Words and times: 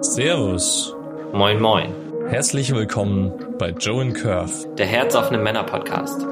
Servus. 0.00 0.94
Moin, 1.32 1.60
moin. 1.60 1.92
Herzlich 2.28 2.72
willkommen 2.72 3.32
bei 3.58 3.70
Joe 3.70 4.00
and 4.00 4.14
Curve. 4.14 4.72
Der 4.76 4.86
herzoffene 4.86 5.42
Männer 5.42 5.64
Podcast. 5.64 6.24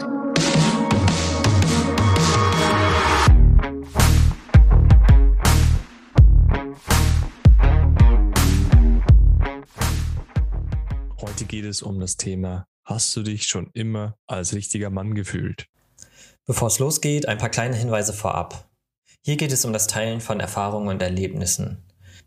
Heute 11.20 11.44
geht 11.46 11.64
es 11.64 11.82
um 11.82 11.98
das 11.98 12.16
Thema, 12.16 12.68
hast 12.84 13.16
du 13.16 13.24
dich 13.24 13.48
schon 13.48 13.70
immer 13.72 14.16
als 14.28 14.54
richtiger 14.54 14.90
Mann 14.90 15.16
gefühlt? 15.16 15.66
Bevor 16.46 16.68
es 16.68 16.78
losgeht, 16.78 17.26
ein 17.26 17.38
paar 17.38 17.50
kleine 17.50 17.74
Hinweise 17.74 18.12
vorab. 18.12 18.68
Hier 19.22 19.36
geht 19.36 19.50
es 19.50 19.64
um 19.64 19.72
das 19.72 19.88
Teilen 19.88 20.20
von 20.20 20.38
Erfahrungen 20.38 20.86
und 20.86 21.02
Erlebnissen. 21.02 21.85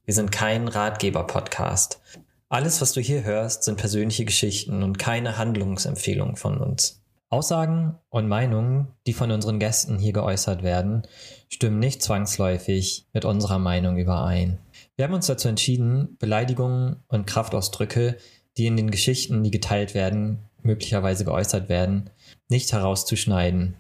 Wir 0.10 0.16
sind 0.16 0.32
kein 0.32 0.68
Ratgeber-Podcast. 0.68 2.02
Alles, 2.50 2.82
was 2.82 2.94
du 2.94 3.00
hier 3.00 3.24
hörst, 3.26 3.62
sind 3.62 3.78
persönliche 3.78 4.26
Geschichten 4.26 4.82
und 4.82 4.98
keine 4.98 5.38
Handlungsempfehlungen 5.38 6.36
von 6.36 6.58
uns. 6.58 7.04
Aussagen 7.30 7.96
und 8.10 8.28
Meinungen, 8.28 8.88
die 9.06 9.14
von 9.14 9.30
unseren 9.30 9.60
Gästen 9.60 10.00
hier 10.00 10.14
geäußert 10.14 10.64
werden, 10.64 11.04
stimmen 11.48 11.78
nicht 11.78 12.02
zwangsläufig 12.02 13.06
mit 13.14 13.24
unserer 13.24 13.60
Meinung 13.60 13.98
überein. 13.98 14.58
Wir 14.96 15.06
haben 15.06 15.14
uns 15.14 15.28
dazu 15.28 15.48
entschieden, 15.48 16.18
Beleidigungen 16.18 17.04
und 17.08 17.28
Kraftausdrücke, 17.28 18.18
die 18.58 18.66
in 18.66 18.78
den 18.78 18.90
Geschichten, 18.90 19.44
die 19.44 19.52
geteilt 19.52 19.94
werden, 19.94 20.40
möglicherweise 20.64 21.24
geäußert 21.24 21.70
werden, 21.70 22.10
nicht 22.48 22.74
herauszuschneiden. 22.74 23.76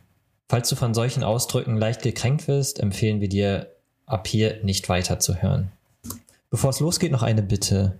Falls 0.47 0.69
du 0.69 0.75
von 0.75 0.93
solchen 0.93 1.23
Ausdrücken 1.23 1.75
leicht 1.75 2.03
gekränkt 2.03 2.47
wirst, 2.47 2.79
empfehlen 2.79 3.19
wir 3.19 3.29
dir, 3.29 3.75
ab 4.05 4.27
hier 4.27 4.63
nicht 4.63 4.89
weiterzuhören. 4.89 5.71
Bevor 6.49 6.71
es 6.71 6.79
losgeht, 6.79 7.11
noch 7.11 7.23
eine 7.23 7.43
Bitte. 7.43 7.99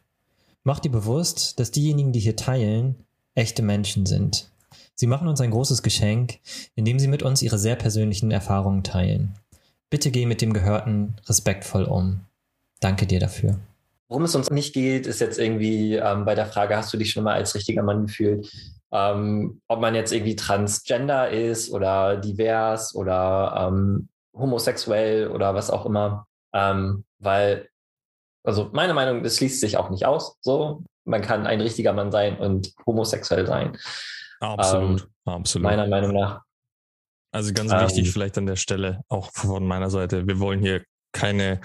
Mach 0.63 0.80
dir 0.80 0.91
bewusst, 0.91 1.60
dass 1.60 1.71
diejenigen, 1.71 2.12
die 2.12 2.20
hier 2.20 2.35
teilen, 2.35 2.96
echte 3.35 3.62
Menschen 3.62 4.05
sind. 4.05 4.49
Sie 4.96 5.07
machen 5.07 5.27
uns 5.27 5.40
ein 5.40 5.51
großes 5.51 5.84
Geschenk, 5.84 6.40
indem 6.76 6.99
sie 6.99 7.07
mit 7.07 7.23
uns 7.23 7.41
ihre 7.41 7.57
sehr 7.57 7.76
persönlichen 7.76 8.32
Erfahrungen 8.32 8.84
teilen. 8.84 9.35
Bitte 9.90 10.12
geh 10.12 10.26
mit 10.26 10.41
dem 10.41 10.54
Gehörten 10.54 11.15
respektvoll 11.27 11.84
um. 11.84 12.21
Danke 12.79 13.05
dir 13.05 13.20
dafür. 13.20 13.60
Worum 14.07 14.23
es 14.23 14.35
uns 14.35 14.49
nicht 14.49 14.73
geht, 14.73 15.05
ist 15.05 15.20
jetzt 15.20 15.40
irgendwie 15.40 15.95
ähm, 15.95 16.26
bei 16.26 16.35
der 16.35 16.48
Frage, 16.48 16.76
hast 16.76 16.91
du 16.91 16.98
dich 16.98 17.12
schon 17.12 17.23
mal 17.23 17.35
als 17.35 17.54
richtiger 17.55 17.84
Mann 17.84 18.07
gefühlt? 18.07 18.51
Ähm, 18.91 19.62
ob 19.68 19.79
man 19.79 19.93
jetzt 19.93 20.12
irgendwie 20.12 20.35
transgender 20.35 21.29
ist 21.29 21.71
oder 21.71 22.18
divers 22.18 22.95
oder 22.95 23.68
ähm, 23.68 24.10
homosexuell 24.34 25.27
oder 25.27 25.54
was 25.54 25.70
auch 25.70 25.85
immer. 25.85 26.26
Ähm, 26.54 27.04
weil 27.20 27.70
also 28.43 28.70
meine 28.73 28.93
Meinung, 28.93 29.23
das 29.23 29.37
schließt 29.37 29.59
sich 29.59 29.77
auch 29.77 29.90
nicht 29.90 30.05
aus. 30.05 30.37
So, 30.41 30.84
man 31.05 31.21
kann 31.21 31.48
ein 31.48 31.62
richtiger 31.62 31.93
Mann 31.93 32.12
sein 32.12 32.37
und 32.37 32.73
homosexuell 32.85 33.45
sein. 33.45 33.77
Absolut, 34.40 35.01
ähm, 35.01 35.34
absolut. 35.34 35.63
Meiner 35.63 35.87
Meinung 35.87 36.13
nach. 36.13 36.41
Also 37.32 37.54
ganz 37.54 37.71
ähm, 37.71 37.82
wichtig 37.82 38.12
vielleicht 38.12 38.37
an 38.37 38.45
der 38.45 38.55
Stelle 38.55 39.01
auch 39.10 39.32
von 39.32 39.65
meiner 39.65 39.90
Seite. 39.90 40.27
Wir 40.27 40.40
wollen 40.40 40.60
hier 40.62 40.84
keine 41.12 41.62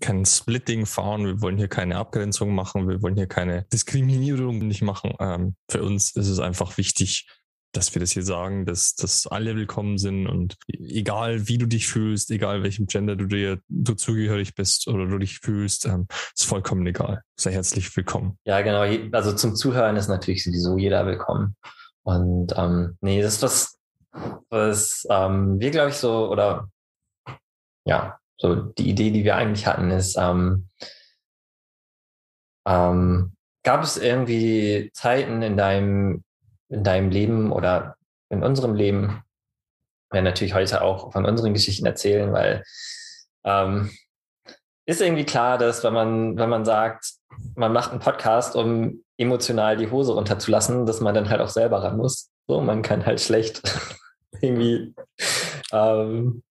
kein 0.00 0.24
Splitting 0.24 0.86
fahren, 0.86 1.26
wir 1.26 1.40
wollen 1.40 1.56
hier 1.56 1.68
keine 1.68 1.96
Abgrenzung 1.96 2.54
machen, 2.54 2.88
wir 2.88 3.02
wollen 3.02 3.16
hier 3.16 3.26
keine 3.26 3.64
Diskriminierung 3.72 4.58
nicht 4.58 4.82
machen. 4.82 5.14
Ähm, 5.18 5.56
für 5.70 5.82
uns 5.82 6.14
ist 6.14 6.28
es 6.28 6.38
einfach 6.38 6.76
wichtig, 6.78 7.28
dass 7.76 7.94
wir 7.94 8.00
das 8.00 8.12
hier 8.12 8.22
sagen, 8.22 8.66
dass, 8.66 8.94
dass 8.94 9.26
alle 9.26 9.56
willkommen 9.56 9.98
sind 9.98 10.26
und 10.26 10.56
egal 10.68 11.48
wie 11.48 11.58
du 11.58 11.66
dich 11.66 11.88
fühlst, 11.88 12.30
egal 12.30 12.62
welchem 12.62 12.86
Gender 12.86 13.16
du 13.16 13.26
dir 13.26 13.60
du 13.68 13.94
zugehörig 13.94 14.54
bist 14.54 14.88
oder 14.88 15.06
du 15.06 15.18
dich 15.18 15.40
fühlst, 15.40 15.86
ähm, 15.86 16.06
ist 16.34 16.46
vollkommen 16.46 16.86
egal. 16.86 17.22
Sei 17.36 17.52
herzlich 17.52 17.94
willkommen. 17.96 18.38
Ja, 18.44 18.60
genau. 18.62 18.82
Also 19.12 19.32
zum 19.32 19.56
Zuhören 19.56 19.96
ist 19.96 20.08
natürlich 20.08 20.44
sowieso 20.44 20.78
jeder 20.78 21.04
willkommen. 21.06 21.56
Und 22.02 22.52
ähm, 22.56 22.96
nee, 23.00 23.20
das 23.22 23.34
ist 23.34 23.42
was, 23.42 23.78
was 24.50 25.06
ähm, 25.10 25.58
wir, 25.58 25.70
glaube 25.70 25.90
ich, 25.90 25.96
so, 25.96 26.30
oder 26.30 26.68
ja, 27.84 28.18
so 28.38 28.54
die 28.54 28.88
Idee, 28.88 29.10
die 29.10 29.24
wir 29.24 29.36
eigentlich 29.36 29.66
hatten, 29.66 29.90
ist, 29.90 30.16
ähm, 30.16 30.68
ähm, 32.66 33.32
gab 33.62 33.82
es 33.82 33.96
irgendwie 33.96 34.90
Zeiten 34.94 35.42
in 35.42 35.56
deinem 35.56 36.23
in 36.74 36.84
deinem 36.84 37.10
Leben 37.10 37.52
oder 37.52 37.96
in 38.28 38.42
unserem 38.42 38.74
Leben. 38.74 39.22
Wir 40.10 40.18
werden 40.18 40.24
natürlich 40.24 40.54
heute 40.54 40.82
auch 40.82 41.12
von 41.12 41.24
unseren 41.24 41.54
Geschichten 41.54 41.86
erzählen, 41.86 42.32
weil 42.32 42.62
ähm, 43.44 43.90
ist 44.86 45.00
irgendwie 45.00 45.24
klar, 45.24 45.56
dass 45.56 45.82
wenn 45.82 45.94
man, 45.94 46.36
wenn 46.36 46.50
man 46.50 46.64
sagt, 46.64 47.14
man 47.54 47.72
macht 47.72 47.90
einen 47.90 48.00
Podcast, 48.00 48.54
um 48.54 49.02
emotional 49.16 49.76
die 49.76 49.90
Hose 49.90 50.12
runterzulassen, 50.12 50.86
dass 50.86 51.00
man 51.00 51.14
dann 51.14 51.30
halt 51.30 51.40
auch 51.40 51.48
selber 51.48 51.82
ran 51.82 51.96
muss. 51.96 52.30
So, 52.46 52.60
man 52.60 52.82
kann 52.82 53.06
halt 53.06 53.20
schlecht 53.20 53.62
irgendwie. 54.40 54.94
Ähm, 55.72 56.42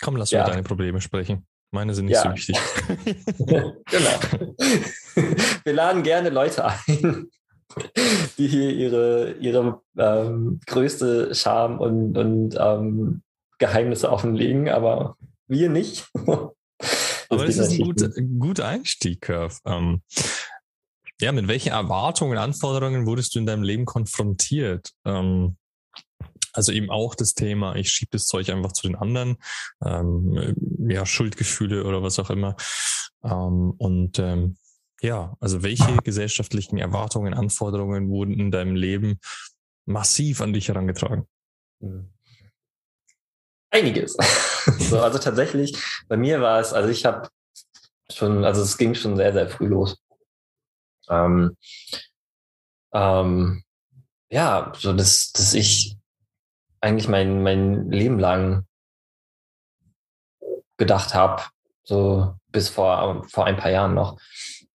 Komm, 0.00 0.16
lass 0.16 0.30
ja. 0.30 0.42
über 0.42 0.50
deine 0.50 0.62
Probleme 0.62 1.00
sprechen. 1.00 1.46
Meine 1.70 1.94
sind 1.94 2.06
nicht 2.06 2.14
ja. 2.14 2.22
so 2.22 2.32
wichtig. 2.32 2.58
genau. 3.38 3.76
Wir 5.64 5.72
laden 5.72 6.02
gerne 6.02 6.28
Leute 6.28 6.64
ein, 6.64 7.30
die 8.38 8.48
hier 8.48 8.70
ihre, 8.70 9.32
ihre 9.32 9.80
ähm, 9.96 10.60
größte 10.66 11.34
Scham 11.34 11.78
und, 11.78 12.16
und 12.16 12.56
ähm, 12.58 13.22
Geheimnisse 13.58 14.10
offenlegen, 14.10 14.68
aber 14.68 15.16
wir 15.46 15.68
nicht. 15.68 16.08
aber 16.26 16.54
das 17.28 17.58
ist 17.58 17.72
ein 17.72 17.84
guter, 17.84 18.10
guter 18.38 18.66
Einstieg, 18.66 19.22
Curve. 19.22 19.56
Ähm, 19.64 20.02
ja, 21.20 21.30
mit 21.30 21.46
welchen 21.46 21.70
Erwartungen, 21.70 22.36
Anforderungen 22.38 23.06
wurdest 23.06 23.34
du 23.34 23.38
in 23.38 23.46
deinem 23.46 23.62
Leben 23.62 23.84
konfrontiert? 23.84 24.90
Ähm, 25.04 25.56
also 26.52 26.72
eben 26.72 26.90
auch 26.90 27.14
das 27.14 27.34
Thema, 27.34 27.76
ich 27.76 27.90
schiebe 27.90 28.10
das 28.10 28.26
Zeug 28.26 28.50
einfach 28.50 28.72
zu 28.72 28.86
den 28.86 28.96
anderen, 28.96 29.36
ähm, 29.84 30.54
ja, 30.88 31.06
Schuldgefühle 31.06 31.84
oder 31.84 32.02
was 32.02 32.18
auch 32.18 32.30
immer. 32.30 32.56
Ähm, 33.24 33.72
und 33.78 34.18
ähm, 34.18 34.56
ja, 35.02 35.36
also 35.40 35.62
welche 35.62 35.96
gesellschaftlichen 36.04 36.78
Erwartungen, 36.78 37.34
Anforderungen 37.34 38.08
wurden 38.08 38.38
in 38.38 38.50
deinem 38.50 38.76
Leben 38.76 39.18
massiv 39.84 40.40
an 40.40 40.52
dich 40.52 40.68
herangetragen? 40.68 41.26
Hm. 41.80 42.08
Einiges. 43.70 44.12
so, 44.78 45.00
also 45.00 45.18
tatsächlich, 45.18 45.76
bei 46.06 46.16
mir 46.16 46.40
war 46.40 46.60
es, 46.60 46.72
also 46.72 46.88
ich 46.88 47.04
habe 47.04 47.28
schon, 48.10 48.44
also 48.44 48.62
es 48.62 48.78
ging 48.78 48.94
schon 48.94 49.16
sehr, 49.16 49.32
sehr 49.32 49.48
früh 49.48 49.66
los. 49.66 49.98
Ähm, 51.08 51.56
ähm, 52.92 53.64
ja, 54.30 54.72
so 54.76 54.92
dass, 54.92 55.32
dass 55.32 55.52
ich 55.54 55.96
eigentlich 56.80 57.08
mein, 57.08 57.42
mein 57.42 57.90
Leben 57.90 58.20
lang 58.20 58.66
gedacht 60.76 61.14
habe, 61.14 61.42
so 61.82 62.34
bis 62.48 62.68
vor, 62.68 63.24
vor 63.28 63.46
ein 63.46 63.56
paar 63.56 63.70
Jahren 63.70 63.94
noch, 63.94 64.20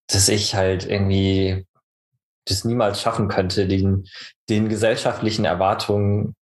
dass 0.07 0.29
ich 0.29 0.56
halt 0.56 0.85
irgendwie 0.85 1.66
das 2.45 2.63
niemals 2.63 3.01
schaffen 3.01 3.28
könnte, 3.28 3.68
den, 3.68 4.07
den 4.50 4.69
gesellschaftlichen 4.69 5.45
Erwartungen, 5.45 6.35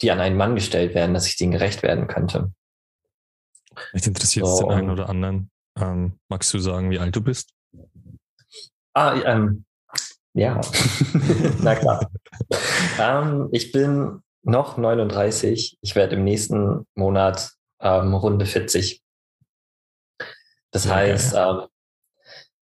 die 0.00 0.10
an 0.10 0.20
einen 0.20 0.36
Mann 0.36 0.54
gestellt 0.54 0.94
werden, 0.94 1.14
dass 1.14 1.26
ich 1.26 1.36
denen 1.36 1.52
gerecht 1.52 1.82
werden 1.82 2.06
könnte. 2.06 2.52
Mich 3.92 4.06
interessiert 4.06 4.46
so, 4.46 4.60
den 4.60 4.70
einen 4.70 4.90
oder 4.90 5.08
anderen. 5.08 5.50
Ähm, 5.76 6.18
magst 6.28 6.52
du 6.54 6.58
sagen, 6.58 6.90
wie 6.90 6.98
alt 6.98 7.14
du 7.14 7.20
bist? 7.20 7.52
Ah, 8.94 9.14
ähm, 9.24 9.64
ja, 10.34 10.60
na 11.62 11.74
klar. 11.74 12.10
ähm, 12.98 13.48
ich 13.52 13.70
bin 13.70 14.22
noch 14.42 14.76
39. 14.76 15.78
Ich 15.80 15.94
werde 15.94 16.16
im 16.16 16.24
nächsten 16.24 16.86
Monat 16.94 17.52
ähm, 17.80 18.14
Runde 18.14 18.46
40. 18.46 19.02
Das 20.70 20.88
heißt, 20.88 21.34
ähm, 21.36 21.66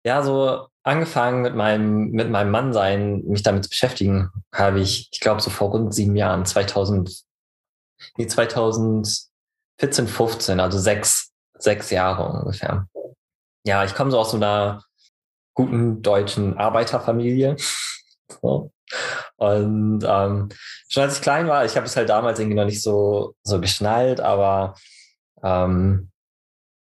ja, 0.05 0.23
so 0.23 0.67
angefangen 0.83 1.43
mit 1.43 1.55
meinem, 1.55 2.11
mit 2.11 2.31
meinem 2.31 2.51
Mannsein, 2.51 3.23
mich 3.25 3.43
damit 3.43 3.65
zu 3.65 3.71
beschäftigen, 3.71 4.31
habe 4.55 4.81
ich, 4.81 5.11
ich 5.13 5.21
glaube, 5.21 5.41
so 5.41 5.51
vor 5.51 5.71
rund 5.71 5.95
sieben 5.95 6.17
Jahren, 6.17 6.47
2000, 6.47 7.23
nee, 8.17 8.27
2014, 8.27 10.09
15, 10.09 10.61
also 10.61 10.79
sechs, 10.79 11.33
sechs 11.59 11.91
Jahre 11.91 12.41
ungefähr. 12.41 12.87
Ja, 13.67 13.85
ich 13.85 13.95
komme 13.95 14.11
so 14.11 14.19
aus 14.19 14.31
so 14.31 14.39
einer 14.39 14.83
guten 15.55 16.03
deutschen 16.03 16.57
Arbeiterfamilie. 16.57 17.57
So. 18.43 18.71
Und 19.39 20.05
ähm, 20.07 20.51
schon 20.89 21.03
als 21.03 21.17
ich 21.17 21.21
klein 21.21 21.49
war, 21.49 21.65
ich 21.65 21.77
habe 21.77 21.87
es 21.87 21.97
halt 21.97 22.09
damals 22.09 22.39
irgendwie 22.39 22.57
noch 22.57 22.65
nicht 22.65 22.81
so, 22.81 23.35
so 23.43 23.61
geschnallt, 23.61 24.21
aber 24.21 24.77
ähm, 25.43 26.11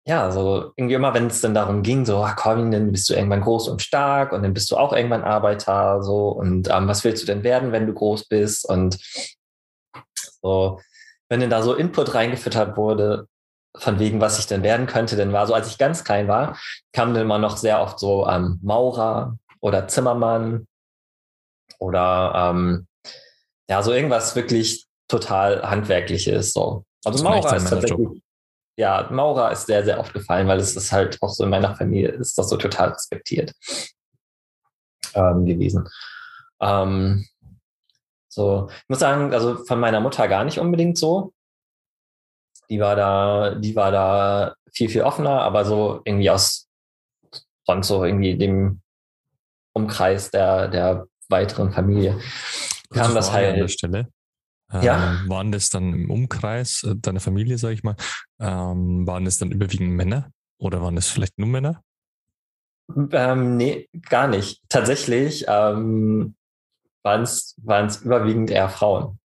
ja, 0.07 0.29
so 0.31 0.71
irgendwie 0.75 0.93
immer, 0.95 1.13
wenn 1.15 1.27
es 1.27 1.41
dann 1.41 1.55
darum 1.55 1.81
ging, 1.81 2.05
so, 2.05 2.23
ach 2.23 2.35
komm, 2.35 2.71
dann 2.71 2.91
bist 2.91 3.09
du 3.09 3.15
irgendwann 3.15 3.41
groß 3.41 3.69
und 3.69 3.81
stark 3.81 4.33
und 4.33 4.43
dann 4.43 4.53
bist 4.53 4.69
du 4.69 4.77
auch 4.77 4.93
irgendwann 4.93 5.23
Arbeiter, 5.23 6.03
so, 6.03 6.29
und 6.29 6.69
ähm, 6.69 6.87
was 6.87 7.03
willst 7.03 7.23
du 7.23 7.27
denn 7.27 7.43
werden, 7.43 7.71
wenn 7.71 7.87
du 7.87 7.93
groß 7.93 8.27
bist? 8.27 8.69
Und 8.69 8.99
so, 10.41 10.79
wenn 11.27 11.39
dann 11.39 11.49
da 11.49 11.63
so 11.63 11.73
Input 11.73 12.13
reingefüttert 12.13 12.77
wurde, 12.77 13.27
von 13.77 13.99
wegen, 13.99 14.21
was 14.21 14.39
ich 14.39 14.47
denn 14.47 14.63
werden 14.63 14.85
könnte, 14.85 15.15
denn 15.15 15.33
war 15.33 15.47
so, 15.47 15.53
als 15.53 15.67
ich 15.69 15.77
ganz 15.77 16.03
klein 16.03 16.27
war, 16.27 16.57
kam 16.93 17.13
dann 17.13 17.23
immer 17.23 17.39
noch 17.39 17.57
sehr 17.57 17.81
oft 17.81 17.99
so 17.99 18.27
ähm, 18.27 18.59
Maurer 18.61 19.37
oder 19.59 19.87
Zimmermann 19.87 20.67
oder 21.79 22.51
ähm, 22.53 22.87
ja, 23.69 23.81
so 23.81 23.91
irgendwas 23.91 24.35
wirklich 24.35 24.85
total 25.07 25.63
handwerkliches. 25.63 26.53
So. 26.53 26.85
Also 27.03 27.23
Maurer 27.23 27.57
ist 27.57 27.69
tatsächlich, 27.69 28.21
ja, 28.77 29.07
Maurer 29.11 29.51
ist 29.51 29.67
sehr, 29.67 29.83
sehr 29.85 29.99
oft 29.99 30.13
gefallen, 30.13 30.47
weil 30.47 30.59
es 30.59 30.75
ist 30.75 30.91
halt 30.91 31.17
auch 31.21 31.29
so 31.29 31.43
in 31.43 31.49
meiner 31.49 31.75
Familie 31.75 32.09
ist 32.09 32.37
das 32.37 32.49
so 32.49 32.57
total 32.57 32.89
respektiert 32.89 33.53
ähm, 35.13 35.45
gewesen. 35.45 35.87
Ähm, 36.59 37.25
so, 38.27 38.67
ich 38.69 38.89
muss 38.89 38.99
sagen, 38.99 39.33
also 39.33 39.63
von 39.63 39.79
meiner 39.79 40.01
Mutter 40.01 40.27
gar 40.27 40.43
nicht 40.43 40.59
unbedingt 40.59 40.97
so. 40.97 41.33
Die 42.69 42.79
war 42.79 42.95
da, 42.95 43.55
die 43.55 43.75
war 43.75 43.91
da 43.91 44.55
viel, 44.71 44.89
viel 44.89 45.03
offener, 45.03 45.41
aber 45.41 45.63
so 45.63 46.01
irgendwie 46.03 46.29
aus 46.29 46.67
sonst 47.65 47.87
so 47.87 48.03
irgendwie 48.03 48.37
dem 48.37 48.81
Umkreis 49.73 50.31
der, 50.31 50.67
der 50.67 51.07
weiteren 51.29 51.71
Familie 51.71 52.19
kam 52.93 53.15
das 53.15 53.31
halt. 53.31 53.53
An 53.53 53.59
der 53.59 53.67
Stelle. 53.67 54.07
Ja. 54.83 55.19
Ähm, 55.21 55.29
waren 55.29 55.51
das 55.51 55.69
dann 55.69 55.93
im 55.93 56.11
Umkreis 56.11 56.83
äh, 56.83 56.95
deiner 56.95 57.19
Familie, 57.19 57.57
sag 57.57 57.71
ich 57.71 57.83
mal, 57.83 57.95
ähm, 58.39 59.05
waren 59.07 59.25
das 59.25 59.37
dann 59.37 59.51
überwiegend 59.51 59.91
Männer 59.91 60.31
oder 60.59 60.81
waren 60.81 60.95
das 60.95 61.09
vielleicht 61.09 61.37
nur 61.37 61.49
Männer? 61.49 61.81
Ähm, 63.11 63.57
nee, 63.57 63.89
gar 64.09 64.27
nicht. 64.27 64.61
Tatsächlich 64.69 65.45
ähm, 65.47 66.35
waren 67.03 67.23
es 67.23 67.55
überwiegend 68.03 68.51
eher 68.51 68.69
Frauen. 68.69 69.19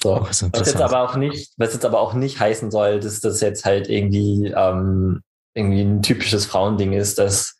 So. 0.00 0.16
Oh, 0.16 0.20
was 0.22 0.40
jetzt 0.40 0.80
aber 0.80 1.00
auch 1.00 1.16
nicht, 1.16 1.52
was 1.56 1.72
jetzt 1.72 1.84
aber 1.84 2.00
auch 2.00 2.14
nicht 2.14 2.38
heißen 2.38 2.70
soll, 2.70 3.00
dass 3.00 3.20
das 3.20 3.40
jetzt 3.40 3.64
halt 3.64 3.88
irgendwie, 3.88 4.52
ähm, 4.54 5.22
irgendwie 5.54 5.80
ein 5.80 6.02
typisches 6.02 6.46
Frauending 6.46 6.92
ist, 6.92 7.18
dass, 7.18 7.58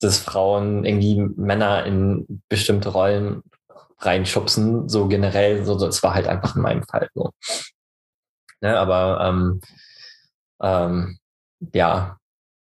dass 0.00 0.18
Frauen 0.18 0.84
irgendwie 0.84 1.20
Männer 1.36 1.84
in 1.84 2.42
bestimmte 2.48 2.88
Rollen 2.90 3.42
reinschubsen, 3.98 4.88
so 4.88 5.08
generell, 5.08 5.64
so, 5.64 5.78
das 5.78 6.02
war 6.02 6.14
halt 6.14 6.26
einfach 6.26 6.56
in 6.56 6.62
meinem 6.62 6.82
Fall 6.84 7.08
so. 7.14 7.30
Ne, 8.60 8.78
aber 8.78 9.20
ähm, 9.22 9.60
ähm, 10.60 11.18
ja, 11.72 12.18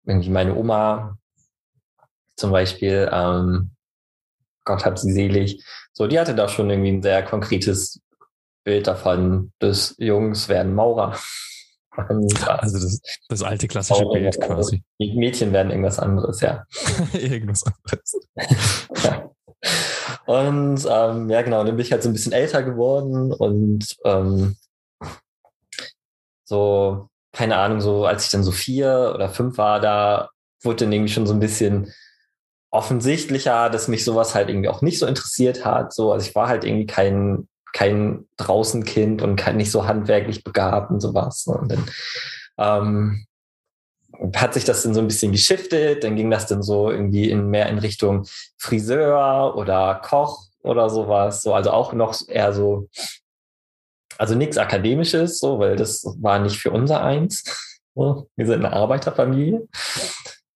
irgendwie 0.04 0.30
meine 0.30 0.54
Oma 0.54 1.16
zum 2.36 2.50
Beispiel, 2.50 3.08
ähm, 3.12 3.70
Gott 4.64 4.84
hat 4.84 4.98
sie 4.98 5.12
selig, 5.12 5.64
so, 5.92 6.06
die 6.06 6.18
hatte 6.18 6.34
da 6.34 6.48
schon 6.48 6.70
irgendwie 6.70 6.92
ein 6.92 7.02
sehr 7.02 7.22
konkretes 7.22 8.00
Bild 8.64 8.86
davon, 8.86 9.52
des 9.60 9.94
Jungs 9.98 10.48
werden 10.48 10.74
Maurer. 10.74 11.18
Und, 12.08 12.48
also 12.48 12.78
das, 12.78 13.00
das 13.28 13.42
alte 13.42 13.68
klassische 13.68 14.02
Maurer, 14.02 14.18
Bild 14.18 14.40
quasi. 14.40 14.82
Die 14.98 15.14
Mädchen 15.14 15.52
werden 15.52 15.70
irgendwas 15.70 15.98
anderes, 15.98 16.40
ja. 16.40 16.64
irgendwas 17.12 17.64
anderes. 17.64 18.18
ja. 19.04 19.30
Und 20.26 20.86
ähm, 20.88 21.30
ja, 21.30 21.42
genau, 21.42 21.64
dann 21.64 21.76
bin 21.76 21.84
ich 21.84 21.92
halt 21.92 22.02
so 22.02 22.08
ein 22.08 22.12
bisschen 22.12 22.32
älter 22.32 22.62
geworden 22.62 23.32
und 23.32 23.96
ähm, 24.04 24.56
so, 26.44 27.08
keine 27.32 27.56
Ahnung, 27.56 27.80
so 27.80 28.04
als 28.04 28.26
ich 28.26 28.30
dann 28.30 28.42
so 28.42 28.52
vier 28.52 29.12
oder 29.14 29.28
fünf 29.28 29.58
war, 29.58 29.80
da 29.80 30.30
wurde 30.62 30.84
dann 30.84 30.92
irgendwie 30.92 31.12
schon 31.12 31.26
so 31.26 31.32
ein 31.32 31.40
bisschen 31.40 31.92
offensichtlicher, 32.70 33.68
dass 33.70 33.88
mich 33.88 34.04
sowas 34.04 34.34
halt 34.34 34.48
irgendwie 34.48 34.68
auch 34.68 34.82
nicht 34.82 34.98
so 34.98 35.06
interessiert 35.06 35.64
hat. 35.64 35.92
So, 35.92 36.12
also 36.12 36.26
ich 36.26 36.34
war 36.34 36.48
halt 36.48 36.64
irgendwie 36.64 36.86
kein, 36.86 37.48
kein 37.72 38.26
Draußenkind 38.38 39.22
und 39.22 39.36
kein, 39.36 39.56
nicht 39.56 39.70
so 39.70 39.86
handwerklich 39.86 40.42
begabt 40.42 40.90
und 40.90 41.00
sowas. 41.00 41.46
Und 41.46 41.70
dann 41.70 41.84
ähm, 42.58 43.26
hat 44.36 44.54
sich 44.54 44.64
das 44.64 44.82
dann 44.82 44.94
so 44.94 45.00
ein 45.00 45.08
bisschen 45.08 45.32
geschiftet, 45.32 46.04
dann 46.04 46.16
ging 46.16 46.30
das 46.30 46.46
dann 46.46 46.62
so 46.62 46.90
irgendwie 46.90 47.30
in 47.30 47.48
mehr 47.48 47.68
in 47.68 47.78
Richtung 47.78 48.26
Friseur 48.58 49.56
oder 49.56 50.00
Koch 50.04 50.46
oder 50.62 50.90
sowas. 50.90 51.42
So, 51.42 51.54
also 51.54 51.70
auch 51.70 51.92
noch 51.92 52.16
eher 52.28 52.52
so, 52.52 52.88
also 54.18 54.34
nichts 54.34 54.58
Akademisches, 54.58 55.38
so, 55.38 55.58
weil 55.58 55.76
das 55.76 56.04
war 56.20 56.38
nicht 56.38 56.58
für 56.58 56.70
unser 56.70 57.02
eins. 57.02 57.44
So, 57.94 58.30
wir 58.36 58.46
sind 58.46 58.64
eine 58.64 58.72
Arbeiterfamilie. 58.74 59.68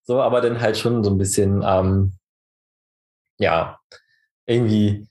So, 0.03 0.21
aber 0.21 0.41
dann 0.41 0.61
halt 0.61 0.77
schon 0.77 1.03
so 1.03 1.11
ein 1.11 1.17
bisschen, 1.17 1.61
ähm, 1.65 2.13
ja, 3.37 3.79
irgendwie, 4.45 5.07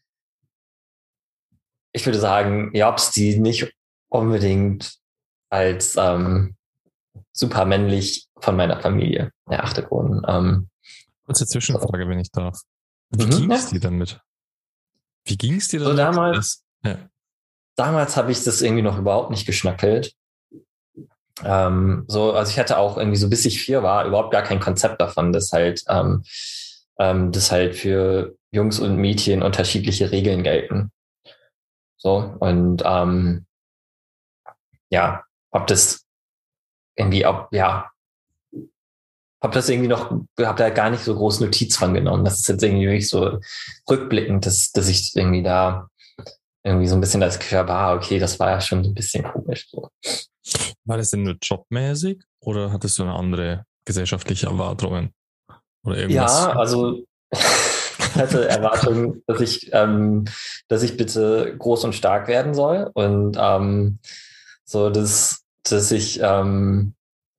ich 1.92 2.04
würde 2.04 2.18
sagen, 2.18 2.74
Jobs, 2.74 3.10
die 3.10 3.38
nicht 3.38 3.72
unbedingt 4.08 4.98
als 5.50 5.96
ähm, 5.96 6.55
super 7.32 7.64
männlich 7.64 8.28
von 8.38 8.56
meiner 8.56 8.80
Familie 8.80 9.32
erachtet 9.48 9.90
wurden. 9.90 10.22
Ähm, 10.26 10.68
Kurze 11.24 11.46
Zwischenfrage, 11.46 12.04
so. 12.04 12.08
wenn 12.08 12.20
ich 12.20 12.30
darf. 12.30 12.60
Wie 13.10 13.26
mhm, 13.26 13.30
ging 13.30 13.50
es 13.50 13.70
dir 13.70 13.80
damit? 13.80 14.20
Wie 15.24 15.36
ging 15.36 15.56
es 15.56 15.68
dir 15.68 15.80
damit? 15.80 15.96
So 15.96 16.02
damals, 16.02 16.64
ja. 16.84 16.98
damals 17.76 18.16
habe 18.16 18.32
ich 18.32 18.42
das 18.44 18.62
irgendwie 18.62 18.82
noch 18.82 18.98
überhaupt 18.98 19.30
nicht 19.30 19.46
geschnackelt. 19.46 20.14
Ähm, 21.44 22.04
so, 22.08 22.32
also 22.32 22.50
ich 22.50 22.58
hatte 22.58 22.78
auch 22.78 22.96
irgendwie 22.96 23.18
so 23.18 23.28
bis 23.28 23.44
ich 23.44 23.60
vier 23.60 23.82
war 23.82 24.06
überhaupt 24.06 24.32
gar 24.32 24.42
kein 24.42 24.60
Konzept 24.60 25.00
davon, 25.00 25.32
dass 25.32 25.52
halt, 25.52 25.82
ähm, 25.88 26.22
ähm, 26.98 27.30
dass 27.30 27.52
halt 27.52 27.76
für 27.76 28.36
Jungs 28.52 28.78
und 28.80 28.96
Mädchen 28.96 29.42
unterschiedliche 29.42 30.10
Regeln 30.12 30.42
gelten. 30.42 30.92
So 31.98 32.36
und 32.40 32.82
ähm, 32.86 33.46
ja, 34.90 35.24
ob 35.50 35.66
das 35.66 36.05
irgendwie, 36.96 37.26
ob 37.26 37.48
ja, 37.52 37.90
habe 39.42 39.54
das 39.54 39.68
irgendwie 39.68 39.88
noch, 39.88 40.10
habe 40.10 40.58
da 40.58 40.70
gar 40.70 40.90
nicht 40.90 41.04
so 41.04 41.14
groß 41.14 41.40
Notiz 41.40 41.76
von 41.76 41.94
genommen. 41.94 42.24
Das 42.24 42.40
ist 42.40 42.48
jetzt 42.48 42.62
irgendwie 42.62 42.86
wirklich 42.86 43.08
so 43.08 43.38
rückblickend, 43.88 44.46
dass, 44.46 44.72
dass 44.72 44.88
ich 44.88 45.14
irgendwie 45.14 45.42
da 45.42 45.88
irgendwie 46.64 46.88
so 46.88 46.96
ein 46.96 47.00
bisschen 47.00 47.20
das 47.20 47.38
Gefühl 47.38 47.68
war, 47.68 47.70
ah, 47.70 47.94
okay, 47.94 48.18
das 48.18 48.40
war 48.40 48.50
ja 48.50 48.60
schon 48.60 48.80
ein 48.82 48.94
bisschen 48.94 49.22
komisch. 49.24 49.68
So. 49.70 49.88
War 50.84 50.96
das 50.96 51.10
denn 51.10 51.22
nur 51.22 51.36
jobmäßig 51.40 52.22
oder 52.40 52.72
hattest 52.72 52.98
du 52.98 53.04
eine 53.04 53.14
andere 53.14 53.64
gesellschaftliche 53.84 54.46
Erwartungen? 54.46 55.12
Oder 55.84 55.98
irgendwas? 55.98 56.32
Ja, 56.32 56.56
also 56.56 57.04
ich 57.30 58.14
hatte 58.16 58.48
Erwartungen, 58.48 59.22
dass 59.28 59.40
ich, 59.40 59.70
ähm, 59.72 60.24
dass 60.66 60.82
ich 60.82 60.96
bitte 60.96 61.54
groß 61.56 61.84
und 61.84 61.94
stark 61.94 62.26
werden 62.26 62.52
soll. 62.52 62.90
Und 62.94 63.36
ähm, 63.38 64.00
so, 64.64 64.90
dass, 64.90 65.45
dass 65.72 65.90
ich 65.90 66.20
ähm, 66.22 66.94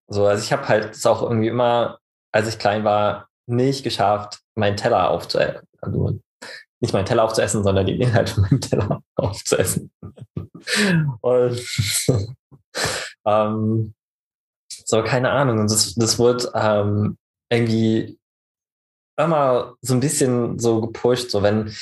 so, 0.07 0.25
also 0.25 0.43
ich 0.43 0.51
habe 0.51 0.67
halt 0.67 0.95
es 0.95 1.05
auch 1.05 1.21
irgendwie 1.21 1.47
immer, 1.47 1.99
als 2.31 2.47
ich 2.47 2.59
klein 2.59 2.83
war, 2.83 3.27
nicht 3.45 3.83
geschafft, 3.83 4.39
meinen 4.55 4.77
Teller 4.77 5.09
aufzuessen. 5.09 5.67
Also 5.81 6.19
nicht 6.79 6.93
meinen 6.93 7.05
Teller 7.05 7.23
aufzuessen, 7.23 7.63
sondern 7.63 7.85
den 7.85 8.01
Inhalt 8.01 8.29
von 8.29 8.43
meinem 8.43 8.61
Teller 8.61 9.01
aufzuessen. 9.15 9.91
Und 11.21 11.61
ähm, 13.25 13.93
so, 14.67 15.03
keine 15.03 15.31
Ahnung. 15.31 15.59
Und 15.59 15.71
das, 15.71 15.95
das 15.95 16.19
wird 16.19 16.51
ähm, 16.53 17.17
irgendwie 17.49 18.19
immer 19.17 19.75
so 19.81 19.93
ein 19.93 19.99
bisschen 19.99 20.59
so 20.59 20.81
gepusht, 20.81 21.31
so 21.31 21.41
wenn, 21.41 21.73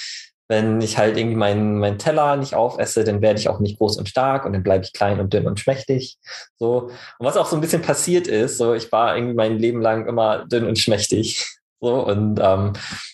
wenn 0.47 0.79
ich 0.81 0.97
halt 0.97 1.17
irgendwie 1.17 1.35
meinen 1.35 1.79
mein 1.79 1.97
Teller 1.97 2.35
nicht 2.35 2.53
aufesse, 2.53 3.03
dann 3.03 3.21
werde 3.21 3.39
ich 3.39 3.49
auch 3.49 3.59
nicht 3.59 3.79
groß 3.79 3.97
und 3.97 4.07
stark 4.09 4.45
und 4.45 4.53
dann 4.53 4.63
bleibe 4.63 4.83
ich 4.83 4.93
klein 4.93 5.19
und 5.19 5.33
dünn 5.33 5.47
und 5.47 5.59
schmächtig. 5.59 6.17
So. 6.57 6.89
Und 7.19 7.25
was 7.25 7.37
auch 7.37 7.47
so 7.47 7.55
ein 7.55 7.61
bisschen 7.61 7.81
passiert 7.81 8.27
ist, 8.27 8.57
so 8.57 8.73
ich 8.73 8.91
war 8.91 9.15
irgendwie 9.15 9.33
mein 9.33 9.57
Leben 9.57 9.81
lang 9.81 10.07
immer 10.07 10.45
dünn 10.45 10.65
und 10.65 10.79
schmächtig. 10.79 11.45
So, 11.81 12.03
und 12.07 12.39
ähm, 12.41 12.71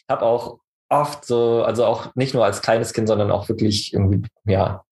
habe 0.08 0.22
auch 0.22 0.60
oft 0.88 1.26
so, 1.26 1.64
also 1.64 1.84
auch 1.84 2.14
nicht 2.16 2.34
nur 2.34 2.46
als 2.46 2.62
kleines 2.62 2.94
Kind, 2.94 3.08
sondern 3.08 3.32
auch 3.32 3.50
wirklich 3.50 3.92
irgendwie, 3.92 4.22
ja, 4.46 4.86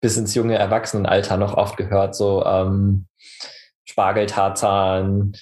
bis 0.00 0.16
ins 0.16 0.34
junge 0.34 0.56
Erwachsenenalter 0.56 1.36
noch 1.36 1.54
oft 1.54 1.76
gehört, 1.76 2.16
so 2.16 2.44
ähm, 2.44 3.06
Spargeltarzan, 3.84 5.36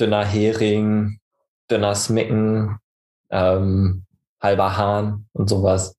dünner 0.00 0.24
Hering, 0.24 1.20
dünner 1.70 1.94
Smicken, 1.94 2.78
ähm, 3.30 4.06
halber 4.40 4.76
Hahn 4.76 5.28
und 5.32 5.48
sowas. 5.48 5.96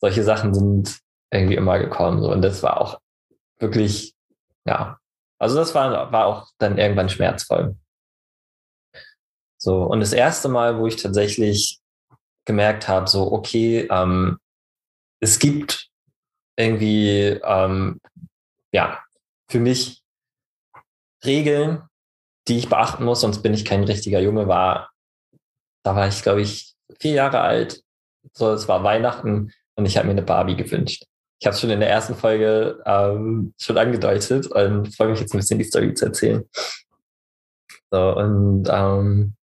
Solche 0.00 0.22
Sachen 0.22 0.54
sind 0.54 1.00
irgendwie 1.30 1.56
immer 1.56 1.78
gekommen. 1.78 2.22
So. 2.22 2.30
Und 2.30 2.42
das 2.42 2.62
war 2.62 2.80
auch 2.80 3.00
wirklich, 3.58 4.14
ja, 4.64 4.98
also 5.38 5.56
das 5.56 5.74
war, 5.74 6.12
war 6.12 6.26
auch 6.26 6.48
dann 6.58 6.78
irgendwann 6.78 7.08
schmerzvoll. 7.08 7.76
So, 9.58 9.84
und 9.84 10.00
das 10.00 10.12
erste 10.12 10.48
Mal, 10.48 10.78
wo 10.78 10.86
ich 10.86 10.96
tatsächlich 10.96 11.80
gemerkt 12.46 12.88
habe, 12.88 13.08
so, 13.08 13.30
okay, 13.32 13.86
ähm, 13.90 14.38
es 15.20 15.38
gibt 15.38 15.90
irgendwie, 16.56 17.38
ähm, 17.44 18.00
ja, 18.72 19.02
für 19.50 19.60
mich 19.60 20.02
Regeln, 21.24 21.82
die 22.48 22.58
ich 22.58 22.68
beachten 22.68 23.04
muss, 23.04 23.20
sonst 23.20 23.42
bin 23.42 23.52
ich 23.52 23.64
kein 23.64 23.84
richtiger 23.84 24.20
Junge, 24.20 24.48
war, 24.48 24.90
da 25.84 25.94
war 25.94 26.08
ich, 26.08 26.22
glaube 26.22 26.40
ich, 26.40 26.69
vier 26.98 27.12
Jahre 27.12 27.40
alt. 27.40 27.82
So, 28.32 28.52
es 28.52 28.68
war 28.68 28.84
Weihnachten 28.84 29.52
und 29.76 29.86
ich 29.86 29.96
habe 29.96 30.06
mir 30.06 30.12
eine 30.12 30.22
Barbie 30.22 30.56
gewünscht. 30.56 31.04
Ich 31.38 31.46
habe 31.46 31.54
es 31.54 31.60
schon 31.60 31.70
in 31.70 31.80
der 31.80 31.88
ersten 31.88 32.14
Folge 32.14 32.82
ähm, 32.84 33.54
schon 33.58 33.78
angedeutet 33.78 34.46
und 34.48 34.94
freue 34.94 35.08
mich 35.08 35.20
jetzt 35.20 35.34
ein 35.34 35.38
bisschen 35.38 35.58
die 35.58 35.64
Story 35.64 35.94
zu 35.94 36.06
erzählen. 36.06 36.44
So, 37.90 38.16
und 38.16 38.68
ähm, 38.70 39.34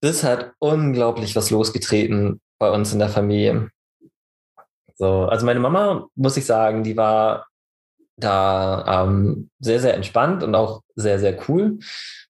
das 0.00 0.22
hat 0.22 0.52
unglaublich 0.58 1.34
was 1.34 1.50
losgetreten 1.50 2.40
bei 2.58 2.70
uns 2.70 2.92
in 2.92 2.98
der 2.98 3.08
Familie. 3.08 3.70
So, 4.94 5.24
also 5.24 5.44
meine 5.44 5.60
Mama, 5.60 6.08
muss 6.14 6.36
ich 6.36 6.46
sagen, 6.46 6.82
die 6.82 6.96
war 6.96 7.46
da 8.16 9.04
ähm, 9.04 9.50
sehr, 9.58 9.80
sehr 9.80 9.94
entspannt 9.94 10.42
und 10.42 10.54
auch 10.54 10.82
sehr, 10.94 11.18
sehr 11.18 11.38
cool. 11.48 11.78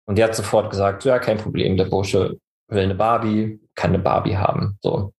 Und 0.06 0.18
die 0.18 0.24
hat 0.24 0.34
sofort 0.34 0.70
gesagt, 0.70 1.04
ja, 1.04 1.18
kein 1.18 1.38
Problem, 1.38 1.76
der 1.76 1.84
Bursche 1.84 2.38
will 2.68 2.82
eine 2.82 2.94
Barbie, 2.94 3.60
kann 3.76 3.90
eine 3.90 4.00
Barbie 4.00 4.36
haben. 4.36 4.78
So. 4.82 5.12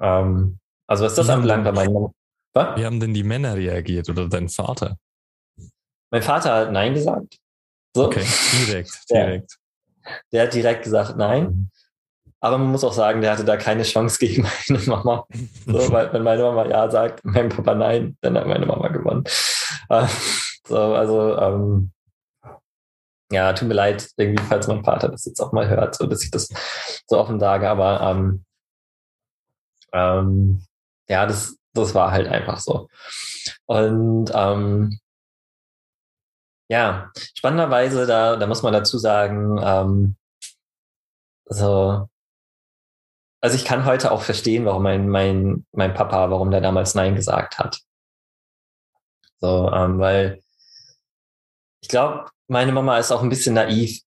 Ähm, 0.00 0.58
also 0.86 1.04
was 1.04 1.14
das 1.14 1.28
anbelangt, 1.28 1.64
bei 1.64 1.72
meinem 1.72 1.92
Mama. 1.92 2.12
Was? 2.54 2.76
Wie 2.76 2.84
haben 2.84 2.98
denn 2.98 3.14
die 3.14 3.22
Männer 3.22 3.54
reagiert 3.54 4.08
oder 4.08 4.28
dein 4.28 4.48
Vater? 4.48 4.96
Mein 6.10 6.22
Vater 6.22 6.54
hat 6.54 6.72
Nein 6.72 6.94
gesagt. 6.94 7.36
So. 7.94 8.06
Okay, 8.06 8.24
direkt, 8.66 8.90
direkt. 9.10 9.58
Der, 10.02 10.12
der 10.32 10.42
hat 10.44 10.54
direkt 10.54 10.84
gesagt 10.84 11.16
Nein. 11.16 11.44
Mhm. 11.44 11.70
Aber 12.40 12.56
man 12.56 12.68
muss 12.70 12.84
auch 12.84 12.92
sagen, 12.92 13.20
der 13.20 13.32
hatte 13.32 13.44
da 13.44 13.56
keine 13.56 13.82
Chance 13.82 14.18
gegen 14.18 14.42
meine 14.68 14.82
Mama. 14.84 15.26
So, 15.66 15.92
weil, 15.92 16.12
wenn 16.12 16.22
meine 16.22 16.42
Mama 16.42 16.66
Ja 16.66 16.88
sagt, 16.88 17.24
mein 17.24 17.48
Papa 17.48 17.74
Nein, 17.74 18.16
dann 18.20 18.38
hat 18.38 18.46
meine 18.46 18.66
Mama 18.66 18.88
gewonnen. 18.88 19.24
So, 20.68 20.76
also, 20.76 21.34
ähm, 21.38 21.92
ja, 23.30 23.52
tut 23.52 23.68
mir 23.68 23.74
leid, 23.74 24.08
irgendwie, 24.16 24.42
falls 24.44 24.68
mein 24.68 24.84
Vater 24.84 25.08
das 25.08 25.24
jetzt 25.26 25.40
auch 25.40 25.52
mal 25.52 25.68
hört, 25.68 25.94
so 25.96 26.06
dass 26.06 26.22
ich 26.22 26.30
das 26.30 26.48
so 27.06 27.18
offen 27.18 27.38
sage, 27.40 27.68
aber 27.68 28.00
ähm, 28.00 28.44
ähm, 29.92 30.64
ja, 31.08 31.26
das, 31.26 31.56
das 31.74 31.94
war 31.94 32.10
halt 32.10 32.28
einfach 32.28 32.58
so. 32.58 32.88
Und 33.66 34.30
ähm, 34.34 34.98
ja, 36.68 37.10
spannenderweise, 37.34 38.06
da, 38.06 38.36
da 38.36 38.46
muss 38.46 38.62
man 38.62 38.72
dazu 38.72 38.98
sagen, 38.98 39.58
ähm, 39.62 40.16
so, 41.46 42.08
also 43.40 43.56
ich 43.56 43.64
kann 43.64 43.84
heute 43.84 44.10
auch 44.12 44.22
verstehen, 44.22 44.64
warum 44.64 44.82
mein, 44.82 45.08
mein, 45.08 45.66
mein 45.72 45.94
Papa, 45.94 46.30
warum 46.30 46.50
der 46.50 46.60
damals 46.60 46.94
Nein 46.94 47.14
gesagt 47.14 47.58
hat. 47.58 47.80
So, 49.40 49.70
ähm, 49.72 49.98
weil 49.98 50.42
ich 51.80 51.88
glaube, 51.88 52.26
meine 52.48 52.72
Mama 52.72 52.98
ist 52.98 53.12
auch 53.12 53.22
ein 53.22 53.28
bisschen 53.28 53.54
naiv 53.54 54.00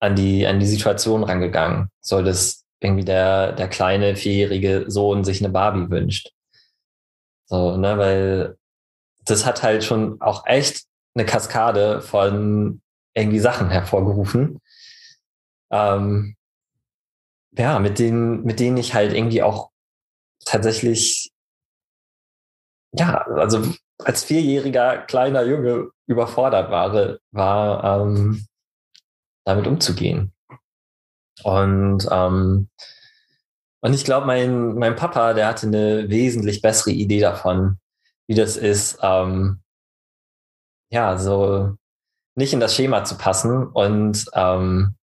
an 0.00 0.16
die, 0.16 0.46
an 0.46 0.60
die 0.60 0.66
Situation 0.66 1.24
rangegangen. 1.24 1.88
Soll 2.00 2.24
das 2.24 2.64
irgendwie 2.80 3.04
der, 3.04 3.52
der 3.52 3.68
kleine 3.68 4.16
vierjährige 4.16 4.84
Sohn 4.88 5.24
sich 5.24 5.40
eine 5.42 5.52
Barbie 5.52 5.90
wünscht. 5.90 6.32
So, 7.46 7.76
ne, 7.76 7.96
weil 7.96 8.56
das 9.24 9.46
hat 9.46 9.62
halt 9.62 9.84
schon 9.84 10.20
auch 10.20 10.46
echt 10.46 10.84
eine 11.14 11.24
Kaskade 11.24 12.02
von 12.02 12.80
irgendwie 13.14 13.38
Sachen 13.38 13.70
hervorgerufen. 13.70 14.60
Ähm, 15.70 16.36
ja, 17.52 17.78
mit 17.78 17.98
denen, 17.98 18.44
mit 18.44 18.60
denen 18.60 18.76
ich 18.76 18.94
halt 18.94 19.14
irgendwie 19.14 19.42
auch 19.42 19.70
tatsächlich, 20.44 21.30
ja, 22.92 23.22
also 23.22 23.72
als 23.98 24.24
vierjähriger 24.24 24.98
kleiner 24.98 25.42
Junge 25.42 25.90
überfordert 26.06 26.70
war, 26.70 27.18
war 27.32 28.02
ähm, 28.02 28.46
damit 29.44 29.66
umzugehen. 29.66 30.32
Und 31.42 32.06
ähm, 32.10 32.68
und 33.86 33.94
ich 33.94 34.04
glaube, 34.04 34.26
mein, 34.26 34.74
mein 34.74 34.96
Papa, 34.96 35.32
der 35.32 35.46
hatte 35.46 35.68
eine 35.68 36.08
wesentlich 36.08 36.60
bessere 36.60 36.90
Idee 36.90 37.20
davon, 37.20 37.78
wie 38.26 38.34
das 38.34 38.56
ist, 38.56 38.98
ähm, 39.00 39.60
ja, 40.90 41.16
so 41.18 41.76
nicht 42.34 42.52
in 42.52 42.58
das 42.58 42.74
Schema 42.74 43.04
zu 43.04 43.16
passen 43.16 43.66
und 43.68 44.26
ähm, 44.34 44.96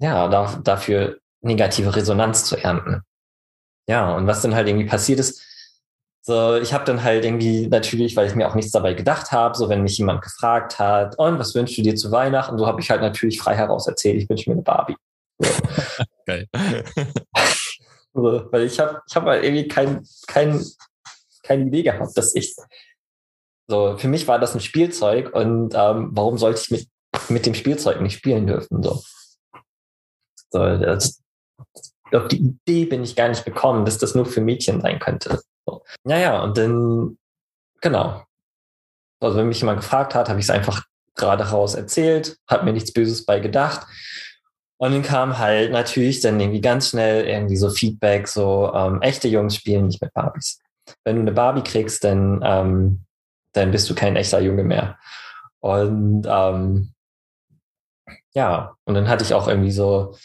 ja, 0.00 0.28
da, 0.28 0.60
dafür 0.62 1.18
negative 1.42 1.96
Resonanz 1.96 2.44
zu 2.44 2.56
ernten. 2.56 3.02
Ja, 3.88 4.14
und 4.14 4.28
was 4.28 4.42
dann 4.42 4.54
halt 4.54 4.68
irgendwie 4.68 4.88
passiert 4.88 5.18
ist, 5.18 5.42
so, 6.30 6.54
ich 6.54 6.72
habe 6.72 6.84
dann 6.84 7.02
halt 7.02 7.24
irgendwie 7.24 7.66
natürlich, 7.66 8.14
weil 8.14 8.28
ich 8.28 8.36
mir 8.36 8.48
auch 8.48 8.54
nichts 8.54 8.70
dabei 8.70 8.94
gedacht 8.94 9.32
habe, 9.32 9.58
so 9.58 9.68
wenn 9.68 9.82
mich 9.82 9.98
jemand 9.98 10.22
gefragt 10.22 10.78
hat, 10.78 11.18
und 11.18 11.40
was 11.40 11.56
wünschst 11.56 11.76
du 11.76 11.82
dir 11.82 11.96
zu 11.96 12.12
Weihnachten, 12.12 12.56
so 12.56 12.68
habe 12.68 12.80
ich 12.80 12.88
halt 12.88 13.00
natürlich 13.00 13.40
frei 13.40 13.56
heraus 13.56 13.88
erzählt, 13.88 14.22
ich 14.22 14.28
wünsche 14.28 14.48
mir 14.48 14.54
eine 14.54 14.62
Barbie. 14.62 14.94
So. 15.40 15.50
Geil. 16.26 16.46
so, 18.14 18.46
weil 18.52 18.62
ich 18.62 18.78
habe 18.78 19.02
ich 19.08 19.16
hab 19.16 19.24
halt 19.24 19.42
irgendwie 19.42 19.66
kein, 19.66 20.06
kein, 20.28 20.64
keine 21.42 21.64
Idee 21.64 21.82
gehabt, 21.82 22.16
dass 22.16 22.32
ich 22.36 22.54
so, 23.66 23.98
für 23.98 24.06
mich 24.06 24.28
war 24.28 24.38
das 24.38 24.54
ein 24.54 24.60
Spielzeug 24.60 25.34
und 25.34 25.74
ähm, 25.74 26.10
warum 26.12 26.38
sollte 26.38 26.60
ich 26.60 26.70
mit, 26.70 26.88
mit 27.28 27.44
dem 27.44 27.54
Spielzeug 27.54 28.00
nicht 28.00 28.14
spielen 28.14 28.46
dürfen? 28.46 28.84
So. 28.84 29.02
So, 30.50 30.60
das, 30.78 31.20
auf 32.12 32.28
die 32.28 32.38
Idee 32.38 32.84
bin 32.84 33.02
ich 33.02 33.16
gar 33.16 33.28
nicht 33.28 33.44
gekommen, 33.44 33.84
dass 33.84 33.98
das 33.98 34.14
nur 34.14 34.26
für 34.26 34.40
Mädchen 34.40 34.80
sein 34.80 35.00
könnte. 35.00 35.40
Naja, 36.04 36.42
und 36.42 36.56
dann, 36.56 37.18
genau. 37.80 38.24
Also 39.20 39.36
wenn 39.36 39.48
mich 39.48 39.60
jemand 39.60 39.80
gefragt 39.80 40.14
hat, 40.14 40.28
habe 40.28 40.40
ich 40.40 40.46
es 40.46 40.50
einfach 40.50 40.84
gerade 41.14 41.50
raus 41.50 41.74
erzählt, 41.74 42.38
habe 42.48 42.64
mir 42.64 42.72
nichts 42.72 42.92
Böses 42.92 43.24
bei 43.26 43.40
gedacht. 43.40 43.86
Und 44.78 44.92
dann 44.92 45.02
kam 45.02 45.38
halt 45.38 45.72
natürlich 45.72 46.20
dann 46.20 46.40
irgendwie 46.40 46.62
ganz 46.62 46.88
schnell 46.88 47.26
irgendwie 47.26 47.56
so 47.56 47.68
Feedback, 47.68 48.26
so 48.26 48.72
ähm, 48.74 49.02
echte 49.02 49.28
Jungs 49.28 49.54
spielen 49.54 49.86
nicht 49.86 50.00
mit 50.00 50.14
Barbies. 50.14 50.58
Wenn 51.04 51.16
du 51.16 51.22
eine 51.22 51.32
Barbie 51.32 51.62
kriegst, 51.62 52.02
dann, 52.02 52.40
ähm, 52.42 53.04
dann 53.52 53.72
bist 53.72 53.90
du 53.90 53.94
kein 53.94 54.16
echter 54.16 54.40
Junge 54.40 54.64
mehr. 54.64 54.98
Und 55.58 56.26
ähm, 56.26 56.94
ja, 58.32 58.74
und 58.84 58.94
dann 58.94 59.08
hatte 59.08 59.22
ich 59.22 59.34
auch 59.34 59.48
irgendwie 59.48 59.72
so 59.72 60.16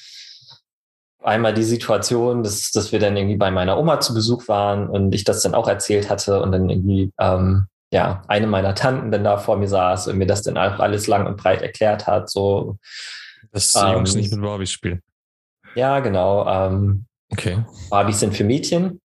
einmal 1.25 1.53
die 1.53 1.63
Situation, 1.63 2.43
dass, 2.43 2.71
dass 2.71 2.91
wir 2.91 2.99
dann 2.99 3.17
irgendwie 3.17 3.37
bei 3.37 3.51
meiner 3.51 3.77
Oma 3.77 3.99
zu 3.99 4.13
Besuch 4.13 4.47
waren 4.47 4.87
und 4.87 5.13
ich 5.13 5.23
das 5.23 5.41
dann 5.41 5.55
auch 5.55 5.67
erzählt 5.67 6.09
hatte 6.09 6.41
und 6.41 6.51
dann 6.51 6.69
irgendwie 6.69 7.11
ähm, 7.19 7.65
ja 7.91 8.23
eine 8.27 8.47
meiner 8.47 8.75
Tanten 8.75 9.11
dann 9.11 9.23
da 9.23 9.37
vor 9.37 9.57
mir 9.57 9.67
saß 9.67 10.07
und 10.07 10.17
mir 10.17 10.27
das 10.27 10.43
dann 10.43 10.57
auch 10.57 10.79
alles 10.79 11.07
lang 11.07 11.25
und 11.25 11.37
breit 11.37 11.61
erklärt 11.61 12.07
hat, 12.07 12.29
so 12.29 12.77
dass 13.51 13.73
die 13.73 13.79
ähm, 13.79 13.93
Jungs 13.93 14.15
nicht 14.15 14.31
mit 14.31 14.41
Barbies 14.41 14.71
spielen. 14.71 15.01
Ja, 15.75 15.99
genau. 15.99 16.47
Ähm, 16.47 17.05
okay. 17.31 17.65
Barbies 17.89 18.19
sind 18.19 18.35
für 18.35 18.43
Mädchen 18.43 19.01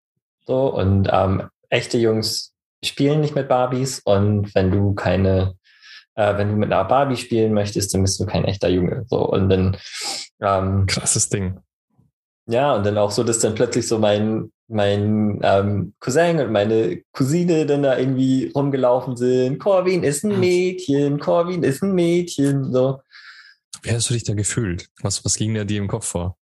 so 0.47 0.73
und 0.75 1.09
ähm, 1.11 1.49
echte 1.69 1.99
Jungs 1.99 2.53
spielen 2.85 3.21
nicht 3.21 3.35
mit 3.35 3.49
Barbies 3.49 4.01
und 4.05 4.55
wenn 4.55 4.71
du 4.71 4.95
keine 4.95 5.55
äh, 6.15 6.37
wenn 6.37 6.49
du 6.49 6.57
mit 6.57 6.73
einer 6.73 6.85
Barbie 6.85 7.17
spielen 7.17 7.53
möchtest, 7.55 7.93
dann 7.93 8.03
bist 8.03 8.21
du 8.21 8.27
kein 8.27 8.45
echter 8.45 8.69
Junge. 8.69 9.05
So 9.09 9.29
und 9.29 9.49
dann 9.49 9.77
ähm, 10.41 10.87
krasses 10.87 11.29
Ding. 11.29 11.59
Ja, 12.47 12.75
und 12.75 12.85
dann 12.85 12.99
auch 12.99 13.11
so, 13.11 13.25
dass 13.25 13.39
dann 13.39 13.55
plötzlich 13.55 13.89
so 13.89 13.99
mein, 13.99 14.53
mein 14.69 15.41
ähm, 15.43 15.95
Cousin 16.01 16.41
und 16.41 16.53
meine 16.53 17.03
Cousine 17.13 17.65
dann 17.65 17.83
da 17.83 17.99
irgendwie 17.99 18.53
rumgelaufen 18.55 19.17
sind. 19.17 19.59
Corwin 19.59 20.03
ist 20.03 20.25
ein 20.25 20.39
Mädchen, 20.39 21.19
Corwin 21.19 21.63
ist 21.63 21.83
ein 21.83 21.95
Mädchen. 21.95 22.71
So. 22.73 23.01
Wie 23.83 23.93
hast 23.93 24.11
du 24.11 24.15
dich 24.15 24.25
da 24.25 24.35
gefühlt? 24.35 24.89
Was, 25.01 25.25
was 25.25 25.37
ging 25.37 25.55
da 25.55 25.65
dir 25.65 25.79
im 25.79 25.89
Kopf 25.89 26.07
vor? 26.07 26.37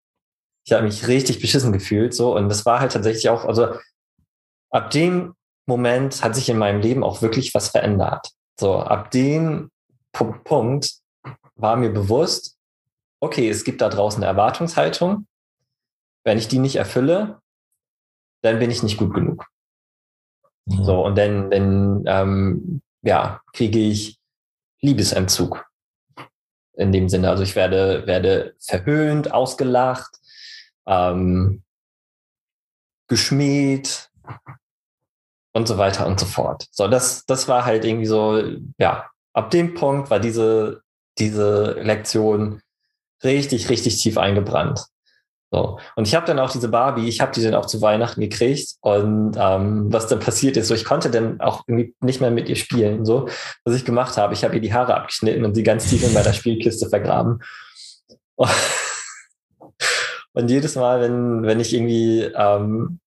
Ich 0.66 0.72
habe 0.72 0.84
mich 0.84 1.08
richtig 1.08 1.42
beschissen 1.42 1.74
gefühlt. 1.74 2.14
So, 2.14 2.36
und 2.36 2.48
das 2.48 2.66
war 2.66 2.80
halt 2.80 2.94
tatsächlich 2.94 3.30
auch, 3.30 3.46
also 3.46 3.76
ab 4.70 4.92
dem 4.92 5.34
Moment 5.66 6.24
hat 6.24 6.36
sich 6.36 6.50
in 6.50 6.58
meinem 6.58 6.82
Leben 6.82 7.04
auch 7.04 7.22
wirklich 7.22 7.54
was 7.54 7.70
verändert. 7.70 8.30
So, 8.60 8.78
ab 8.78 9.12
dem 9.12 9.70
Punkt 10.14 10.96
war 11.56 11.76
mir 11.76 11.90
bewusst, 11.90 12.58
okay, 13.20 13.50
es 13.50 13.64
gibt 13.64 13.82
da 13.82 13.90
draußen 13.90 14.24
eine 14.24 14.32
Erwartungshaltung 14.32 15.26
wenn 16.30 16.38
ich 16.38 16.48
die 16.48 16.60
nicht 16.60 16.76
erfülle, 16.76 17.42
dann 18.44 18.60
bin 18.60 18.70
ich 18.70 18.84
nicht 18.84 18.98
gut 18.98 19.16
genug. 19.16 19.48
Mhm. 20.66 20.84
So, 20.84 21.04
und 21.04 21.18
dann, 21.18 21.50
dann 21.50 22.04
ähm, 22.06 22.82
ja, 23.02 23.42
kriege 23.52 23.80
ich 23.80 24.20
Liebesentzug. 24.80 25.66
In 26.74 26.92
dem 26.92 27.10
Sinne. 27.10 27.32
Also 27.32 27.42
ich 27.42 27.56
werde, 27.56 28.06
werde 28.06 28.54
verhöhnt, 28.60 29.34
ausgelacht, 29.34 30.20
ähm, 30.86 31.64
geschmäht 33.08 34.12
und 35.54 35.68
so 35.68 35.80
weiter 35.80 36.06
und 36.06 36.20
so 36.20 36.28
fort. 36.28 36.68
So, 36.70 36.88
das, 36.88 37.26
das 37.26 37.48
war 37.48 37.66
halt 37.66 37.86
irgendwie 37.86 38.06
so, 38.06 38.40
ja, 38.78 39.10
ab 39.34 39.50
dem 39.50 39.74
Punkt 39.74 40.12
war 40.12 40.20
diese, 40.20 40.84
diese 41.18 41.72
Lektion 41.82 42.62
richtig, 43.24 43.70
richtig 43.70 44.00
tief 44.00 44.20
eingebrannt. 44.20 44.86
So. 45.52 45.80
Und 45.96 46.08
ich 46.08 46.16
habe 46.16 46.26
dann 46.26 46.40
auch 46.40 46.52
diese 46.52 46.70
Barbie, 46.70 47.08
ich 47.08 47.22
habe 47.22 47.32
die 47.32 47.42
dann 47.42 47.56
auch 47.56 47.66
zu 47.66 47.82
Weihnachten 47.82 48.22
gekriegt. 48.22 48.76
Und 48.82 49.36
ähm, 49.38 49.92
was 49.92 50.08
dann 50.08 50.20
passiert 50.20 50.58
ist, 50.58 50.68
so 50.68 50.76
ich 50.76 50.86
konnte 50.86 51.10
dann 51.10 51.42
auch 51.42 51.64
irgendwie 51.68 51.96
nicht 52.02 52.22
mehr 52.22 52.32
mit 52.32 52.50
ihr 52.50 52.56
spielen. 52.56 53.06
So, 53.06 53.28
was 53.66 53.76
ich 53.76 53.86
gemacht 53.86 54.18
habe, 54.18 54.34
ich 54.34 54.44
habe 54.44 54.56
ihr 54.56 54.62
die 54.62 54.74
Haare 54.74 54.96
abgeschnitten 54.96 55.46
und 55.46 55.56
sie 55.56 55.64
ganz 55.64 55.90
tief 55.90 56.04
in 56.04 56.14
meiner 56.14 56.34
Spielkiste 56.34 56.90
vergraben. 56.90 57.40
Und 60.34 60.50
jedes 60.50 60.76
Mal, 60.76 61.02
wenn, 61.02 61.44
wenn 61.44 61.60
ich 61.60 61.74
irgendwie 61.74 62.22
ähm, 62.22 63.00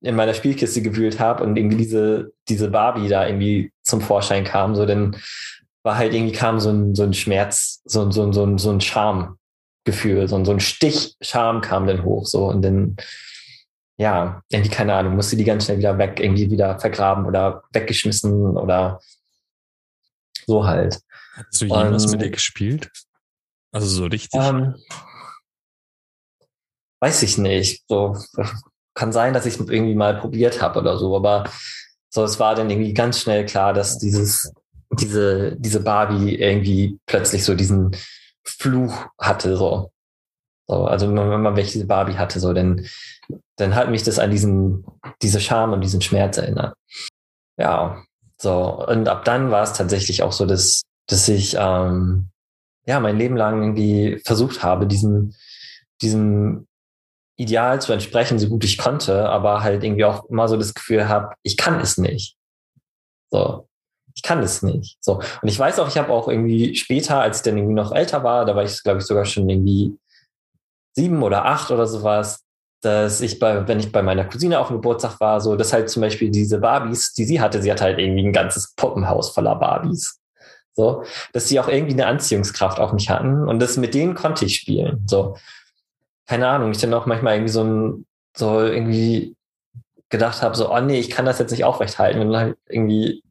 in 0.00 0.16
meiner 0.16 0.34
Spielkiste 0.34 0.82
gewühlt 0.82 1.20
habe 1.20 1.44
und 1.44 1.56
irgendwie 1.56 1.76
diese, 1.76 2.32
diese 2.48 2.70
Barbie 2.70 3.08
da 3.08 3.26
irgendwie 3.26 3.72
zum 3.82 4.00
Vorschein 4.00 4.44
kam, 4.44 4.74
so 4.74 4.86
dann 4.86 5.16
war 5.82 5.96
halt 5.96 6.14
irgendwie 6.14 6.32
kam 6.32 6.58
so 6.58 6.70
ein, 6.70 6.94
so 6.94 7.02
ein 7.02 7.14
Schmerz, 7.14 7.80
so, 7.84 8.10
so, 8.10 8.32
so, 8.32 8.58
so 8.58 8.70
ein 8.70 8.80
Schamgefühl, 9.92 10.28
so, 10.28 10.44
so 10.44 10.52
ein 10.52 10.60
Stich 10.60 11.16
Scham 11.20 11.60
kam 11.60 11.86
dann 11.86 12.04
hoch, 12.04 12.26
so 12.26 12.46
und 12.46 12.62
dann, 12.62 12.96
ja, 13.96 14.42
irgendwie 14.48 14.70
keine 14.70 14.94
Ahnung, 14.94 15.16
musste 15.16 15.36
die 15.36 15.44
ganz 15.44 15.64
schnell 15.64 15.78
wieder 15.78 15.98
weg, 15.98 16.20
irgendwie 16.20 16.50
wieder 16.50 16.78
vergraben 16.78 17.26
oder 17.26 17.62
weggeschmissen 17.72 18.56
oder 18.56 19.00
so 20.46 20.66
halt. 20.66 21.00
Hast 21.34 21.60
du 21.60 21.66
jemals 21.66 22.06
und, 22.06 22.12
mit 22.12 22.22
ihr 22.22 22.30
gespielt? 22.30 22.90
Also 23.72 23.86
so 23.86 24.04
richtig? 24.06 24.40
Ähm, 24.40 24.74
weiß 27.00 27.22
ich 27.22 27.38
nicht. 27.38 27.84
So 27.88 28.16
kann 28.94 29.12
sein, 29.12 29.32
dass 29.32 29.46
ich 29.46 29.58
es 29.58 29.68
irgendwie 29.68 29.94
mal 29.94 30.18
probiert 30.18 30.60
habe 30.60 30.80
oder 30.80 30.98
so, 30.98 31.14
aber 31.16 31.44
so 32.08 32.24
es 32.24 32.40
war 32.40 32.54
dann 32.54 32.70
irgendwie 32.70 32.92
ganz 32.94 33.20
schnell 33.20 33.46
klar, 33.46 33.72
dass 33.72 33.98
dieses 33.98 34.52
diese 34.92 35.56
diese 35.56 35.80
Barbie 35.80 36.34
irgendwie 36.34 36.98
plötzlich 37.06 37.44
so 37.44 37.54
diesen 37.54 37.94
Fluch 38.50 39.06
hatte 39.18 39.56
so. 39.56 39.90
so 40.68 40.84
also 40.84 41.08
wenn 41.14 41.42
man 41.42 41.56
welche 41.56 41.84
Barbie 41.84 42.16
hatte 42.16 42.40
so, 42.40 42.52
dann 42.52 42.86
dann 43.56 43.74
hat 43.74 43.90
mich 43.90 44.02
das 44.02 44.18
an 44.18 44.30
diesen 44.30 44.84
diese 45.22 45.40
Scham 45.40 45.72
und 45.72 45.82
diesen 45.82 46.00
Schmerz 46.00 46.38
erinnert. 46.38 46.74
Ja, 47.58 48.02
so 48.40 48.86
und 48.86 49.08
ab 49.08 49.24
dann 49.24 49.50
war 49.50 49.62
es 49.62 49.72
tatsächlich 49.74 50.22
auch 50.22 50.32
so, 50.32 50.46
dass 50.46 50.82
dass 51.06 51.28
ich 51.28 51.56
ähm, 51.58 52.30
ja 52.86 53.00
mein 53.00 53.18
Leben 53.18 53.36
lang 53.36 53.62
irgendwie 53.62 54.20
versucht 54.24 54.62
habe, 54.62 54.86
diesen 54.86 55.34
diesem 56.02 56.66
Ideal 57.40 57.80
zu 57.80 57.92
entsprechen, 57.94 58.38
so 58.38 58.48
gut 58.48 58.64
ich 58.64 58.76
konnte, 58.76 59.28
aber 59.30 59.62
halt 59.62 59.82
irgendwie 59.82 60.04
auch 60.04 60.28
immer 60.28 60.46
so 60.46 60.58
das 60.58 60.74
Gefühl 60.74 61.08
habe, 61.08 61.34
ich 61.42 61.56
kann 61.56 61.80
es 61.80 61.96
nicht. 61.96 62.36
So, 63.30 63.66
ich 64.20 64.22
kann 64.22 64.42
es 64.42 64.62
nicht. 64.62 64.98
So. 65.00 65.14
Und 65.14 65.48
ich 65.48 65.58
weiß 65.58 65.78
auch, 65.78 65.88
ich 65.88 65.96
habe 65.96 66.12
auch 66.12 66.28
irgendwie 66.28 66.74
später, 66.74 67.20
als 67.20 67.38
ich 67.38 67.42
dann 67.42 67.56
irgendwie 67.56 67.74
noch 67.74 67.92
älter 67.92 68.22
war, 68.22 68.44
da 68.44 68.54
war 68.54 68.64
ich, 68.64 68.82
glaube 68.82 68.98
ich, 68.98 69.06
sogar 69.06 69.24
schon 69.24 69.48
irgendwie 69.48 69.96
sieben 70.94 71.22
oder 71.22 71.46
acht 71.46 71.70
oder 71.70 71.86
sowas, 71.86 72.44
dass 72.82 73.20
ich 73.20 73.38
bei, 73.38 73.66
wenn 73.66 73.80
ich 73.80 73.92
bei 73.92 74.02
meiner 74.02 74.24
Cousine 74.24 74.58
auf 74.58 74.68
dem 74.68 74.76
Geburtstag 74.76 75.20
war, 75.20 75.40
so, 75.40 75.56
dass 75.56 75.72
halt 75.72 75.88
zum 75.88 76.02
Beispiel 76.02 76.30
diese 76.30 76.58
Barbies, 76.58 77.12
die 77.12 77.24
sie 77.24 77.40
hatte, 77.40 77.62
sie 77.62 77.70
hatte 77.70 77.84
halt 77.84 77.98
irgendwie 77.98 78.26
ein 78.26 78.32
ganzes 78.32 78.74
Puppenhaus 78.74 79.30
voller 79.30 79.56
Barbies. 79.56 80.18
So, 80.74 81.04
dass 81.32 81.48
sie 81.48 81.58
auch 81.58 81.68
irgendwie 81.68 81.94
eine 81.94 82.06
Anziehungskraft 82.06 82.78
auf 82.78 82.92
mich 82.92 83.10
hatten 83.10 83.48
und 83.48 83.58
das 83.58 83.76
mit 83.76 83.92
denen 83.94 84.14
konnte 84.14 84.44
ich 84.44 84.56
spielen. 84.56 85.04
So 85.06 85.34
keine 86.30 86.46
Ahnung, 86.46 86.70
ich 86.70 86.78
dann 86.78 86.94
auch 86.94 87.06
manchmal 87.06 87.34
irgendwie 87.34 87.52
so 87.52 87.64
ein, 87.64 88.06
so 88.36 88.60
irgendwie 88.60 89.34
gedacht 90.10 90.42
habe, 90.42 90.54
so, 90.54 90.72
oh 90.72 90.80
nee, 90.80 91.00
ich 91.00 91.10
kann 91.10 91.24
das 91.24 91.38
jetzt 91.38 91.50
nicht 91.50 91.64
aufrechthalten. 91.64 92.20
Und 92.20 92.32
dann 92.32 92.40
halt 92.40 92.58
irgendwie, 92.68 93.22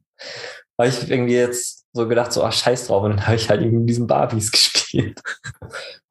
habe 0.80 0.88
ich 0.88 1.10
irgendwie 1.10 1.34
jetzt 1.34 1.86
so 1.92 2.08
gedacht, 2.08 2.32
so, 2.32 2.42
ah, 2.42 2.52
scheiß 2.52 2.86
drauf. 2.86 3.02
Und 3.02 3.10
dann 3.10 3.26
habe 3.26 3.36
ich 3.36 3.48
halt 3.50 3.62
irgendwie 3.62 3.86
diesen 3.86 4.06
Barbies 4.06 4.50
gespielt. 4.52 5.20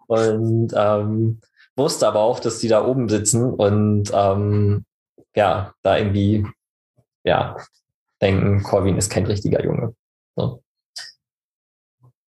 und 0.07 0.73
ähm, 0.75 1.41
wusste 1.75 2.07
aber 2.07 2.19
auch, 2.19 2.39
dass 2.39 2.59
die 2.59 2.67
da 2.67 2.85
oben 2.85 3.09
sitzen 3.09 3.53
und 3.53 4.11
ähm, 4.13 4.85
ja, 5.35 5.73
da 5.81 5.97
irgendwie, 5.97 6.45
ja, 7.23 7.57
denken, 8.21 8.63
Corvin 8.63 8.97
ist 8.97 9.09
kein 9.09 9.25
richtiger 9.25 9.63
Junge. 9.63 9.95
So. 10.35 10.61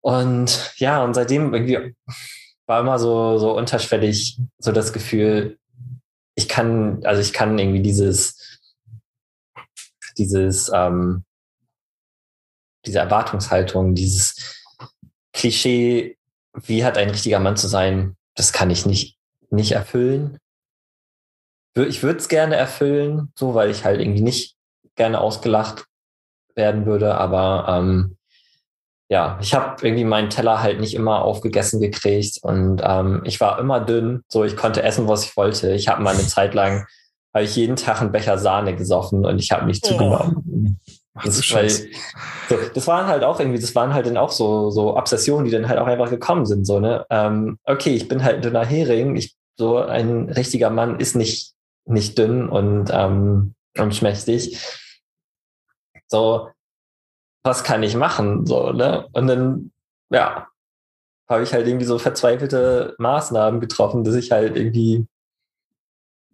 Und 0.00 0.72
ja, 0.76 1.04
und 1.04 1.14
seitdem 1.14 1.52
irgendwie 1.52 1.94
war 2.66 2.80
immer 2.80 2.98
so, 2.98 3.38
so 3.38 3.56
unterschwellig 3.56 4.40
so 4.58 4.72
das 4.72 4.92
Gefühl, 4.92 5.58
ich 6.34 6.48
kann, 6.48 7.04
also 7.04 7.20
ich 7.20 7.32
kann 7.32 7.58
irgendwie 7.58 7.82
dieses, 7.82 8.60
dieses, 10.16 10.70
ähm, 10.74 11.24
diese 12.86 12.98
Erwartungshaltung, 12.98 13.94
dieses 13.94 14.62
Klischee, 15.32 16.16
wie 16.54 16.84
hat 16.84 16.96
ein 16.96 17.10
richtiger 17.10 17.40
Mann 17.40 17.56
zu 17.56 17.68
sein, 17.68 18.16
das 18.34 18.52
kann 18.52 18.70
ich 18.70 18.86
nicht, 18.86 19.18
nicht 19.50 19.72
erfüllen. 19.72 20.38
Ich 21.74 22.02
würde 22.02 22.20
es 22.20 22.28
gerne 22.28 22.54
erfüllen, 22.56 23.32
so, 23.34 23.54
weil 23.54 23.70
ich 23.70 23.84
halt 23.84 24.00
irgendwie 24.00 24.20
nicht 24.20 24.56
gerne 24.94 25.20
ausgelacht 25.20 25.86
werden 26.54 26.86
würde, 26.86 27.16
aber 27.16 27.66
ähm, 27.68 28.16
ja, 29.08 29.38
ich 29.40 29.54
habe 29.54 29.86
irgendwie 29.86 30.04
meinen 30.04 30.30
Teller 30.30 30.62
halt 30.62 30.80
nicht 30.80 30.94
immer 30.94 31.22
aufgegessen 31.22 31.80
gekriegt 31.80 32.38
und 32.42 32.80
ähm, 32.82 33.22
ich 33.24 33.40
war 33.40 33.58
immer 33.58 33.80
dünn, 33.80 34.22
so 34.28 34.44
ich 34.44 34.56
konnte 34.56 34.82
essen, 34.82 35.08
was 35.08 35.24
ich 35.24 35.36
wollte. 35.36 35.72
Ich 35.72 35.88
habe 35.88 36.02
mal 36.02 36.14
eine 36.14 36.26
Zeit 36.26 36.54
lang, 36.54 36.86
habe 37.34 37.44
ich 37.44 37.56
jeden 37.56 37.76
Tag 37.76 38.00
einen 38.00 38.12
Becher 38.12 38.38
Sahne 38.38 38.74
gesoffen 38.76 39.26
und 39.26 39.38
ich 39.38 39.50
habe 39.50 39.66
nicht 39.66 39.86
oh. 39.90 40.32
Zugenommen. 41.22 41.24
Das, 41.24 41.38
ist 41.38 41.54
weil, 41.54 41.70
so, 42.48 42.70
das 42.74 42.86
waren 42.86 43.06
halt 43.06 43.24
auch 43.24 43.38
irgendwie, 43.40 43.60
das 43.60 43.74
waren 43.74 43.94
halt 43.94 44.06
dann 44.06 44.16
auch 44.16 44.30
so, 44.30 44.70
so 44.70 44.96
Obsessionen, 44.96 45.44
die 45.44 45.50
dann 45.50 45.68
halt 45.68 45.78
auch 45.78 45.86
einfach 45.86 46.10
gekommen 46.10 46.46
sind. 46.46 46.66
So, 46.66 46.80
ne? 46.80 47.06
Ähm, 47.10 47.58
okay, 47.64 47.94
ich 47.94 48.08
bin 48.08 48.24
halt 48.24 48.36
ein 48.36 48.42
dünner 48.42 48.64
Hering. 48.64 49.16
Ich, 49.16 49.34
so 49.56 49.78
ein 49.78 50.28
richtiger 50.30 50.70
Mann 50.70 50.98
ist 50.98 51.14
nicht, 51.14 51.54
nicht 51.86 52.18
dünn 52.18 52.48
und, 52.48 52.90
ähm, 52.92 53.54
und 53.78 53.94
schmächtig. 53.94 54.58
So, 56.08 56.50
was 57.44 57.62
kann 57.62 57.82
ich 57.82 57.94
machen? 57.94 58.46
So, 58.46 58.72
ne? 58.72 59.06
Und 59.12 59.26
dann, 59.26 59.72
ja, 60.10 60.48
habe 61.28 61.42
ich 61.42 61.52
halt 61.52 61.66
irgendwie 61.66 61.86
so 61.86 61.98
verzweifelte 61.98 62.94
Maßnahmen 62.98 63.60
getroffen, 63.60 64.04
dass 64.04 64.14
ich 64.14 64.30
halt 64.30 64.56
irgendwie 64.56 65.06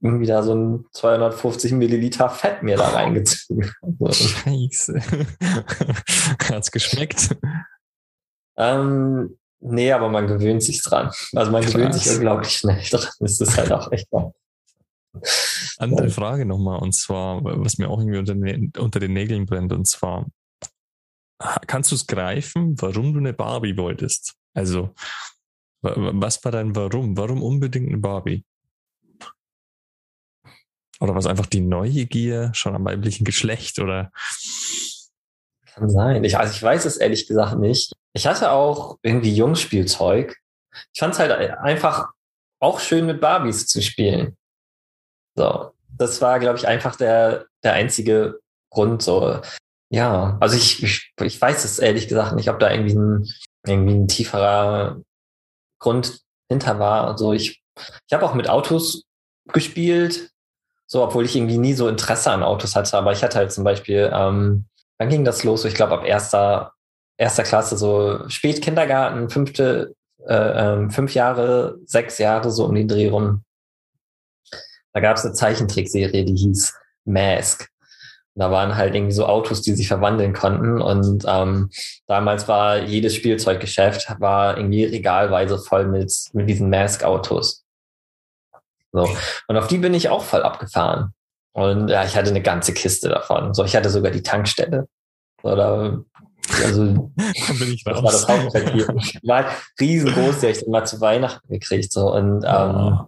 irgendwie 0.00 0.26
da 0.26 0.42
so 0.42 0.54
ein 0.54 0.84
250 0.92 1.72
Milliliter 1.72 2.30
Fett 2.30 2.62
mir 2.62 2.76
da 2.76 2.88
reingezogen. 2.88 3.70
Scheiße. 4.10 5.00
Hat's 6.48 6.70
geschmeckt? 6.70 7.36
Ähm, 8.56 9.38
nee, 9.60 9.92
aber 9.92 10.08
man 10.08 10.26
gewöhnt 10.26 10.62
sich 10.62 10.82
dran. 10.82 11.10
Also 11.34 11.50
man 11.52 11.62
Krass. 11.62 11.72
gewöhnt 11.72 11.94
sich 11.94 12.10
unglaublich 12.14 12.56
schnell 12.56 12.82
dran. 12.90 13.08
Das 13.18 13.40
ist 13.40 13.56
halt 13.56 13.72
auch 13.72 13.92
echt 13.92 14.10
wahr. 14.10 14.32
Andere 15.78 16.08
Frage 16.10 16.46
nochmal, 16.46 16.78
und 16.80 16.94
zwar, 16.94 17.42
was 17.42 17.78
mir 17.78 17.88
auch 17.90 17.98
irgendwie 17.98 18.18
unter, 18.18 18.82
unter 18.82 19.00
den 19.00 19.12
Nägeln 19.12 19.44
brennt, 19.44 19.72
und 19.72 19.86
zwar, 19.86 20.26
kannst 21.66 21.90
du 21.90 21.96
es 21.96 22.06
greifen, 22.06 22.80
warum 22.80 23.12
du 23.12 23.18
eine 23.18 23.32
Barbie 23.32 23.76
wolltest? 23.76 24.34
Also, 24.54 24.94
was 25.82 26.44
war 26.44 26.52
dein 26.52 26.76
Warum? 26.76 27.16
Warum 27.16 27.42
unbedingt 27.42 27.88
eine 27.88 27.98
Barbie? 27.98 28.44
Oder 31.00 31.14
was 31.14 31.26
einfach 31.26 31.46
die 31.46 31.62
Neugier 31.62 32.50
schon 32.52 32.74
am 32.74 32.84
weiblichen 32.84 33.24
Geschlecht 33.24 33.78
oder? 33.78 34.12
Kann 35.74 35.88
sein. 35.88 36.24
Ich, 36.24 36.36
also 36.36 36.52
ich 36.52 36.62
weiß 36.62 36.84
es 36.84 36.98
ehrlich 36.98 37.26
gesagt 37.26 37.58
nicht. 37.58 37.92
Ich 38.12 38.26
hatte 38.26 38.50
auch 38.50 38.98
irgendwie 39.02 39.34
Jungspielzeug. 39.34 40.36
Ich 40.92 41.00
fand 41.00 41.14
es 41.14 41.20
halt 41.20 41.32
einfach 41.32 42.10
auch 42.60 42.80
schön 42.80 43.06
mit 43.06 43.20
Barbies 43.20 43.66
zu 43.66 43.80
spielen. 43.82 44.36
So. 45.36 45.72
Das 45.96 46.20
war, 46.20 46.38
glaube 46.38 46.58
ich, 46.58 46.66
einfach 46.66 46.96
der, 46.96 47.46
der 47.62 47.72
einzige 47.72 48.38
Grund. 48.70 49.02
So. 49.02 49.40
Ja, 49.90 50.36
also 50.40 50.56
ich, 50.56 50.82
ich, 50.82 51.12
ich 51.20 51.40
weiß 51.40 51.64
es 51.64 51.78
ehrlich 51.78 52.08
gesagt 52.08 52.34
nicht, 52.34 52.50
ob 52.50 52.58
da 52.58 52.70
irgendwie 52.70 52.94
ein, 52.94 53.28
irgendwie 53.66 53.94
ein 53.94 54.08
tieferer 54.08 55.00
Grund 55.78 56.20
hinter 56.48 56.78
war. 56.78 57.06
Also 57.06 57.32
ich, 57.32 57.62
ich 57.76 58.12
habe 58.12 58.24
auch 58.24 58.34
mit 58.34 58.48
Autos 58.48 59.04
gespielt, 59.52 60.30
so 60.92 61.04
obwohl 61.04 61.24
ich 61.24 61.36
irgendwie 61.36 61.58
nie 61.58 61.74
so 61.74 61.86
Interesse 61.86 62.32
an 62.32 62.42
Autos 62.42 62.74
hatte, 62.74 62.98
aber 62.98 63.12
ich 63.12 63.22
hatte 63.22 63.38
halt 63.38 63.52
zum 63.52 63.62
Beispiel, 63.62 64.10
ähm, 64.12 64.64
wann 64.98 65.08
ging 65.08 65.24
das 65.24 65.44
los? 65.44 65.64
Ich 65.64 65.74
glaube 65.74 65.92
ab 65.92 66.04
erster, 66.04 66.72
erster 67.16 67.44
Klasse, 67.44 67.78
so 67.78 68.28
Spätkindergarten, 68.28 69.30
fünfte, 69.30 69.94
äh, 70.26 70.34
ähm, 70.34 70.90
fünf 70.90 71.14
Jahre, 71.14 71.78
sechs 71.84 72.18
Jahre 72.18 72.50
so 72.50 72.64
um 72.64 72.74
die 72.74 72.88
Dreh 72.88 73.08
rum. 73.08 73.44
Da 74.92 74.98
gab 74.98 75.16
es 75.16 75.24
eine 75.24 75.32
Zeichentrickserie, 75.32 76.24
die 76.24 76.34
hieß 76.34 76.74
Mask. 77.04 77.68
Da 78.34 78.50
waren 78.50 78.74
halt 78.74 78.96
irgendwie 78.96 79.12
so 79.12 79.26
Autos, 79.26 79.62
die 79.62 79.74
sich 79.74 79.86
verwandeln 79.86 80.32
konnten. 80.32 80.80
Und 80.82 81.24
ähm, 81.28 81.70
damals 82.08 82.48
war 82.48 82.78
jedes 82.78 83.14
Spielzeuggeschäft 83.14 84.16
war 84.18 84.56
irgendwie 84.56 84.84
regalweise 84.86 85.56
voll 85.58 85.86
mit, 85.86 86.12
mit 86.32 86.48
diesen 86.48 86.68
Mask-Autos. 86.68 87.59
So. 88.92 89.08
Und 89.48 89.56
auf 89.56 89.68
die 89.68 89.78
bin 89.78 89.94
ich 89.94 90.08
auch 90.08 90.24
voll 90.24 90.42
abgefahren. 90.42 91.14
Und 91.52 91.88
ja, 91.88 92.04
ich 92.04 92.16
hatte 92.16 92.30
eine 92.30 92.42
ganze 92.42 92.72
Kiste 92.72 93.08
davon. 93.08 93.54
So, 93.54 93.64
ich 93.64 93.74
hatte 93.76 93.90
sogar 93.90 94.12
die 94.12 94.22
Tankstelle. 94.22 94.88
Oder 95.42 96.04
also 96.64 96.82
bin 97.58 97.72
ich 97.72 97.84
das 97.84 98.02
war 98.02 98.12
das 98.12 98.28
Hauptquartier. 98.28 98.86
war 99.22 99.46
riesengroß, 99.78 100.40
die 100.40 100.46
habe 100.46 100.58
ich 100.58 100.66
mal 100.66 100.84
zu 100.84 101.00
Weihnachten 101.00 101.48
gekriegt. 101.48 101.92
So. 101.92 102.12
Und 102.12 102.44
ähm. 102.46 103.00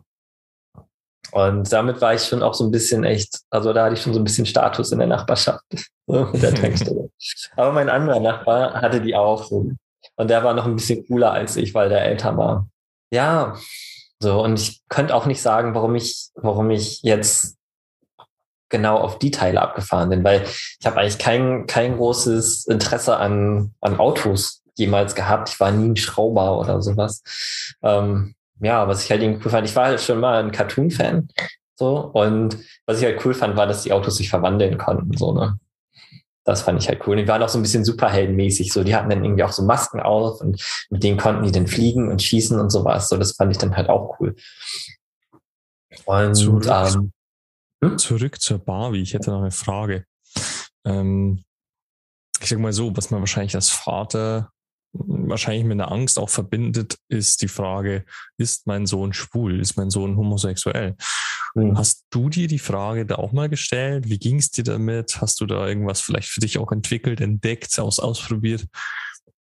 Und 1.32 1.72
damit 1.72 1.98
war 2.02 2.12
ich 2.12 2.24
schon 2.24 2.42
auch 2.42 2.52
so 2.52 2.64
ein 2.64 2.70
bisschen 2.70 3.04
echt, 3.04 3.40
also 3.48 3.72
da 3.72 3.84
hatte 3.84 3.94
ich 3.94 4.02
schon 4.02 4.12
so 4.12 4.20
ein 4.20 4.24
bisschen 4.24 4.44
Status 4.44 4.92
in 4.92 4.98
der 4.98 5.08
Nachbarschaft 5.08 5.64
so, 6.06 6.26
mit 6.26 6.42
der 6.42 6.54
Tankstelle. 6.54 7.10
Aber 7.56 7.72
mein 7.72 7.88
anderer 7.88 8.20
Nachbar 8.20 8.74
hatte 8.82 9.00
die 9.00 9.14
auch. 9.14 9.44
So. 9.44 9.70
Und 10.16 10.28
der 10.28 10.44
war 10.44 10.52
noch 10.52 10.66
ein 10.66 10.76
bisschen 10.76 11.06
cooler 11.06 11.32
als 11.32 11.56
ich, 11.56 11.72
weil 11.72 11.88
der 11.88 12.04
älter 12.04 12.36
war. 12.36 12.68
Ja, 13.10 13.56
so, 14.22 14.40
und 14.40 14.61
ich 14.61 14.82
könnte 14.88 15.16
auch 15.16 15.26
nicht 15.26 15.42
sagen, 15.42 15.74
warum 15.74 15.96
ich, 15.96 16.28
warum 16.37 16.70
ich 16.70 17.02
jetzt 17.02 17.56
genau 18.68 18.96
auf 18.98 19.18
die 19.18 19.32
Teile 19.32 19.61
abgefahren 19.61 20.11
bin, 20.11 20.22
weil 20.22 20.44
ich 20.44 20.87
habe 20.87 21.00
eigentlich 21.00 21.18
kein, 21.18 21.66
kein 21.66 21.96
großes 21.96 22.66
Interesse 22.66 23.16
an, 23.16 23.74
an 23.80 23.98
Autos 23.98 24.62
jemals 24.76 25.16
gehabt. 25.16 25.48
Ich 25.48 25.58
war 25.58 25.72
nie 25.72 25.88
ein 25.88 25.96
Schrauber 25.96 26.61
oder 26.61 26.80
sowas. 26.80 27.24
Ähm, 27.82 28.37
ja, 28.61 28.87
was 28.87 29.02
ich 29.02 29.11
halt 29.11 29.22
irgendwie 29.22 29.44
cool 29.44 29.50
fand, 29.50 29.68
ich 29.68 29.74
war 29.74 29.87
halt 29.87 30.00
schon 30.00 30.20
mal 30.20 30.40
ein 30.40 30.52
Cartoon-Fan. 30.52 31.28
So, 31.74 31.98
und 31.98 32.58
was 32.87 33.00
ich 33.00 33.04
halt 33.04 33.26
cool 33.26 33.35
fand, 33.35 33.56
war, 33.56 33.66
dass 33.66 33.82
die 33.82 33.92
Autos 33.92 34.18
sich 34.18 34.30
verwandeln 34.30 34.78
konnten. 34.78 35.16
So, 35.16 35.32
ne? 35.32 35.58
Das 36.44 36.62
fand 36.62 36.81
ich 36.81 36.88
halt 36.88 37.07
cool. 37.07 37.12
Und 37.12 37.22
die 37.22 37.28
waren 37.28 37.42
auch 37.42 37.48
so 37.48 37.59
ein 37.59 37.62
bisschen 37.62 37.85
superheldenmäßig. 37.85 38.72
So, 38.72 38.83
die 38.83 38.94
hatten 38.94 39.11
dann 39.11 39.24
irgendwie 39.24 39.44
auch 39.44 39.52
so 39.52 39.62
Masken 39.62 40.00
auf 40.00 40.40
und 40.40 40.62
mit 40.90 41.02
denen 41.02 41.18
konnten 41.18 41.44
die 41.44 41.52
dann 41.52 41.66
fliegen 41.66 42.11
und 42.11 42.22
schießen 42.22 42.59
und 42.59 42.70
sowas. 42.70 43.09
So, 43.09 43.16
das 43.16 43.33
fand 43.33 43.52
ich 43.52 43.59
dann 43.59 43.76
halt 43.76 43.88
auch 43.88 44.18
cool. 44.18 44.35
Und 46.05 46.35
zurück, 46.35 46.66
ähm, 46.66 47.12
hm? 47.83 47.98
zurück 47.98 48.40
zur 48.40 48.59
Barbie. 48.59 49.02
Ich 49.02 49.14
hätte 49.14 49.31
noch 49.31 49.40
eine 49.40 49.50
Frage. 49.50 50.05
Ähm, 50.85 51.44
ich 52.40 52.48
sag 52.48 52.59
mal 52.59 52.72
so, 52.72 52.96
was 52.96 53.11
man 53.11 53.20
wahrscheinlich 53.20 53.55
als 53.55 53.70
Vater 53.70 54.50
wahrscheinlich 54.92 55.64
mit 55.64 55.81
einer 55.81 55.90
Angst 55.90 56.18
auch 56.18 56.28
verbindet, 56.28 56.98
ist 57.09 57.42
die 57.42 57.48
Frage, 57.48 58.05
ist 58.37 58.66
mein 58.66 58.87
Sohn 58.87 59.12
schwul, 59.12 59.61
ist 59.61 59.76
mein 59.76 59.90
Sohn 59.90 60.16
homosexuell? 60.16 60.96
Mhm. 61.54 61.76
Hast 61.76 62.06
du 62.10 62.28
dir 62.28 62.48
die 62.48 62.58
Frage 62.58 63.06
da 63.06 63.16
auch 63.16 63.32
mal 63.32 63.48
gestellt? 63.48 64.08
Wie 64.08 64.18
ging 64.18 64.38
es 64.38 64.50
dir 64.50 64.64
damit? 64.64 65.20
Hast 65.20 65.40
du 65.40 65.46
da 65.46 65.66
irgendwas 65.66 66.00
vielleicht 66.00 66.28
für 66.28 66.40
dich 66.40 66.58
auch 66.58 66.72
entwickelt, 66.72 67.20
entdeckt, 67.20 67.78
aus, 67.78 67.98
ausprobiert? 67.98 68.64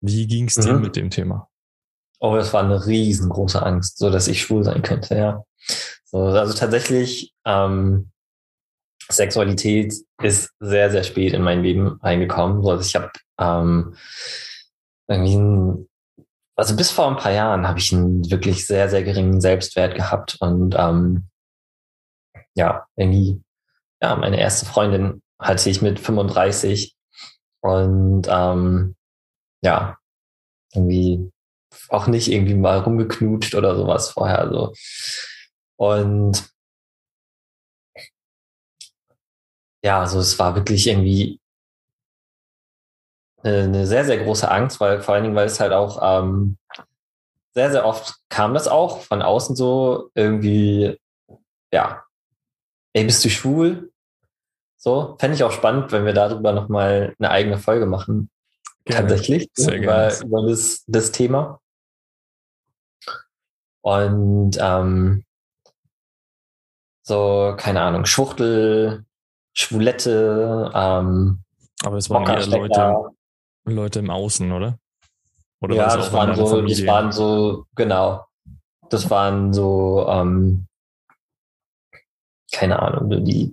Wie 0.01 0.27
ging 0.27 0.47
es 0.47 0.57
mhm. 0.57 0.63
dir 0.63 0.73
mit 0.75 0.97
dem 0.97 1.11
Thema? 1.11 1.49
Oh, 2.19 2.35
das 2.37 2.53
war 2.53 2.63
eine 2.63 2.87
riesengroße 2.87 3.63
Angst, 3.63 3.99
so 3.99 4.11
dass 4.11 4.29
ich 4.29 4.41
schwul 4.41 4.65
sein 4.65 4.83
könnte, 4.83 5.17
ja. 5.17 5.45
So, 6.05 6.19
also 6.19 6.55
tatsächlich, 6.55 7.33
ähm, 7.45 8.11
Sexualität 9.09 9.95
ist 10.23 10.51
sehr, 10.61 10.91
sehr 10.91 11.05
spät 11.05 11.33
in 11.33 11.43
mein 11.43 11.63
Leben 11.63 11.99
reingekommen. 12.03 12.63
So, 12.63 12.71
also 12.71 12.83
ich 12.83 12.97
habe 12.97 13.11
ähm, 13.39 13.95
irgendwie 15.09 15.37
ein, 15.37 15.89
also 16.57 16.75
bis 16.75 16.91
vor 16.91 17.09
ein 17.09 17.17
paar 17.17 17.33
Jahren 17.33 17.69
habe 17.69 17.79
ich 17.79 17.93
einen 17.93 18.29
wirklich 18.31 18.67
sehr, 18.67 18.89
sehr 18.89 19.05
geringen 19.05 19.41
Selbstwert 19.41 19.95
gehabt 19.95 20.37
und 20.41 20.75
ähm, 20.77 21.29
ja, 22.57 22.87
irgendwie, 22.97 23.43
ja, 24.03 24.17
meine 24.17 24.41
erste 24.41 24.67
Freundin 24.67 25.23
hatte 25.39 25.71
ich 25.71 25.83
mit 25.83 26.01
35 26.01 26.97
und 27.61 28.27
ähm, 28.29 28.97
ja, 29.63 29.99
irgendwie 30.75 31.33
auch 31.89 32.07
nicht 32.07 32.31
irgendwie 32.31 32.55
mal 32.55 32.79
rumgeknutscht 32.79 33.55
oder 33.55 33.77
sowas 33.77 34.11
vorher 34.11 34.49
so. 34.51 34.73
Und 35.77 36.51
ja, 39.83 40.01
also 40.01 40.19
es 40.21 40.39
war 40.39 40.55
wirklich 40.57 40.87
irgendwie 40.87 41.41
eine, 43.43 43.65
eine 43.65 43.87
sehr, 43.87 44.05
sehr 44.05 44.19
große 44.23 44.51
Angst, 44.51 44.81
weil 44.81 45.01
vor 45.03 45.15
allen 45.15 45.25
Dingen, 45.25 45.37
weil 45.37 45.47
es 45.47 45.61
halt 45.61 45.73
auch 45.73 46.01
ähm, 46.03 46.59
sehr, 47.55 47.71
sehr 47.71 47.87
oft 47.87 48.15
kam 48.29 48.55
das 48.55 48.69
auch 48.69 49.01
von 49.01 49.23
außen 49.23 49.57
so 49.57 50.11
irgendwie, 50.15 50.99
ja, 51.73 52.06
ey, 52.97 53.05
bist 53.05 53.25
du 53.25 53.29
schwul? 53.29 53.93
So, 54.79 55.17
fände 55.19 55.37
ich 55.37 55.45
auch 55.45 55.53
spannend, 55.53 55.93
wenn 55.93 56.07
wir 56.07 56.15
darüber 56.15 56.53
nochmal 56.53 57.15
eine 57.19 57.31
eigene 57.31 57.59
Folge 57.59 57.85
machen. 57.87 58.31
Gerne. 58.85 59.09
Tatsächlich, 59.09 59.51
sehr 59.55 59.77
über, 59.77 60.19
über 60.23 60.49
das, 60.49 60.85
das 60.87 61.13
Thema. 61.13 61.61
Und 63.83 64.57
ähm, 64.61 65.25
so, 67.03 67.55
keine 67.59 67.83
Ahnung, 67.83 68.07
Schwuchtel, 68.07 69.05
Schwulette, 69.53 70.71
ähm, 70.75 71.43
aber 71.85 71.97
es 71.99 72.09
waren 72.09 72.27
eher 72.27 72.47
Leute, 72.47 73.11
Leute 73.65 73.99
im 73.99 74.11
Außen, 74.11 74.51
oder? 74.51 74.79
Oder 75.61 75.77
ja, 75.77 75.87
war 75.87 75.97
das, 75.97 76.07
das 76.07 76.13
waren 76.13 76.35
so, 76.35 76.63
das 76.63 76.87
waren 76.87 77.13
so, 77.13 77.67
genau. 77.75 78.27
Das 78.89 79.11
waren 79.11 79.53
so, 79.53 80.07
ähm, 80.09 80.67
keine 82.53 82.81
Ahnung, 82.81 83.25
die. 83.25 83.53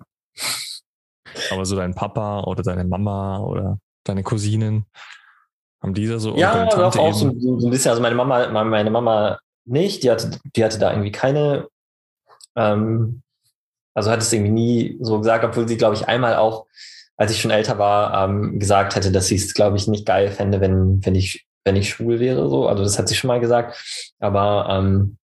Aber 1.52 1.66
so 1.66 1.76
dein 1.76 1.96
Papa 1.96 2.42
oder 2.42 2.64
deine 2.64 2.84
Mama 2.84 3.40
oder 3.40 3.80
deine 4.04 4.24
Cousinen, 4.24 4.86
haben 5.84 5.94
diese 5.94 6.20
so? 6.20 6.36
Ja, 6.38 6.66
auch, 6.66 6.96
auch 6.96 7.14
so, 7.14 7.32
so, 7.38 7.68
ein 7.68 7.70
bisschen. 7.70 7.90
Also 7.90 8.02
meine 8.02 8.16
Mama, 8.16 8.64
meine 8.64 8.90
Mama 8.90 9.40
nicht, 9.66 10.04
die 10.04 10.12
hatte, 10.12 10.40
die 10.56 10.64
hatte 10.64 10.80
da 10.80 10.92
irgendwie 10.92 11.12
keine, 11.12 11.68
ähm, 12.56 13.22
also 13.94 14.10
hat 14.10 14.22
es 14.22 14.32
irgendwie 14.32 14.52
nie 14.52 14.98
so 15.02 15.20
gesagt, 15.20 15.44
obwohl 15.44 15.68
sie, 15.68 15.78
glaube 15.78 15.96
ich, 15.96 16.08
einmal 16.08 16.38
auch, 16.38 16.68
als 17.18 17.32
ich 17.32 17.42
schon 17.42 17.52
älter 17.52 17.78
war, 17.78 18.24
ähm, 18.24 18.60
gesagt 18.60 18.96
hätte, 18.96 19.12
dass 19.12 19.28
sie 19.28 19.36
es, 19.36 19.54
glaube 19.54 19.78
ich, 19.78 19.88
nicht 19.88 20.06
geil 20.06 20.32
fände, 20.32 20.62
wenn, 20.62 21.06
wenn 21.06 21.16
ich, 21.16 21.46
wenn 21.66 21.76
ich 21.76 21.90
schwul 21.90 22.20
wäre. 22.20 22.50
So. 22.50 22.68
Also 22.68 22.84
das 22.84 22.98
hat 22.98 23.10
sie 23.10 23.16
schon 23.16 23.28
mal 23.28 23.40
gesagt. 23.40 24.14
Aber 24.20 24.68
ähm, 24.70 25.18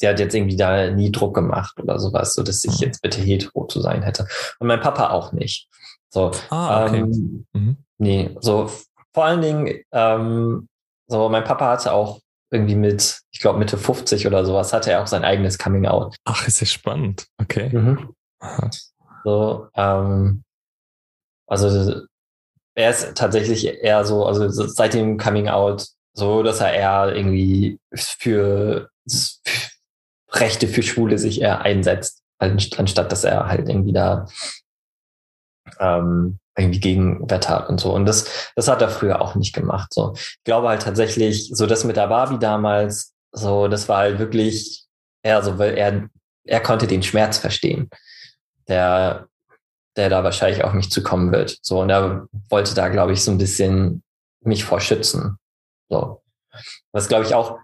sie 0.00 0.08
hat 0.08 0.18
jetzt 0.18 0.34
irgendwie 0.34 0.56
da 0.56 0.90
nie 0.90 1.12
Druck 1.12 1.34
gemacht 1.34 1.78
oder 1.78 1.98
sowas, 1.98 2.34
so 2.34 2.42
dass 2.42 2.64
ich 2.64 2.72
mhm. 2.72 2.86
jetzt 2.86 3.02
bitte 3.02 3.20
hetero 3.20 3.66
zu 3.66 3.80
sein 3.80 4.02
hätte. 4.02 4.26
Und 4.58 4.66
mein 4.66 4.80
Papa 4.80 5.10
auch 5.10 5.32
nicht. 5.32 5.68
So, 6.08 6.32
ah, 6.48 6.86
okay. 6.86 6.98
ähm, 6.98 7.46
mhm. 7.52 7.76
nee, 7.98 8.36
so 8.40 8.70
vor 9.12 9.24
allen 9.26 9.42
Dingen, 9.42 9.84
ähm, 9.92 10.68
so 11.06 11.28
mein 11.28 11.44
Papa 11.44 11.68
hatte 11.70 11.92
auch 11.92 12.20
irgendwie 12.50 12.76
mit, 12.76 13.20
ich 13.30 13.40
glaube 13.40 13.58
Mitte 13.58 13.76
50 13.76 14.26
oder 14.26 14.44
sowas, 14.44 14.72
hatte 14.72 14.90
er 14.90 15.02
auch 15.02 15.06
sein 15.06 15.24
eigenes 15.24 15.58
Coming 15.58 15.86
Out. 15.86 16.16
Ach, 16.24 16.46
ist 16.48 16.60
ja 16.60 16.66
spannend. 16.66 17.26
Okay. 17.38 17.68
Mhm. 17.68 18.14
So, 19.22 19.68
ähm, 19.74 20.42
also 21.46 22.06
er 22.74 22.90
ist 22.90 23.14
tatsächlich 23.16 23.66
eher 23.66 24.04
so, 24.04 24.24
also 24.24 24.48
seit 24.48 24.94
dem 24.94 25.18
Coming 25.18 25.48
Out 25.48 25.86
so, 26.14 26.42
dass 26.42 26.60
er 26.60 26.72
eher 26.72 27.14
irgendwie 27.14 27.78
für, 27.94 28.88
für 29.06 29.69
Rechte 30.32 30.68
für 30.68 30.82
Schwule 30.82 31.18
sich 31.18 31.40
eher 31.40 31.60
einsetzt, 31.62 32.22
anstatt 32.38 33.12
dass 33.12 33.24
er 33.24 33.46
halt 33.48 33.68
irgendwie 33.68 33.92
da 33.92 34.26
ähm, 35.78 36.38
irgendwie 36.56 36.80
gegen 36.80 37.30
Wetter 37.30 37.68
und 37.68 37.80
so. 37.80 37.92
Und 37.92 38.06
das, 38.06 38.50
das 38.56 38.68
hat 38.68 38.82
er 38.82 38.88
früher 38.88 39.20
auch 39.20 39.34
nicht 39.34 39.54
gemacht. 39.54 39.92
So, 39.92 40.12
ich 40.14 40.44
glaube 40.44 40.68
halt 40.68 40.82
tatsächlich, 40.82 41.50
so 41.52 41.66
das 41.66 41.84
mit 41.84 41.96
der 41.96 42.08
Barbie 42.08 42.38
damals, 42.38 43.14
so, 43.32 43.68
das 43.68 43.88
war 43.88 43.98
halt 43.98 44.18
wirklich 44.18 44.86
eher 45.22 45.42
so, 45.42 45.58
weil 45.58 45.76
er, 45.76 46.08
er 46.44 46.60
konnte 46.60 46.86
den 46.86 47.02
Schmerz 47.02 47.38
verstehen, 47.38 47.88
der, 48.68 49.28
der 49.96 50.08
da 50.08 50.24
wahrscheinlich 50.24 50.64
auf 50.64 50.72
mich 50.72 50.90
zukommen 50.90 51.32
wird. 51.32 51.58
So, 51.62 51.80
und 51.80 51.90
er 51.90 52.26
wollte 52.48 52.74
da, 52.74 52.88
glaube 52.88 53.12
ich, 53.12 53.22
so 53.22 53.30
ein 53.30 53.38
bisschen 53.38 54.02
mich 54.42 54.64
vor 54.64 54.80
schützen. 54.80 55.38
So. 55.88 56.22
Was, 56.92 57.08
glaube 57.08 57.24
ich, 57.24 57.34
auch 57.34 57.58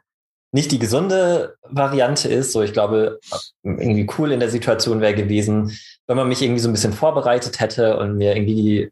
nicht 0.57 0.73
die 0.73 0.79
gesunde 0.79 1.59
Variante 1.65 2.29
ist. 2.29 2.53
So, 2.53 2.63
ich 2.63 2.73
glaube, 2.73 3.21
irgendwie 3.63 4.09
cool 4.17 4.33
in 4.33 4.41
der 4.41 4.49
Situation 4.49 5.03
wäre 5.03 5.15
gewesen, 5.15 5.79
wenn 6.07 6.17
man 6.17 6.29
mich 6.29 6.41
irgendwie 6.41 6.61
so 6.61 6.69
ein 6.71 6.73
bisschen 6.73 6.95
vorbereitet 6.95 7.61
hätte 7.61 7.99
und 7.99 8.17
mir 8.17 8.35
irgendwie, 8.35 8.91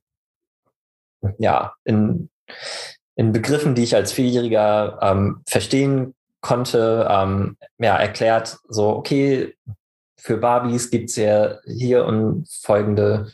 ja, 1.39 1.73
in, 1.85 2.29
in 3.17 3.33
Begriffen, 3.33 3.75
die 3.75 3.83
ich 3.83 3.97
als 3.97 4.13
Vierjähriger 4.13 4.99
ähm, 5.01 5.43
verstehen 5.49 6.15
konnte, 6.43 7.09
ähm, 7.11 7.57
ja, 7.79 7.97
erklärt, 7.97 8.59
so, 8.69 8.91
okay, 8.91 9.57
für 10.19 10.37
Barbies 10.37 10.91
gibt's 10.91 11.17
ja 11.17 11.61
hier 11.65 12.05
und 12.05 12.47
folgende 12.63 13.33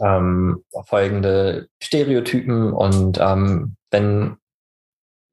ähm, 0.00 0.64
folgende 0.86 1.68
Stereotypen 1.80 2.72
und 2.72 3.18
ähm, 3.20 3.76
wenn 3.90 4.38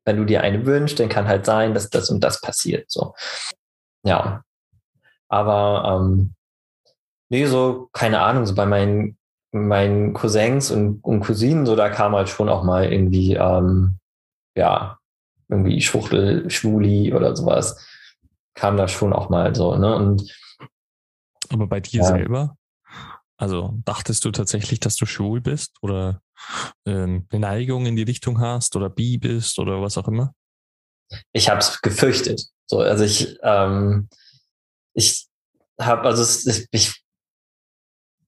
wenn 0.09 0.17
du 0.17 0.25
dir 0.25 0.41
eine 0.41 0.65
wünschst, 0.65 0.99
dann 0.99 1.07
kann 1.07 1.27
halt 1.27 1.45
sein, 1.45 1.75
dass 1.75 1.91
das 1.91 2.09
und 2.09 2.23
das 2.23 2.41
passiert. 2.41 2.89
So. 2.89 3.13
Ja. 4.03 4.41
Aber 5.27 6.01
ähm, 6.01 6.33
nee, 7.29 7.45
so, 7.45 7.89
keine 7.93 8.21
Ahnung, 8.21 8.47
so 8.47 8.55
bei 8.55 8.65
meinen, 8.65 9.19
meinen 9.51 10.13
Cousins 10.13 10.71
und, 10.71 11.03
und 11.03 11.19
Cousinen, 11.19 11.67
so 11.67 11.75
da 11.75 11.89
kam 11.89 12.15
halt 12.15 12.27
schon 12.27 12.49
auch 12.49 12.63
mal 12.63 12.91
irgendwie, 12.91 13.35
ähm, 13.35 13.99
ja, 14.55 14.97
irgendwie 15.47 15.79
Schwuchtel, 15.79 16.49
Schwuli 16.49 17.13
oder 17.13 17.35
sowas. 17.35 17.87
Kam 18.55 18.75
da 18.75 18.87
schon 18.87 19.13
auch 19.13 19.29
mal 19.29 19.53
so, 19.53 19.75
ne? 19.75 19.95
Und 19.95 20.35
aber 21.51 21.67
bei 21.67 21.79
dir 21.79 22.01
ja. 22.01 22.05
selber? 22.05 22.57
Also 23.39 23.73
dachtest 23.85 24.25
du 24.25 24.31
tatsächlich, 24.31 24.81
dass 24.81 24.97
du 24.97 25.05
schwul 25.05 25.39
bist 25.39 25.77
oder 25.81 26.21
ähm, 26.85 27.25
eine 27.31 27.39
Neigung 27.39 27.85
in 27.85 27.95
die 27.95 28.03
Richtung 28.03 28.41
hast 28.41 28.75
oder 28.75 28.89
bi 28.89 29.17
bist 29.17 29.59
oder 29.59 29.81
was 29.81 29.97
auch 29.97 30.09
immer? 30.09 30.35
Ich 31.31 31.49
habe 31.49 31.59
es 31.59 31.81
gefürchtet. 31.81 32.47
So, 32.67 32.79
also 32.79 33.05
ich, 33.05 33.37
ähm, 33.41 34.09
ich 34.93 35.27
habe, 35.79 36.01
also 36.01 36.21
es, 36.21 36.67
ich 36.71 37.01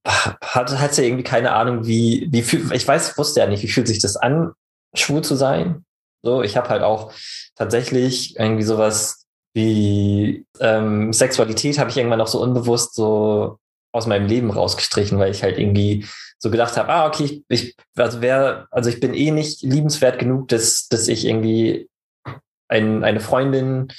hatte, 0.06 0.80
hatte 0.80 1.04
irgendwie 1.04 1.24
keine 1.24 1.52
Ahnung, 1.52 1.86
wie, 1.86 2.30
wie 2.32 2.41
viel, 2.41 2.71
ich 2.71 2.88
weiß, 2.88 3.17
wusste 3.17 3.41
ja 3.41 3.47
nicht, 3.47 3.63
wie 3.63 3.67
fühlt 3.67 3.89
sich 3.89 4.00
das 4.00 4.15
an, 4.15 4.54
schwul 4.95 5.24
zu 5.24 5.36
sein. 5.36 5.86
So, 6.24 6.41
ich 6.41 6.56
habe 6.56 6.69
halt 6.69 6.84
auch 6.84 7.13
tatsächlich 7.56 8.39
irgendwie 8.39 8.63
sowas 8.63 9.26
wie 9.54 10.45
ähm, 10.62 11.12
Sexualität 11.12 11.78
habe 11.78 11.89
ich 11.89 11.97
irgendwann 11.97 12.19
noch 12.19 12.28
so 12.28 12.41
unbewusst 12.41 12.95
so 12.95 13.60
aus 13.92 14.08
meinem 14.08 14.28
Leben 14.28 14.52
rausgestrichen, 14.52 15.20
weil 15.20 15.32
ich 15.32 15.44
halt 15.44 15.58
irgendwie 15.58 16.06
so 16.38 16.50
gedacht 16.50 16.78
habe, 16.78 16.90
ah, 16.90 17.08
okay, 17.08 17.44
ich, 17.50 17.76
also 17.96 18.22
wer, 18.22 18.68
also 18.72 18.90
ich 18.90 19.00
bin 19.00 19.14
eh 19.14 19.32
nicht 19.32 19.62
liebenswert 19.62 20.18
genug, 20.18 20.48
dass, 20.48 20.88
dass 20.88 21.08
ich 21.08 21.26
irgendwie 21.26 21.90
ein, 22.68 23.04
eine 23.04 23.20
Freundin 23.20 23.90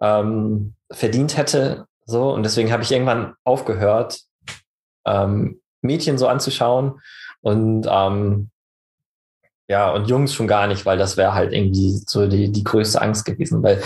ähm, 0.00 0.74
verdient 0.90 1.36
hätte. 1.36 1.86
So, 2.04 2.32
und 2.32 2.42
deswegen 2.42 2.72
habe 2.72 2.82
ich 2.82 2.92
irgendwann 2.92 3.34
aufgehört, 3.44 4.20
ähm, 5.06 5.60
Mädchen 5.80 6.18
so 6.18 6.28
anzuschauen 6.28 7.00
und 7.40 7.86
ähm, 7.88 8.50
ja, 9.68 9.90
und 9.90 10.08
Jungs 10.08 10.34
schon 10.34 10.48
gar 10.48 10.66
nicht, 10.66 10.84
weil 10.84 10.98
das 10.98 11.16
wäre 11.16 11.34
halt 11.34 11.52
irgendwie 11.52 11.92
so 12.06 12.26
die, 12.26 12.50
die 12.50 12.64
größte 12.64 13.00
Angst 13.00 13.24
gewesen. 13.24 13.62
Weil 13.62 13.82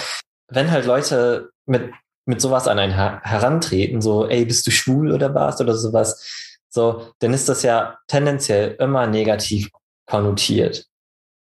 wenn 0.48 0.70
halt 0.70 0.86
Leute 0.86 1.50
mit, 1.66 1.92
mit 2.26 2.40
sowas 2.40 2.68
an 2.68 2.78
einen 2.78 2.94
her 2.94 3.20
herantreten, 3.24 4.02
so, 4.02 4.28
ey, 4.28 4.44
bist 4.44 4.66
du 4.66 4.70
schwul 4.70 5.12
oder 5.12 5.34
was 5.34 5.60
oder 5.60 5.74
sowas, 5.74 6.60
so, 6.68 7.12
dann 7.20 7.32
ist 7.32 7.48
das 7.48 7.62
ja 7.62 7.98
tendenziell 8.08 8.76
immer 8.78 9.06
negativ 9.06 9.70
konnotiert. 10.06 10.86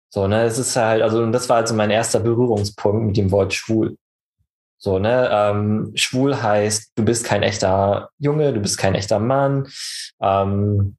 So, 0.10 0.28
ne, 0.28 0.44
es 0.44 0.58
ist 0.58 0.76
halt, 0.76 1.02
also, 1.02 1.22
und 1.22 1.34
das 1.34 1.50
war 1.50 1.58
also 1.58 1.76
mein 1.76 1.92
erster 1.92 2.20
Berührungspunkt 2.22 3.06
mit 3.08 3.18
dem 3.18 3.32
Wort 3.32 3.54
schwul. 3.54 3.98
So, 4.78 5.00
ne, 5.00 5.30
ähm, 5.32 5.92
schwul 5.96 6.42
heißt, 6.42 6.94
du 6.96 7.04
bist 7.04 7.26
kein 7.26 7.44
echter 7.44 8.10
Junge, 8.20 8.54
du 8.54 8.62
bist 8.62 8.78
kein 8.78 8.96
echter 8.96 9.20
Mann, 9.20 9.68
ähm, 10.22 10.98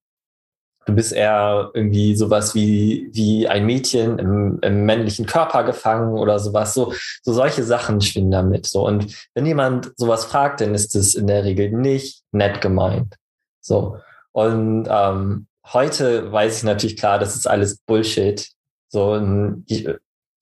du 0.88 0.94
bist 0.94 1.12
eher 1.12 1.70
irgendwie 1.74 2.16
sowas 2.16 2.54
wie, 2.54 3.10
wie 3.12 3.46
ein 3.46 3.66
Mädchen 3.66 4.18
im, 4.18 4.58
im 4.62 4.86
männlichen 4.86 5.26
Körper 5.26 5.62
gefangen 5.62 6.14
oder 6.14 6.38
sowas. 6.38 6.72
So, 6.72 6.94
so 7.22 7.34
solche 7.34 7.62
Sachen 7.62 8.00
schwingen 8.00 8.30
damit. 8.30 8.64
So. 8.64 8.86
Und 8.86 9.14
wenn 9.34 9.44
jemand 9.44 9.92
sowas 9.98 10.24
fragt, 10.24 10.62
dann 10.62 10.74
ist 10.74 10.96
es 10.96 11.14
in 11.14 11.26
der 11.26 11.44
Regel 11.44 11.72
nicht 11.72 12.22
nett 12.32 12.62
gemeint. 12.62 13.16
So. 13.60 13.98
Und 14.32 14.88
ähm, 14.90 15.46
heute 15.66 16.32
weiß 16.32 16.56
ich 16.56 16.64
natürlich 16.64 16.96
klar, 16.96 17.18
das 17.18 17.36
ist 17.36 17.46
alles 17.46 17.76
Bullshit. 17.86 18.48
So, 18.88 19.20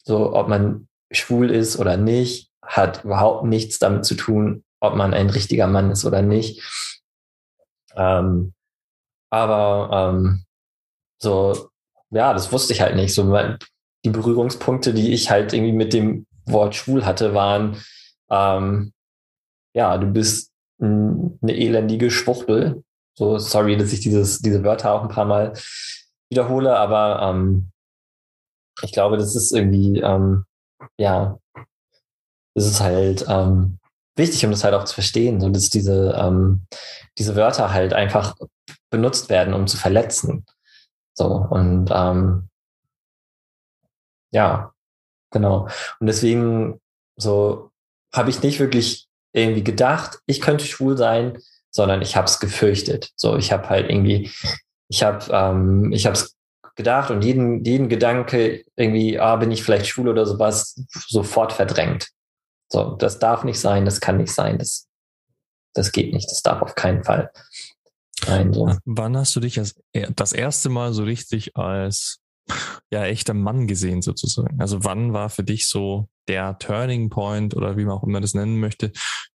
so, 0.04 0.32
ob 0.32 0.46
man 0.46 0.86
schwul 1.10 1.50
ist 1.50 1.76
oder 1.76 1.96
nicht, 1.96 2.52
hat 2.62 3.02
überhaupt 3.02 3.44
nichts 3.46 3.80
damit 3.80 4.04
zu 4.04 4.14
tun, 4.14 4.62
ob 4.78 4.94
man 4.94 5.12
ein 5.12 5.28
richtiger 5.28 5.66
Mann 5.66 5.90
ist 5.90 6.04
oder 6.04 6.22
nicht. 6.22 6.62
Ähm, 7.96 8.52
aber 9.36 10.10
ähm, 10.10 10.44
so, 11.20 11.70
ja, 12.10 12.32
das 12.32 12.52
wusste 12.52 12.72
ich 12.72 12.80
halt 12.80 12.96
nicht. 12.96 13.14
So, 13.14 13.24
die 14.04 14.10
Berührungspunkte, 14.10 14.94
die 14.94 15.12
ich 15.12 15.30
halt 15.30 15.52
irgendwie 15.52 15.72
mit 15.72 15.92
dem 15.92 16.26
Wort 16.44 16.74
schwul 16.74 17.04
hatte, 17.04 17.34
waren, 17.34 17.82
ähm, 18.30 18.92
ja, 19.74 19.98
du 19.98 20.06
bist 20.06 20.52
eine 20.78 21.36
elendige 21.42 22.10
Schwuchtel. 22.10 22.82
So, 23.14 23.38
sorry, 23.38 23.76
dass 23.76 23.92
ich 23.92 24.00
dieses, 24.00 24.40
diese 24.40 24.62
Wörter 24.62 24.92
auch 24.92 25.02
ein 25.02 25.08
paar 25.08 25.24
Mal 25.24 25.54
wiederhole, 26.30 26.76
aber 26.76 27.20
ähm, 27.22 27.70
ich 28.82 28.92
glaube, 28.92 29.16
das 29.16 29.34
ist 29.34 29.52
irgendwie, 29.52 30.00
ähm, 30.00 30.44
ja, 30.98 31.38
das 32.54 32.66
ist 32.66 32.80
halt 32.80 33.24
ähm, 33.28 33.78
wichtig, 34.16 34.44
um 34.44 34.50
das 34.50 34.64
halt 34.64 34.74
auch 34.74 34.84
zu 34.84 34.94
verstehen, 34.94 35.40
so 35.40 35.48
dass 35.48 35.70
diese, 35.70 36.14
ähm, 36.18 36.66
diese 37.18 37.36
Wörter 37.36 37.72
halt 37.72 37.92
einfach 37.92 38.34
benutzt 38.90 39.28
werden, 39.28 39.54
um 39.54 39.66
zu 39.66 39.76
verletzen. 39.76 40.46
So, 41.14 41.26
und 41.26 41.90
ähm, 41.92 42.48
ja, 44.32 44.72
genau. 45.30 45.68
Und 46.00 46.06
deswegen 46.06 46.80
so 47.16 47.70
habe 48.14 48.30
ich 48.30 48.42
nicht 48.42 48.60
wirklich 48.60 49.08
irgendwie 49.32 49.64
gedacht, 49.64 50.20
ich 50.26 50.40
könnte 50.40 50.64
schwul 50.64 50.96
sein, 50.96 51.38
sondern 51.70 52.02
ich 52.02 52.16
habe 52.16 52.26
es 52.26 52.38
gefürchtet. 52.38 53.10
So, 53.16 53.36
ich 53.36 53.52
habe 53.52 53.68
halt 53.68 53.90
irgendwie, 53.90 54.30
ich 54.88 55.02
habe, 55.02 55.24
ähm, 55.30 55.92
ich 55.92 56.06
habe 56.06 56.14
es 56.14 56.34
gedacht 56.74 57.10
und 57.10 57.22
jeden, 57.24 57.64
jeden 57.64 57.88
Gedanke 57.88 58.64
irgendwie, 58.76 59.18
ah, 59.18 59.36
bin 59.36 59.50
ich 59.50 59.62
vielleicht 59.62 59.86
schwul 59.86 60.08
oder 60.08 60.26
sowas, 60.26 60.82
sofort 61.06 61.52
verdrängt. 61.52 62.08
So, 62.68 62.96
das 62.96 63.18
darf 63.18 63.44
nicht 63.44 63.60
sein, 63.60 63.84
das 63.84 64.00
kann 64.00 64.16
nicht 64.16 64.32
sein, 64.32 64.58
das, 64.58 64.88
das 65.74 65.92
geht 65.92 66.12
nicht, 66.12 66.30
das 66.30 66.42
darf 66.42 66.62
auf 66.62 66.74
keinen 66.74 67.04
Fall 67.04 67.30
sein. 68.24 68.52
So. 68.52 68.72
Wann 68.84 69.16
hast 69.16 69.36
du 69.36 69.40
dich 69.40 69.58
als, 69.58 69.74
das 70.14 70.32
erste 70.32 70.68
Mal 70.68 70.92
so 70.92 71.04
richtig 71.04 71.56
als 71.56 72.20
ja, 72.90 73.04
echter 73.04 73.34
Mann 73.34 73.66
gesehen 73.66 74.02
sozusagen? 74.02 74.60
Also 74.60 74.84
wann 74.84 75.12
war 75.12 75.30
für 75.30 75.44
dich 75.44 75.68
so 75.68 76.08
der 76.28 76.58
Turning 76.58 77.08
Point 77.10 77.54
oder 77.54 77.76
wie 77.76 77.84
man 77.84 77.96
auch 77.96 78.04
immer 78.04 78.20
das 78.20 78.34
nennen 78.34 78.58
möchte, 78.58 78.92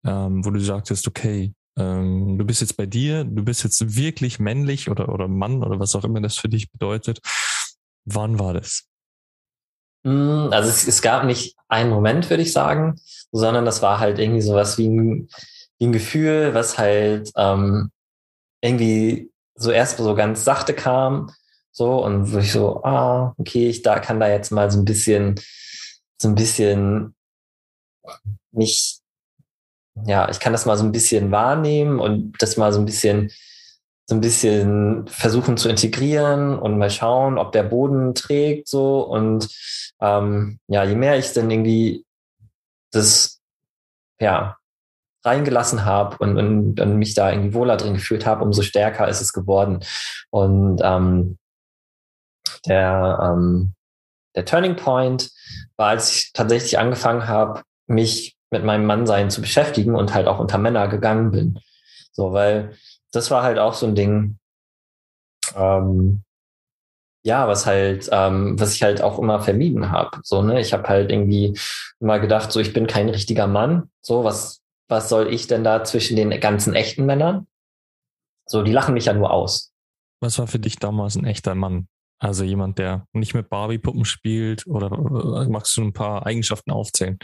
ähm, 0.04 0.44
wo 0.44 0.50
du 0.50 0.60
sagtest, 0.60 1.08
okay, 1.08 1.52
ähm, 1.78 2.38
du 2.38 2.44
bist 2.44 2.60
jetzt 2.60 2.76
bei 2.76 2.86
dir, 2.86 3.24
du 3.24 3.44
bist 3.44 3.64
jetzt 3.64 3.96
wirklich 3.96 4.38
männlich 4.38 4.88
oder, 4.88 5.08
oder 5.08 5.28
Mann 5.28 5.62
oder 5.62 5.78
was 5.78 5.94
auch 5.94 6.04
immer 6.04 6.20
das 6.20 6.36
für 6.36 6.48
dich 6.48 6.70
bedeutet. 6.70 7.20
Wann 8.04 8.38
war 8.38 8.54
das? 8.54 8.86
Hm, 10.04 10.48
also 10.52 10.68
es, 10.68 10.86
es 10.86 11.02
gab 11.02 11.24
nicht 11.24 11.56
einen 11.68 11.90
Moment, 11.90 12.30
würde 12.30 12.42
ich 12.42 12.52
sagen, 12.52 12.96
sondern 13.32 13.64
das 13.64 13.82
war 13.82 13.98
halt 14.00 14.18
irgendwie 14.18 14.40
sowas 14.42 14.78
wie 14.78 14.88
ein, 14.88 15.28
wie 15.78 15.86
ein 15.86 15.92
Gefühl, 15.92 16.54
was 16.54 16.78
halt 16.78 17.30
ähm, 17.36 17.90
irgendwie 18.62 19.32
so 19.56 19.72
erst 19.72 19.98
so 19.98 20.14
ganz 20.16 20.44
sachte 20.44 20.74
kam, 20.74 21.30
so 21.72 22.04
und 22.04 22.32
wo 22.34 22.38
ich 22.38 22.52
so, 22.52 22.82
ah, 22.84 23.34
okay, 23.38 23.68
ich 23.70 23.82
da 23.82 24.00
kann 24.00 24.20
da 24.20 24.28
jetzt 24.28 24.52
mal 24.52 24.70
so 24.70 24.80
ein 24.80 24.84
bisschen, 24.86 25.36
so 26.20 26.28
ein 26.28 26.34
bisschen 26.36 27.14
nicht 28.52 29.02
ja, 30.06 30.28
ich 30.30 30.40
kann 30.40 30.52
das 30.52 30.66
mal 30.66 30.76
so 30.76 30.84
ein 30.84 30.92
bisschen 30.92 31.30
wahrnehmen 31.30 31.98
und 32.00 32.34
das 32.40 32.56
mal 32.56 32.72
so 32.72 32.78
ein 32.80 32.84
bisschen, 32.84 33.30
so 34.06 34.14
ein 34.14 34.20
bisschen 34.20 35.06
versuchen 35.08 35.56
zu 35.56 35.68
integrieren 35.68 36.58
und 36.58 36.78
mal 36.78 36.90
schauen, 36.90 37.38
ob 37.38 37.52
der 37.52 37.64
Boden 37.64 38.14
trägt 38.14 38.68
so. 38.68 39.00
Und 39.00 39.48
ähm, 40.00 40.60
ja, 40.68 40.84
je 40.84 40.94
mehr 40.94 41.18
ich 41.18 41.32
dann 41.32 41.50
irgendwie 41.50 42.04
das 42.92 43.40
ja 44.20 44.56
reingelassen 45.24 45.84
habe 45.84 46.16
und, 46.18 46.38
und, 46.38 46.80
und 46.80 46.96
mich 46.96 47.14
da 47.14 47.30
irgendwie 47.32 47.52
wohler 47.52 47.76
drin 47.76 47.94
gefühlt 47.94 48.24
habe, 48.26 48.44
umso 48.44 48.62
stärker 48.62 49.08
ist 49.08 49.20
es 49.20 49.32
geworden. 49.32 49.80
Und 50.30 50.80
ähm, 50.84 51.36
der, 52.64 53.18
ähm, 53.20 53.74
der 54.36 54.44
Turning 54.44 54.76
Point 54.76 55.30
war, 55.76 55.88
als 55.88 56.14
ich 56.14 56.32
tatsächlich 56.32 56.78
angefangen 56.78 57.26
habe, 57.26 57.62
mich 57.88 58.36
mit 58.52 58.64
meinem 58.64 58.86
Mannsein 58.86 59.30
zu 59.30 59.40
beschäftigen 59.40 59.96
und 59.96 60.14
halt 60.14 60.28
auch 60.28 60.38
unter 60.38 60.58
Männer 60.58 60.86
gegangen 60.86 61.32
bin. 61.32 61.58
So, 62.12 62.32
weil 62.32 62.76
das 63.16 63.30
war 63.30 63.42
halt 63.42 63.58
auch 63.58 63.74
so 63.74 63.86
ein 63.86 63.94
Ding, 63.94 64.38
ähm, 65.54 66.22
ja, 67.24 67.48
was 67.48 67.66
halt, 67.66 68.08
ähm, 68.12 68.58
was 68.60 68.74
ich 68.74 68.82
halt 68.82 69.02
auch 69.02 69.18
immer 69.18 69.40
vermieden 69.40 69.90
habe. 69.90 70.20
So, 70.22 70.42
ne, 70.42 70.60
ich 70.60 70.72
habe 70.72 70.88
halt 70.88 71.10
irgendwie 71.10 71.58
immer 71.98 72.20
gedacht, 72.20 72.52
so 72.52 72.60
ich 72.60 72.72
bin 72.72 72.86
kein 72.86 73.08
richtiger 73.08 73.48
Mann. 73.48 73.90
So, 74.00 74.22
was, 74.22 74.62
was 74.88 75.08
soll 75.08 75.32
ich 75.32 75.48
denn 75.48 75.64
da 75.64 75.82
zwischen 75.82 76.16
den 76.16 76.30
ganzen 76.40 76.74
echten 76.74 77.04
Männern? 77.04 77.48
So, 78.46 78.62
die 78.62 78.70
lachen 78.70 78.94
mich 78.94 79.06
ja 79.06 79.12
nur 79.12 79.32
aus. 79.32 79.72
Was 80.20 80.38
war 80.38 80.46
für 80.46 80.60
dich 80.60 80.76
damals 80.76 81.16
ein 81.16 81.24
echter 81.24 81.56
Mann? 81.56 81.88
Also 82.18 82.44
jemand, 82.44 82.78
der 82.78 83.06
nicht 83.12 83.34
mit 83.34 83.50
Barbie-Puppen 83.50 84.04
spielt 84.04 84.66
oder 84.66 84.90
magst 85.48 85.76
du 85.76 85.82
ein 85.82 85.92
paar 85.92 86.24
Eigenschaften 86.26 86.70
aufzählen? 86.70 87.18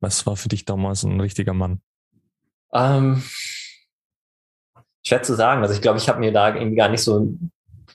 Was 0.00 0.26
war 0.26 0.36
für 0.36 0.48
dich 0.48 0.64
damals 0.64 1.04
ein 1.04 1.20
richtiger 1.20 1.54
Mann? 1.54 1.80
Ähm, 2.72 3.22
schwer 5.08 5.22
zu 5.22 5.34
sagen. 5.34 5.62
Also 5.62 5.74
ich 5.74 5.80
glaube, 5.80 5.98
ich 5.98 6.08
habe 6.08 6.20
mir 6.20 6.32
da 6.32 6.54
irgendwie 6.54 6.76
gar 6.76 6.88
nicht 6.88 7.02
so, 7.02 7.34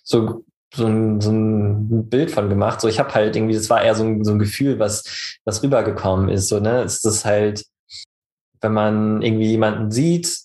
so, 0.04 0.43
so, 0.73 0.88
ein, 0.88 1.21
so 1.21 1.32
ein 1.32 2.10
Bild 2.10 2.32
von 2.32 2.49
gemacht. 2.49 2.82
So, 2.82 2.88
ich 2.88 2.99
habe 2.99 3.13
halt 3.13 3.36
irgendwie, 3.36 3.56
das 3.56 3.69
war 3.69 3.82
eher 3.82 3.95
so 3.95 4.04
ein, 4.04 4.23
so 4.23 4.32
ein 4.32 4.39
Gefühl, 4.39 4.80
was, 4.80 5.38
was 5.45 5.63
rübergekommen 5.63 6.30
ist. 6.30 6.49
So, 6.49 6.60
ne, 6.60 6.82
es 6.82 7.04
ist 7.04 7.26
halt, 7.26 7.65
wenn 8.62 8.73
man 8.73 9.21
irgendwie 9.21 9.47
jemanden 9.47 9.91
sieht, 9.91 10.39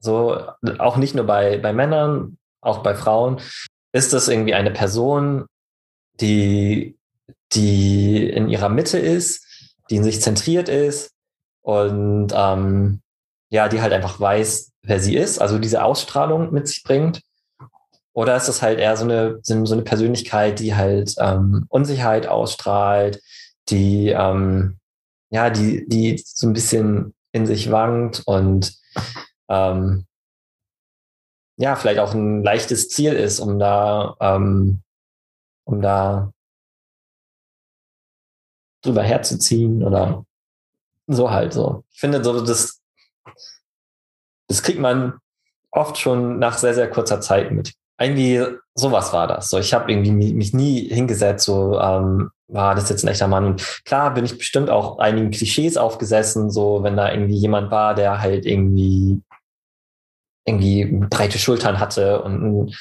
so, 0.00 0.40
auch 0.78 0.96
nicht 0.96 1.14
nur 1.14 1.26
bei, 1.26 1.58
bei 1.58 1.72
Männern, 1.72 2.38
auch 2.62 2.82
bei 2.82 2.94
Frauen, 2.94 3.40
ist 3.92 4.12
das 4.12 4.28
irgendwie 4.28 4.54
eine 4.54 4.70
Person, 4.70 5.46
die, 6.20 6.96
die 7.52 8.28
in 8.28 8.48
ihrer 8.48 8.68
Mitte 8.68 8.98
ist, 8.98 9.46
die 9.90 9.96
in 9.96 10.04
sich 10.04 10.22
zentriert 10.22 10.68
ist 10.68 11.12
und 11.62 12.32
ähm, 12.34 13.00
ja, 13.50 13.68
die 13.68 13.82
halt 13.82 13.92
einfach 13.92 14.20
weiß, 14.20 14.69
wer 14.82 15.00
sie 15.00 15.16
ist, 15.16 15.40
also 15.40 15.58
diese 15.58 15.84
Ausstrahlung 15.84 16.52
mit 16.52 16.68
sich 16.68 16.82
bringt. 16.82 17.22
Oder 18.12 18.36
ist 18.36 18.48
das 18.48 18.60
halt 18.60 18.78
eher 18.78 18.96
so 18.96 19.04
eine, 19.04 19.38
so 19.42 19.54
eine 19.54 19.82
Persönlichkeit, 19.82 20.58
die 20.58 20.74
halt 20.74 21.14
ähm, 21.18 21.66
Unsicherheit 21.68 22.26
ausstrahlt, 22.26 23.22
die 23.68 24.08
ähm, 24.08 24.80
ja, 25.30 25.48
die, 25.48 25.88
die 25.88 26.22
so 26.24 26.48
ein 26.48 26.52
bisschen 26.52 27.14
in 27.32 27.46
sich 27.46 27.70
wankt 27.70 28.22
und 28.26 28.76
ähm, 29.48 30.06
ja, 31.56 31.76
vielleicht 31.76 32.00
auch 32.00 32.14
ein 32.14 32.42
leichtes 32.42 32.88
Ziel 32.88 33.12
ist, 33.12 33.38
um 33.38 33.58
da, 33.58 34.16
ähm, 34.20 34.82
um 35.64 35.80
da 35.80 36.32
drüber 38.82 39.02
herzuziehen 39.02 39.84
oder 39.84 40.24
so 41.06 41.30
halt 41.30 41.52
so. 41.52 41.84
Ich 41.92 42.00
finde, 42.00 42.24
so 42.24 42.44
das, 42.44 42.80
das 44.50 44.64
kriegt 44.64 44.80
man 44.80 45.14
oft 45.70 45.96
schon 45.96 46.40
nach 46.40 46.58
sehr, 46.58 46.74
sehr 46.74 46.90
kurzer 46.90 47.20
Zeit 47.20 47.52
mit. 47.52 47.72
Irgendwie 48.00 48.44
sowas 48.74 49.12
war 49.12 49.28
das. 49.28 49.48
So, 49.48 49.58
ich 49.58 49.72
habe 49.72 49.92
irgendwie 49.92 50.10
mich 50.10 50.52
nie 50.52 50.88
hingesetzt, 50.88 51.44
so 51.44 51.78
ähm, 51.78 52.30
war 52.48 52.74
das 52.74 52.88
jetzt 52.88 53.04
ein 53.04 53.08
echter 53.08 53.28
Mann. 53.28 53.44
Und 53.44 53.82
klar 53.84 54.12
bin 54.12 54.24
ich 54.24 54.36
bestimmt 54.36 54.68
auch 54.68 54.98
einigen 54.98 55.30
Klischees 55.30 55.76
aufgesessen, 55.76 56.50
so 56.50 56.82
wenn 56.82 56.96
da 56.96 57.12
irgendwie 57.12 57.36
jemand 57.36 57.70
war, 57.70 57.94
der 57.94 58.20
halt 58.20 58.44
irgendwie 58.44 59.22
irgendwie 60.46 60.84
breite 61.08 61.38
Schultern 61.38 61.78
hatte 61.78 62.22
und, 62.22 62.42
und 62.42 62.76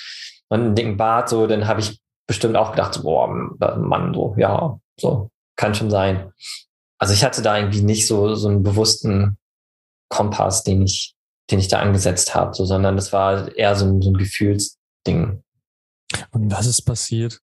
einen 0.50 0.74
dicken 0.74 0.98
Bart, 0.98 1.30
so, 1.30 1.46
dann 1.46 1.68
habe 1.68 1.82
ich 1.82 2.00
bestimmt 2.26 2.56
auch 2.56 2.72
gedacht, 2.72 3.00
boah, 3.04 3.28
Mann, 3.28 4.14
so, 4.16 4.34
ja, 4.40 4.80
so, 5.00 5.30
kann 5.56 5.76
schon 5.76 5.92
sein. 5.92 6.32
Also 6.98 7.14
ich 7.14 7.24
hatte 7.24 7.44
da 7.44 7.58
irgendwie 7.58 7.84
nicht 7.84 8.08
so, 8.08 8.34
so 8.34 8.48
einen 8.48 8.64
bewussten 8.64 9.38
Kompass, 10.10 10.64
den 10.64 10.82
ich, 10.82 11.14
den 11.52 11.60
ich 11.60 11.68
da 11.68 11.80
angesetzt 11.80 12.36
habe, 12.36 12.54
so, 12.54 12.66
sondern 12.66 12.96
das 12.96 13.12
war 13.12 13.56
eher 13.56 13.76
so 13.76 13.86
ein, 13.86 14.02
so 14.02 14.12
ein 14.12 14.18
Gefühlsding. 14.18 15.44
Und 16.32 16.52
was 16.52 16.66
ist 16.66 16.84
passiert, 16.84 17.40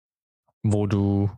wo 0.62 0.86
du 0.86 1.30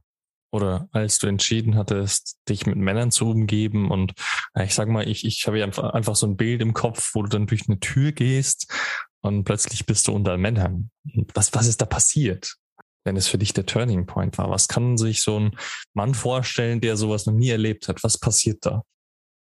oder 0.50 0.88
als 0.92 1.18
du 1.18 1.26
entschieden 1.26 1.76
hattest, 1.76 2.38
dich 2.48 2.66
mit 2.66 2.76
Männern 2.76 3.10
zu 3.10 3.28
umgeben 3.28 3.90
und 3.90 4.14
ich 4.58 4.74
sag 4.74 4.88
mal, 4.88 5.06
ich, 5.06 5.26
ich 5.26 5.46
habe 5.46 5.62
einfach, 5.62 5.92
einfach 5.92 6.16
so 6.16 6.26
ein 6.26 6.36
Bild 6.36 6.62
im 6.62 6.72
Kopf, 6.72 7.10
wo 7.14 7.22
du 7.22 7.28
dann 7.28 7.46
durch 7.46 7.68
eine 7.68 7.80
Tür 7.80 8.12
gehst 8.12 8.72
und 9.20 9.44
plötzlich 9.44 9.84
bist 9.84 10.08
du 10.08 10.12
unter 10.12 10.38
Männern. 10.38 10.90
Was, 11.34 11.52
was 11.52 11.66
ist 11.66 11.82
da 11.82 11.86
passiert, 11.86 12.56
wenn 13.04 13.16
es 13.16 13.28
für 13.28 13.38
dich 13.38 13.52
der 13.52 13.66
Turning 13.66 14.06
Point 14.06 14.38
war? 14.38 14.50
Was 14.50 14.68
kann 14.68 14.96
sich 14.96 15.22
so 15.22 15.38
ein 15.38 15.58
Mann 15.92 16.14
vorstellen, 16.14 16.80
der 16.80 16.96
sowas 16.96 17.26
noch 17.26 17.34
nie 17.34 17.50
erlebt 17.50 17.88
hat? 17.88 18.02
Was 18.02 18.18
passiert 18.18 18.64
da? 18.64 18.84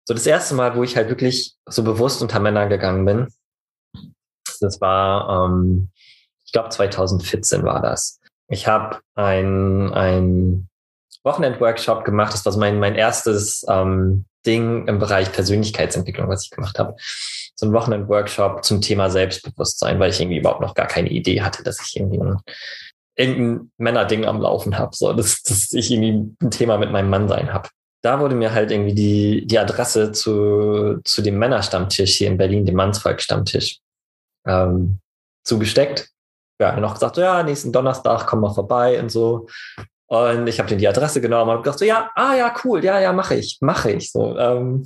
So 0.06 0.14
das 0.14 0.26
erste 0.26 0.54
Mal, 0.56 0.76
wo 0.76 0.84
ich 0.84 0.96
halt 0.96 1.10
wirklich 1.10 1.56
so 1.66 1.84
bewusst 1.84 2.22
unter 2.22 2.40
Männer 2.40 2.68
gegangen 2.68 3.06
bin, 3.06 3.28
das 4.62 4.80
war, 4.80 5.48
ähm, 5.48 5.90
ich 6.46 6.52
glaube 6.52 6.70
2014 6.70 7.64
war 7.64 7.82
das. 7.82 8.20
Ich 8.48 8.68
habe 8.68 9.00
ein, 9.16 9.92
ein 9.94 10.70
Wochenend-Workshop 11.24 12.06
gemacht. 12.06 12.34
Das 12.34 12.46
war 12.46 12.52
so 12.52 12.60
mein, 12.60 12.80
mein 12.80 12.96
erstes 12.96 13.66
ähm, 13.68 14.26
Ding 14.46 14.88
im 14.88 15.00
Bereich 15.00 15.32
Persönlichkeitsentwicklung, 15.32 16.30
was 16.30 16.46
ich 16.46 16.52
gemacht 16.52 16.78
habe. 16.78 16.96
So 17.56 17.66
ein 17.66 17.74
Wochenend-Workshop 17.74 18.64
zum 18.64 18.82
Thema 18.82 19.10
Selbstbewusstsein, 19.10 20.00
weil 20.00 20.12
ich 20.12 20.22
irgendwie 20.22 20.38
überhaupt 20.38 20.62
noch 20.62 20.76
gar 20.76 20.88
keine 20.88 21.10
Idee 21.10 21.42
hatte, 21.42 21.64
dass 21.64 21.82
ich 21.82 21.96
irgendwie 21.96 22.20
ein, 22.20 22.38
irgendein 23.16 23.72
Männerding 23.78 24.26
am 24.26 24.40
Laufen 24.40 24.78
habe, 24.78 24.96
so 24.96 25.14
dass, 25.14 25.42
dass 25.42 25.74
ich 25.74 25.90
irgendwie 25.90 26.36
ein 26.42 26.52
Thema 26.52 26.78
mit 26.78 26.92
meinem 26.92 27.10
Mann 27.10 27.28
sein 27.28 27.52
habe. 27.52 27.70
Da 28.06 28.20
wurde 28.20 28.36
mir 28.36 28.54
halt 28.54 28.70
irgendwie 28.70 28.94
die, 28.94 29.48
die 29.48 29.58
Adresse 29.58 30.12
zu, 30.12 31.02
zu 31.04 31.24
dem 31.24 31.40
Männerstammtisch 31.40 32.18
hier 32.18 32.28
in 32.28 32.38
Berlin, 32.38 32.64
dem 32.64 32.76
Mannsvolk-Stammtisch, 32.76 33.80
ähm, 34.46 35.00
zugesteckt. 35.44 36.12
Ja, 36.62 36.80
noch 36.80 36.94
gesagt, 36.94 37.18
ja, 37.18 37.42
nächsten 37.42 37.72
Donnerstag 37.72 38.28
komm 38.28 38.42
mal 38.42 38.54
vorbei 38.54 39.00
und 39.00 39.12
so. 39.12 39.48
Und 40.06 40.46
ich 40.46 40.60
habe 40.60 40.70
denen 40.70 40.82
die 40.82 40.88
Adresse 40.88 41.20
genommen 41.20 41.50
und 41.50 41.64
gedacht 41.64 41.80
so, 41.80 41.86
ja, 41.86 42.12
ah 42.14 42.36
ja, 42.36 42.54
cool, 42.64 42.86
ja, 42.86 43.00
ja, 43.00 43.12
mache 43.12 43.34
ich, 43.34 43.58
mache 43.62 43.94
ich. 43.94 44.12
So, 44.12 44.38
ähm, 44.38 44.86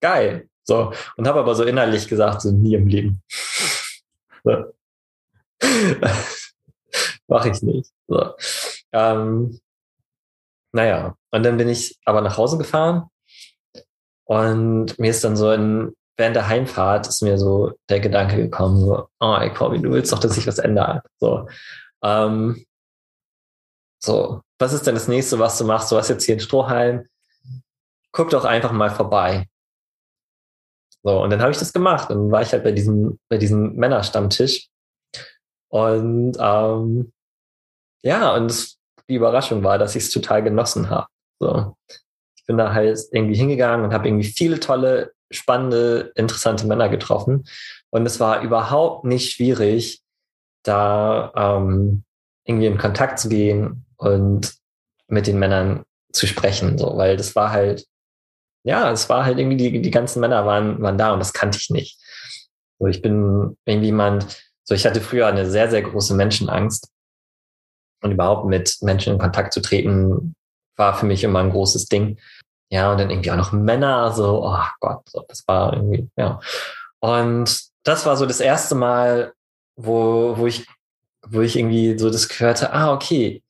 geil. 0.00 0.48
So. 0.62 0.92
Und 1.16 1.26
habe 1.26 1.40
aber 1.40 1.56
so 1.56 1.64
innerlich 1.64 2.06
gesagt, 2.06 2.42
so 2.42 2.52
nie 2.52 2.74
im 2.74 2.86
Leben. 2.86 3.22
So. 4.42 4.72
mache 7.26 7.50
ich 7.50 7.60
nicht. 7.60 7.90
So. 8.06 8.34
Ähm, 8.92 9.60
naja, 10.72 11.16
und 11.30 11.42
dann 11.44 11.56
bin 11.56 11.68
ich 11.68 11.98
aber 12.04 12.20
nach 12.20 12.36
Hause 12.36 12.58
gefahren 12.58 13.08
und 14.24 14.98
mir 14.98 15.10
ist 15.10 15.24
dann 15.24 15.36
so 15.36 15.50
in, 15.50 15.94
während 16.16 16.36
der 16.36 16.48
Heimfahrt 16.48 17.08
ist 17.08 17.22
mir 17.22 17.38
so 17.38 17.72
der 17.88 18.00
Gedanke 18.00 18.36
gekommen, 18.36 18.78
so, 18.78 19.08
oh, 19.20 19.36
ey, 19.40 19.52
Corby, 19.52 19.80
du 19.80 19.90
willst 19.90 20.12
doch, 20.12 20.18
dass 20.18 20.34
sich 20.34 20.46
was 20.46 20.58
ändert. 20.58 21.04
So. 21.18 21.48
Ähm, 22.02 22.64
so, 24.02 24.42
was 24.58 24.72
ist 24.72 24.86
denn 24.86 24.94
das 24.94 25.08
nächste, 25.08 25.38
was 25.38 25.58
du 25.58 25.64
machst? 25.64 25.90
Du 25.90 25.96
hast 25.96 26.08
jetzt 26.08 26.24
hier 26.24 26.34
einen 26.34 26.40
Strohhalm. 26.40 27.06
Guck 28.12 28.30
doch 28.30 28.44
einfach 28.44 28.72
mal 28.72 28.90
vorbei. 28.90 29.46
So, 31.02 31.22
und 31.22 31.30
dann 31.30 31.40
habe 31.40 31.52
ich 31.52 31.58
das 31.58 31.72
gemacht. 31.72 32.10
Dann 32.10 32.30
war 32.30 32.42
ich 32.42 32.52
halt 32.52 32.64
bei 32.64 32.72
diesem, 32.72 33.18
bei 33.28 33.38
diesem 33.38 33.74
Männerstammtisch. 33.74 34.68
Und 35.68 36.36
ähm, 36.38 37.12
ja, 38.02 38.34
und 38.34 38.48
das, 38.48 38.79
die 39.10 39.16
Überraschung 39.16 39.62
war, 39.62 39.76
dass 39.76 39.96
ich 39.96 40.04
es 40.04 40.10
total 40.10 40.42
genossen 40.42 40.88
habe. 40.88 41.08
So. 41.40 41.76
Ich 42.36 42.46
bin 42.46 42.56
da 42.56 42.72
halt 42.72 42.98
irgendwie 43.12 43.36
hingegangen 43.36 43.84
und 43.84 43.92
habe 43.92 44.08
irgendwie 44.08 44.28
viele 44.28 44.60
tolle, 44.60 45.12
spannende, 45.30 46.12
interessante 46.14 46.66
Männer 46.66 46.88
getroffen. 46.88 47.44
Und 47.90 48.06
es 48.06 48.20
war 48.20 48.42
überhaupt 48.42 49.04
nicht 49.04 49.32
schwierig, 49.32 50.02
da 50.62 51.32
ähm, 51.36 52.04
irgendwie 52.44 52.66
in 52.66 52.78
Kontakt 52.78 53.18
zu 53.18 53.28
gehen 53.28 53.84
und 53.96 54.54
mit 55.08 55.26
den 55.26 55.38
Männern 55.38 55.84
zu 56.12 56.26
sprechen, 56.26 56.78
so, 56.78 56.96
weil 56.96 57.16
das 57.16 57.36
war 57.36 57.50
halt, 57.50 57.86
ja, 58.64 58.90
es 58.90 59.08
war 59.08 59.24
halt 59.24 59.38
irgendwie, 59.38 59.56
die, 59.56 59.82
die 59.82 59.90
ganzen 59.90 60.20
Männer 60.20 60.44
waren, 60.46 60.82
waren 60.82 60.98
da 60.98 61.12
und 61.12 61.20
das 61.20 61.32
kannte 61.32 61.58
ich 61.58 61.70
nicht. 61.70 61.98
So, 62.78 62.86
ich 62.86 63.02
bin 63.02 63.56
irgendwie 63.64 63.86
jemand, 63.86 64.42
so, 64.64 64.74
ich 64.74 64.86
hatte 64.86 65.00
früher 65.00 65.26
eine 65.26 65.48
sehr, 65.48 65.70
sehr 65.70 65.82
große 65.82 66.14
Menschenangst 66.14 66.90
und 68.02 68.12
überhaupt 68.12 68.46
mit 68.46 68.76
Menschen 68.82 69.14
in 69.14 69.18
Kontakt 69.18 69.52
zu 69.52 69.60
treten, 69.60 70.34
war 70.76 70.94
für 70.94 71.06
mich 71.06 71.24
immer 71.24 71.40
ein 71.40 71.50
großes 71.50 71.86
Ding. 71.86 72.18
Ja, 72.70 72.92
und 72.92 72.98
dann 72.98 73.10
irgendwie 73.10 73.30
auch 73.30 73.36
noch 73.36 73.52
Männer, 73.52 74.12
so, 74.12 74.44
oh 74.44 74.64
Gott, 74.80 75.02
das 75.28 75.46
war 75.48 75.74
irgendwie, 75.74 76.08
ja. 76.16 76.40
Und 77.00 77.60
das 77.82 78.06
war 78.06 78.16
so 78.16 78.26
das 78.26 78.40
erste 78.40 78.74
Mal, 78.74 79.32
wo, 79.76 80.36
wo 80.36 80.46
ich, 80.46 80.66
wo 81.26 81.40
ich 81.40 81.56
irgendwie 81.56 81.98
so 81.98 82.10
das 82.10 82.28
gehörte, 82.28 82.72
ah, 82.72 82.92
okay, 82.92 83.42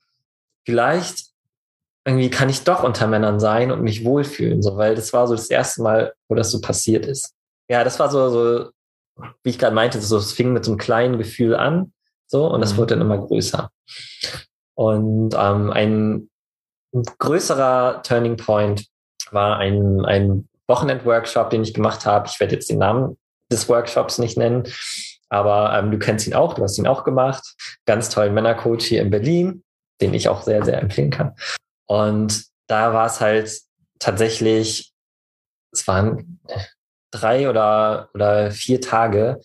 vielleicht 0.64 1.30
irgendwie 2.04 2.30
kann 2.30 2.48
ich 2.48 2.64
doch 2.64 2.82
unter 2.82 3.06
Männern 3.06 3.40
sein 3.40 3.70
und 3.70 3.82
mich 3.82 4.04
wohlfühlen, 4.04 4.62
so, 4.62 4.76
weil 4.76 4.94
das 4.94 5.12
war 5.12 5.26
so 5.26 5.34
das 5.34 5.50
erste 5.50 5.82
Mal, 5.82 6.14
wo 6.28 6.34
das 6.34 6.50
so 6.50 6.60
passiert 6.60 7.04
ist. 7.04 7.34
Ja, 7.68 7.84
das 7.84 7.98
war 7.98 8.10
so, 8.10 8.30
so 8.30 8.70
wie 9.42 9.50
ich 9.50 9.58
gerade 9.58 9.74
meinte, 9.74 10.00
so, 10.00 10.16
es 10.16 10.32
fing 10.32 10.52
mit 10.52 10.64
so 10.64 10.72
einem 10.72 10.78
kleinen 10.78 11.18
Gefühl 11.18 11.54
an, 11.54 11.92
so, 12.30 12.46
und 12.46 12.60
das 12.60 12.74
mhm. 12.74 12.76
wurde 12.78 12.94
dann 12.94 13.02
immer 13.02 13.18
größer. 13.18 13.70
Und 14.74 15.34
ähm, 15.36 15.70
ein 15.72 16.30
größerer 17.18 18.02
Turning 18.02 18.36
Point 18.36 18.86
war 19.30 19.58
ein, 19.58 20.04
ein 20.04 20.48
Wochenend-Workshop, 20.66 21.50
den 21.50 21.62
ich 21.62 21.74
gemacht 21.74 22.06
habe. 22.06 22.28
Ich 22.28 22.40
werde 22.40 22.54
jetzt 22.54 22.70
den 22.70 22.78
Namen 22.78 23.18
des 23.50 23.68
Workshops 23.68 24.18
nicht 24.18 24.38
nennen, 24.38 24.64
aber 25.28 25.76
ähm, 25.76 25.90
du 25.90 25.98
kennst 25.98 26.26
ihn 26.26 26.34
auch, 26.34 26.54
du 26.54 26.62
hast 26.62 26.78
ihn 26.78 26.86
auch 26.86 27.04
gemacht. 27.04 27.54
Ganz 27.84 28.08
tollen 28.08 28.34
Männercoach 28.34 28.82
hier 28.82 29.02
in 29.02 29.10
Berlin 29.10 29.62
den 30.00 30.14
ich 30.14 30.28
auch 30.28 30.42
sehr, 30.42 30.64
sehr 30.64 30.80
empfehlen 30.80 31.10
kann. 31.10 31.34
Und 31.86 32.44
da 32.66 32.92
war 32.92 33.06
es 33.06 33.20
halt 33.20 33.60
tatsächlich, 33.98 34.92
es 35.72 35.86
waren 35.86 36.40
drei 37.10 37.48
oder, 37.48 38.10
oder 38.14 38.50
vier 38.50 38.80
Tage, 38.80 39.40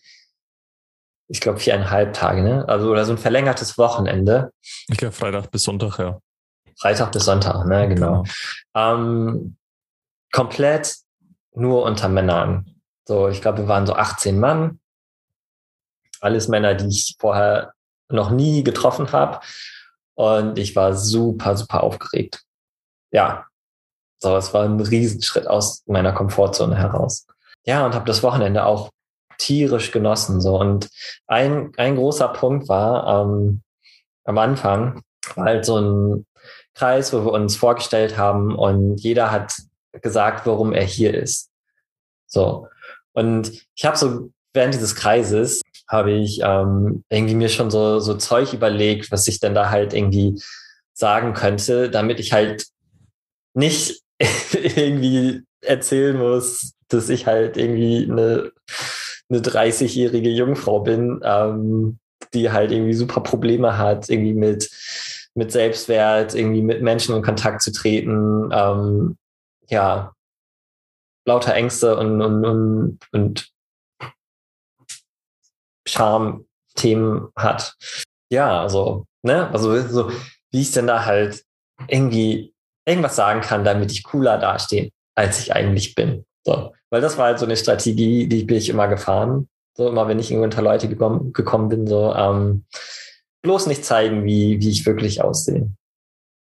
ich 1.28 1.42
glaube 1.42 1.60
viereinhalb 1.60 2.14
Tage, 2.14 2.44
ne? 2.44 2.68
Also 2.68 2.92
oder 2.92 3.06
so 3.06 3.14
ein 3.14 3.18
verlängertes 3.18 3.78
Wochenende. 3.78 4.52
Ich 4.88 4.98
glaube 4.98 5.14
Freitag 5.14 5.52
bis 5.52 5.64
Sonntag, 5.64 5.98
ja. 6.00 6.20
Freitag 6.78 7.12
bis 7.12 7.26
Sonntag, 7.26 7.66
ne, 7.66 7.88
genau. 7.88 8.24
genau. 8.24 8.26
Ähm, 8.76 9.58
komplett 10.32 10.96
nur 11.54 11.84
unter 11.84 12.10
Männern. 12.10 12.82
So, 13.08 13.30
ich 13.30 13.42
glaube, 13.42 13.60
wir 13.60 13.68
waren 13.68 13.88
so 13.88 13.94
18 13.96 14.40
Mann. 14.40 14.80
Alles 16.20 16.48
Männer, 16.48 16.74
die 16.76 16.88
ich 16.88 17.16
vorher 17.20 17.74
noch 18.10 18.32
nie 18.32 18.64
getroffen 18.64 19.12
habe. 19.12 19.40
Und 20.16 20.58
ich 20.58 20.76
war 20.76 20.94
super, 20.96 21.56
super 21.56 21.84
aufgeregt. 21.84 22.44
Ja, 23.12 23.46
so, 24.20 24.36
es 24.36 24.54
war 24.54 24.64
ein 24.64 24.80
Riesenschritt 24.80 25.48
aus 25.48 25.84
meiner 25.86 26.14
Komfortzone 26.14 26.76
heraus. 26.76 27.28
Ja, 27.66 27.86
und 27.86 27.94
habe 27.94 28.06
das 28.06 28.24
Wochenende 28.24 28.66
auch 28.66 28.90
tierisch 29.38 29.92
genossen. 29.92 30.42
So. 30.42 30.60
Und 30.60 30.90
ein, 31.28 31.72
ein 31.78 31.96
großer 31.96 32.30
Punkt 32.30 32.70
war 32.70 33.24
ähm, 33.24 33.62
am 34.24 34.38
Anfang, 34.38 35.02
war 35.36 35.46
halt 35.46 35.66
so 35.66 35.80
ein 35.80 36.26
Kreis, 36.74 37.14
wo 37.14 37.26
wir 37.26 37.32
uns 37.32 37.56
vorgestellt 37.56 38.18
haben 38.18 38.56
und 38.56 38.98
jeder 38.98 39.32
hat 39.32 39.56
gesagt, 40.02 40.46
warum 40.46 40.74
er 40.74 40.84
hier 40.84 41.14
ist. 41.14 41.50
So. 42.28 42.68
Und 43.14 43.52
ich 43.76 43.86
habe 43.86 43.98
so 43.98 44.30
während 44.56 44.74
dieses 44.74 44.96
Kreises 44.96 45.62
habe 45.88 46.12
ich 46.12 46.40
ähm, 46.42 47.04
irgendwie 47.10 47.36
mir 47.36 47.50
schon 47.50 47.70
so, 47.70 48.00
so 48.00 48.16
Zeug 48.16 48.54
überlegt, 48.54 49.12
was 49.12 49.28
ich 49.28 49.40
denn 49.40 49.54
da 49.54 49.70
halt 49.70 49.94
irgendwie 49.94 50.42
sagen 50.94 51.34
könnte, 51.34 51.90
damit 51.92 52.20
ich 52.20 52.34
halt 52.34 52.66
nicht 53.54 54.02
irgendwie 54.52 55.44
erzählen 55.62 56.18
muss, 56.18 56.74
dass 56.88 57.10
ich 57.10 57.28
halt 57.28 57.58
irgendwie 57.58 58.10
eine, 58.10 58.52
eine 59.30 59.40
30-jährige 59.40 60.30
Jungfrau 60.30 60.80
bin, 60.82 61.22
ähm, 61.24 62.00
die 62.34 62.52
halt 62.52 62.72
irgendwie 62.72 62.94
super 62.94 63.22
Probleme 63.22 63.78
hat, 63.78 64.10
irgendwie 64.10 64.34
mit, 64.34 64.70
mit 65.34 65.52
Selbstwert, 65.52 66.36
irgendwie 66.36 66.62
mit 66.62 66.82
Menschen 66.82 67.16
in 67.16 67.22
Kontakt 67.22 67.62
zu 67.62 67.72
treten, 67.72 68.50
ähm, 68.52 69.18
ja, 69.70 70.14
lauter 71.26 71.56
Ängste 71.56 71.98
und, 71.98 72.22
und, 72.22 72.46
und, 72.46 73.00
und 73.12 73.50
Charme-Themen 75.88 77.30
hat. 77.36 77.76
Ja, 78.32 78.62
also, 78.62 79.06
ne, 79.24 79.50
also 79.52 79.80
so, 79.88 80.12
wie 80.52 80.62
ich 80.62 80.72
denn 80.72 80.88
da 80.88 81.06
halt 81.06 81.44
irgendwie 81.88 82.54
irgendwas 82.88 83.16
sagen 83.16 83.42
kann, 83.42 83.64
damit 83.64 83.92
ich 83.92 84.04
cooler 84.04 84.38
dastehe, 84.38 84.92
als 85.16 85.40
ich 85.40 85.54
eigentlich 85.54 85.96
bin. 85.96 86.26
So. 86.46 86.74
Weil 86.90 87.02
das 87.02 87.18
war 87.18 87.26
halt 87.26 87.40
so 87.40 87.46
eine 87.46 87.58
Strategie, 87.58 88.28
die 88.28 88.44
bin 88.44 88.58
ich 88.58 88.70
immer 88.70 88.88
gefahren. 88.88 89.50
So 89.76 89.90
immer, 89.90 90.08
wenn 90.08 90.20
ich 90.20 90.32
irgendwo 90.32 90.46
unter 90.46 90.62
Leute 90.62 90.88
gekommen, 90.88 91.34
gekommen 91.34 91.68
bin, 91.68 91.88
so 91.88 92.14
ähm, 92.14 92.66
bloß 93.42 93.68
nicht 93.68 93.84
zeigen, 93.84 94.24
wie, 94.24 94.60
wie 94.62 94.70
ich 94.70 94.86
wirklich 94.86 95.22
aussehe. 95.22 95.70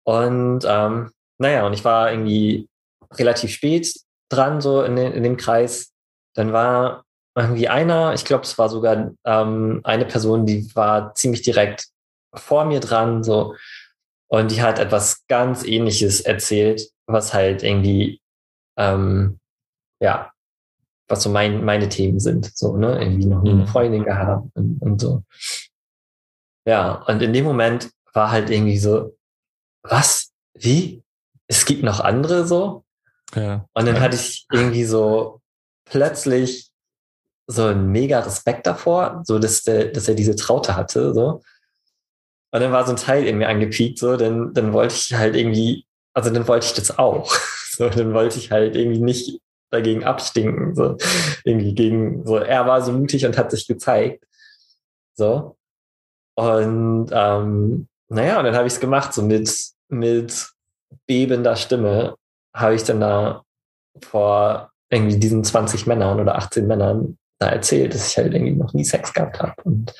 Und 0.04 0.64
ähm, 0.66 1.10
naja, 1.38 1.66
und 1.66 1.72
ich 1.72 1.84
war 1.84 2.10
irgendwie 2.10 2.68
relativ 3.12 3.52
spät 3.52 3.92
dran, 4.28 4.60
so 4.60 4.82
in, 4.82 4.96
den, 4.96 5.12
in 5.12 5.22
dem 5.22 5.36
Kreis. 5.36 5.92
Dann 6.34 6.52
war 6.52 7.04
irgendwie 7.36 7.68
einer, 7.68 8.14
ich 8.14 8.24
glaube, 8.24 8.44
es 8.44 8.58
war 8.58 8.68
sogar 8.68 9.12
ähm, 9.24 9.80
eine 9.84 10.04
Person, 10.04 10.46
die 10.46 10.74
war 10.74 11.14
ziemlich 11.14 11.42
direkt 11.42 11.86
vor 12.34 12.64
mir 12.64 12.80
dran, 12.80 13.22
so. 13.22 13.54
Und 14.28 14.52
die 14.52 14.62
hat 14.62 14.78
etwas 14.78 15.26
ganz 15.26 15.64
ähnliches 15.64 16.20
erzählt, 16.20 16.88
was 17.06 17.34
halt 17.34 17.62
irgendwie, 17.64 18.20
ähm, 18.76 19.39
ja, 20.00 20.32
was 21.08 21.22
so 21.22 21.30
mein, 21.30 21.64
meine 21.64 21.88
Themen 21.88 22.20
sind, 22.20 22.56
so, 22.56 22.76
ne, 22.76 23.00
irgendwie 23.02 23.26
noch 23.26 23.42
nie 23.42 23.50
eine 23.50 23.62
mhm. 23.62 23.68
Freundin 23.68 24.04
gehabt 24.04 24.48
und, 24.54 24.80
und 24.80 25.00
so. 25.00 25.24
Ja, 26.66 27.02
und 27.06 27.22
in 27.22 27.32
dem 27.32 27.44
Moment 27.44 27.90
war 28.12 28.30
halt 28.30 28.50
irgendwie 28.50 28.78
so, 28.78 29.16
was? 29.82 30.32
Wie? 30.54 31.02
Es 31.46 31.64
gibt 31.64 31.82
noch 31.82 32.00
andere 32.00 32.46
so? 32.46 32.84
Ja. 33.34 33.66
Und 33.74 33.86
dann 33.86 34.00
hatte 34.00 34.16
ich 34.16 34.46
irgendwie 34.52 34.84
so 34.84 35.40
plötzlich 35.84 36.70
so 37.46 37.64
einen 37.66 37.90
mega 37.90 38.20
Respekt 38.20 38.66
davor, 38.66 39.22
so 39.24 39.38
dass, 39.38 39.62
der, 39.62 39.86
dass 39.86 40.08
er 40.08 40.14
diese 40.14 40.36
Traute 40.36 40.76
hatte, 40.76 41.12
so. 41.12 41.42
Und 42.52 42.60
dann 42.60 42.72
war 42.72 42.84
so 42.84 42.92
ein 42.92 42.96
Teil 42.96 43.26
in 43.26 43.38
mir 43.38 43.48
angepiekt, 43.48 43.98
so, 43.98 44.16
dann, 44.16 44.54
dann 44.54 44.72
wollte 44.72 44.94
ich 44.94 45.12
halt 45.14 45.34
irgendwie, 45.36 45.86
also 46.14 46.30
dann 46.30 46.46
wollte 46.46 46.66
ich 46.66 46.74
das 46.74 46.98
auch. 46.98 47.34
So, 47.72 47.88
dann 47.88 48.12
wollte 48.12 48.36
ich 48.36 48.50
halt 48.50 48.76
irgendwie 48.76 48.98
nicht 48.98 49.40
dagegen 49.70 50.04
abstinken, 50.04 50.74
so, 50.74 50.96
irgendwie 51.44 51.74
gegen, 51.74 52.26
so, 52.26 52.36
er 52.36 52.66
war 52.66 52.82
so 52.82 52.92
mutig 52.92 53.24
und 53.26 53.38
hat 53.38 53.50
sich 53.50 53.66
gezeigt, 53.66 54.24
so. 55.14 55.56
Und, 56.36 57.10
ähm, 57.12 57.88
naja, 58.08 58.38
und 58.38 58.44
dann 58.44 58.56
habe 58.56 58.66
ich 58.66 58.74
es 58.74 58.80
gemacht, 58.80 59.12
so 59.12 59.22
mit, 59.22 59.52
mit 59.88 60.50
bebender 61.06 61.56
Stimme 61.56 62.16
habe 62.54 62.74
ich 62.74 62.84
dann 62.84 63.00
da 63.00 63.44
vor 64.02 64.70
irgendwie 64.90 65.18
diesen 65.18 65.44
20 65.44 65.86
Männern 65.86 66.20
oder 66.20 66.36
18 66.36 66.66
Männern 66.66 67.18
da 67.38 67.48
erzählt, 67.48 67.94
dass 67.94 68.10
ich 68.10 68.16
halt 68.16 68.34
irgendwie 68.34 68.56
noch 68.56 68.72
nie 68.74 68.84
Sex 68.84 69.12
gehabt 69.12 69.40
habe. 69.40 69.54
Und 69.62 69.94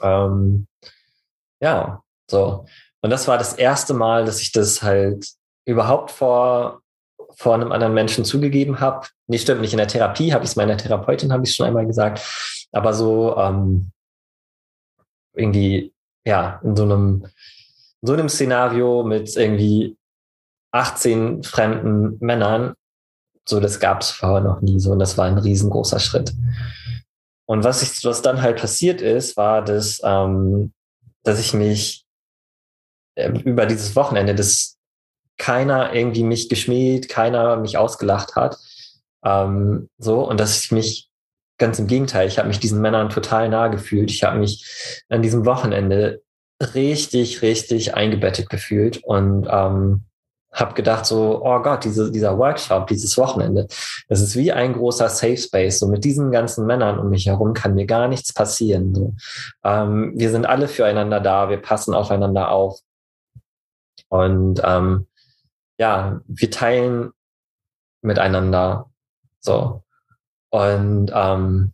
ähm, 0.00 0.66
ja, 1.60 2.02
so. 2.30 2.66
Und 3.00 3.10
das 3.10 3.26
war 3.26 3.38
das 3.38 3.54
erste 3.54 3.94
Mal, 3.94 4.24
dass 4.24 4.40
ich 4.40 4.52
das 4.52 4.82
halt 4.82 5.26
überhaupt 5.64 6.10
vor, 6.10 6.81
vor 7.36 7.54
einem 7.54 7.72
anderen 7.72 7.94
Menschen 7.94 8.24
zugegeben 8.24 8.80
habe. 8.80 9.06
Nee, 9.26 9.38
stimmt 9.38 9.60
nicht. 9.60 9.72
In 9.72 9.78
der 9.78 9.88
Therapie 9.88 10.32
habe 10.32 10.44
ich 10.44 10.50
es 10.50 10.56
meiner 10.56 10.76
Therapeutin, 10.76 11.32
habe 11.32 11.44
ich 11.44 11.54
schon 11.54 11.66
einmal 11.66 11.86
gesagt. 11.86 12.66
Aber 12.72 12.94
so 12.94 13.36
ähm, 13.36 13.90
irgendwie, 15.34 15.92
ja, 16.24 16.60
in 16.62 16.76
so 16.76 16.84
einem, 16.84 17.24
in 18.02 18.06
so 18.06 18.12
einem 18.12 18.28
Szenario 18.28 19.04
mit 19.04 19.36
irgendwie 19.36 19.96
18 20.72 21.42
fremden 21.42 22.18
Männern, 22.20 22.74
so 23.48 23.60
das 23.60 23.80
gab 23.80 24.02
es 24.02 24.10
vorher 24.10 24.40
noch 24.40 24.60
nie 24.60 24.78
so 24.78 24.92
und 24.92 24.98
das 24.98 25.18
war 25.18 25.26
ein 25.26 25.38
riesengroßer 25.38 25.98
Schritt. 25.98 26.32
Und 27.46 27.64
was, 27.64 27.82
ich, 27.82 28.04
was 28.04 28.22
dann 28.22 28.40
halt 28.40 28.58
passiert 28.58 29.00
ist, 29.00 29.36
war, 29.36 29.62
dass, 29.62 30.00
ähm, 30.04 30.72
dass 31.24 31.40
ich 31.40 31.52
mich 31.52 32.04
äh, 33.14 33.30
über 33.40 33.66
dieses 33.66 33.94
Wochenende, 33.96 34.34
dass 34.34 34.78
keiner 35.38 35.94
irgendwie 35.94 36.24
mich 36.24 36.48
geschmäht, 36.48 37.08
keiner 37.08 37.56
mich 37.56 37.78
ausgelacht 37.78 38.36
hat. 38.36 38.58
Ähm, 39.24 39.88
so, 39.98 40.28
und 40.28 40.38
dass 40.40 40.64
ich 40.64 40.72
mich 40.72 41.08
ganz 41.58 41.78
im 41.78 41.86
Gegenteil, 41.86 42.26
ich 42.26 42.38
habe 42.38 42.48
mich 42.48 42.60
diesen 42.60 42.80
Männern 42.80 43.08
total 43.08 43.48
nahe 43.48 43.70
gefühlt. 43.70 44.10
Ich 44.10 44.24
habe 44.24 44.38
mich 44.38 45.02
an 45.08 45.22
diesem 45.22 45.44
Wochenende 45.46 46.22
richtig, 46.74 47.42
richtig 47.42 47.94
eingebettet 47.94 48.48
gefühlt 48.50 49.02
und 49.04 49.46
ähm, 49.50 50.04
habe 50.52 50.74
gedacht 50.74 51.06
so, 51.06 51.40
oh 51.42 51.60
Gott, 51.60 51.84
diese, 51.84 52.10
dieser 52.12 52.36
Workshop, 52.36 52.86
dieses 52.86 53.16
Wochenende, 53.16 53.66
das 54.08 54.20
ist 54.20 54.36
wie 54.36 54.52
ein 54.52 54.74
großer 54.74 55.08
Safe 55.08 55.36
Space. 55.36 55.78
So 55.78 55.88
mit 55.88 56.04
diesen 56.04 56.30
ganzen 56.30 56.66
Männern 56.66 56.98
um 56.98 57.08
mich 57.08 57.26
herum 57.26 57.54
kann 57.54 57.74
mir 57.74 57.86
gar 57.86 58.06
nichts 58.06 58.34
passieren. 58.34 58.94
So. 58.94 59.14
Ähm, 59.64 60.12
wir 60.14 60.30
sind 60.30 60.44
alle 60.44 60.68
füreinander 60.68 61.20
da, 61.20 61.48
wir 61.48 61.56
passen 61.56 61.94
aufeinander 61.94 62.50
auf. 62.50 62.80
Und 64.08 64.60
ähm, 64.62 65.06
ja, 65.82 66.20
wir 66.28 66.48
teilen 66.48 67.10
miteinander. 68.02 68.88
So. 69.40 69.82
Und 70.50 71.10
ähm, 71.12 71.72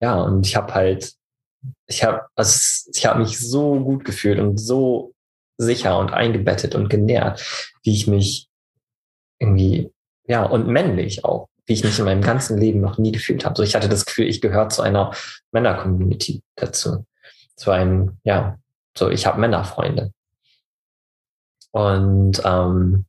ja, 0.00 0.20
und 0.20 0.44
ich 0.44 0.56
habe 0.56 0.74
halt, 0.74 1.12
ich 1.86 2.02
habe, 2.02 2.22
also 2.34 2.90
ich 2.92 3.06
habe 3.06 3.20
mich 3.20 3.38
so 3.38 3.78
gut 3.78 4.04
gefühlt 4.04 4.40
und 4.40 4.58
so 4.58 5.14
sicher 5.58 5.96
und 5.96 6.12
eingebettet 6.12 6.74
und 6.74 6.90
genährt, 6.90 7.40
wie 7.84 7.92
ich 7.92 8.08
mich 8.08 8.48
irgendwie, 9.38 9.92
ja, 10.26 10.42
und 10.42 10.66
männlich 10.66 11.24
auch, 11.24 11.48
wie 11.66 11.74
ich 11.74 11.84
mich 11.84 12.00
in 12.00 12.04
meinem 12.04 12.22
ganzen 12.22 12.58
Leben 12.58 12.80
noch 12.80 12.98
nie 12.98 13.12
gefühlt 13.12 13.44
habe. 13.44 13.54
So, 13.56 13.62
ich 13.62 13.76
hatte 13.76 13.88
das 13.88 14.06
Gefühl, 14.06 14.26
ich 14.26 14.40
gehöre 14.40 14.70
zu 14.70 14.82
einer 14.82 15.12
Männer-Community 15.52 16.42
dazu. 16.56 17.06
Zu 17.54 17.70
einem, 17.70 18.18
ja, 18.24 18.58
so, 18.98 19.08
ich 19.08 19.24
habe 19.24 19.38
Männerfreunde. 19.38 20.12
Und 21.70 22.42
ähm, 22.44 23.06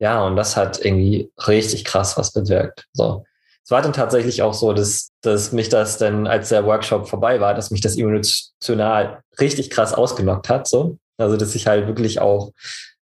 ja, 0.00 0.24
und 0.24 0.34
das 0.36 0.56
hat 0.56 0.82
irgendwie 0.82 1.30
richtig 1.46 1.84
krass 1.84 2.16
was 2.16 2.32
bewirkt. 2.32 2.86
So. 2.94 3.24
Es 3.62 3.70
war 3.70 3.82
dann 3.82 3.92
tatsächlich 3.92 4.42
auch 4.42 4.54
so, 4.54 4.72
dass, 4.72 5.12
dass 5.20 5.52
mich 5.52 5.68
das 5.68 5.98
dann, 5.98 6.26
als 6.26 6.48
der 6.48 6.64
Workshop 6.64 7.08
vorbei 7.08 7.38
war, 7.40 7.54
dass 7.54 7.70
mich 7.70 7.82
das 7.82 7.96
emotional 7.96 9.22
richtig 9.38 9.70
krass 9.70 9.92
ausgenockt 9.92 10.48
hat. 10.48 10.66
So. 10.66 10.98
Also, 11.18 11.36
dass 11.36 11.54
ich 11.54 11.66
halt 11.66 11.86
wirklich 11.86 12.18
auch 12.18 12.52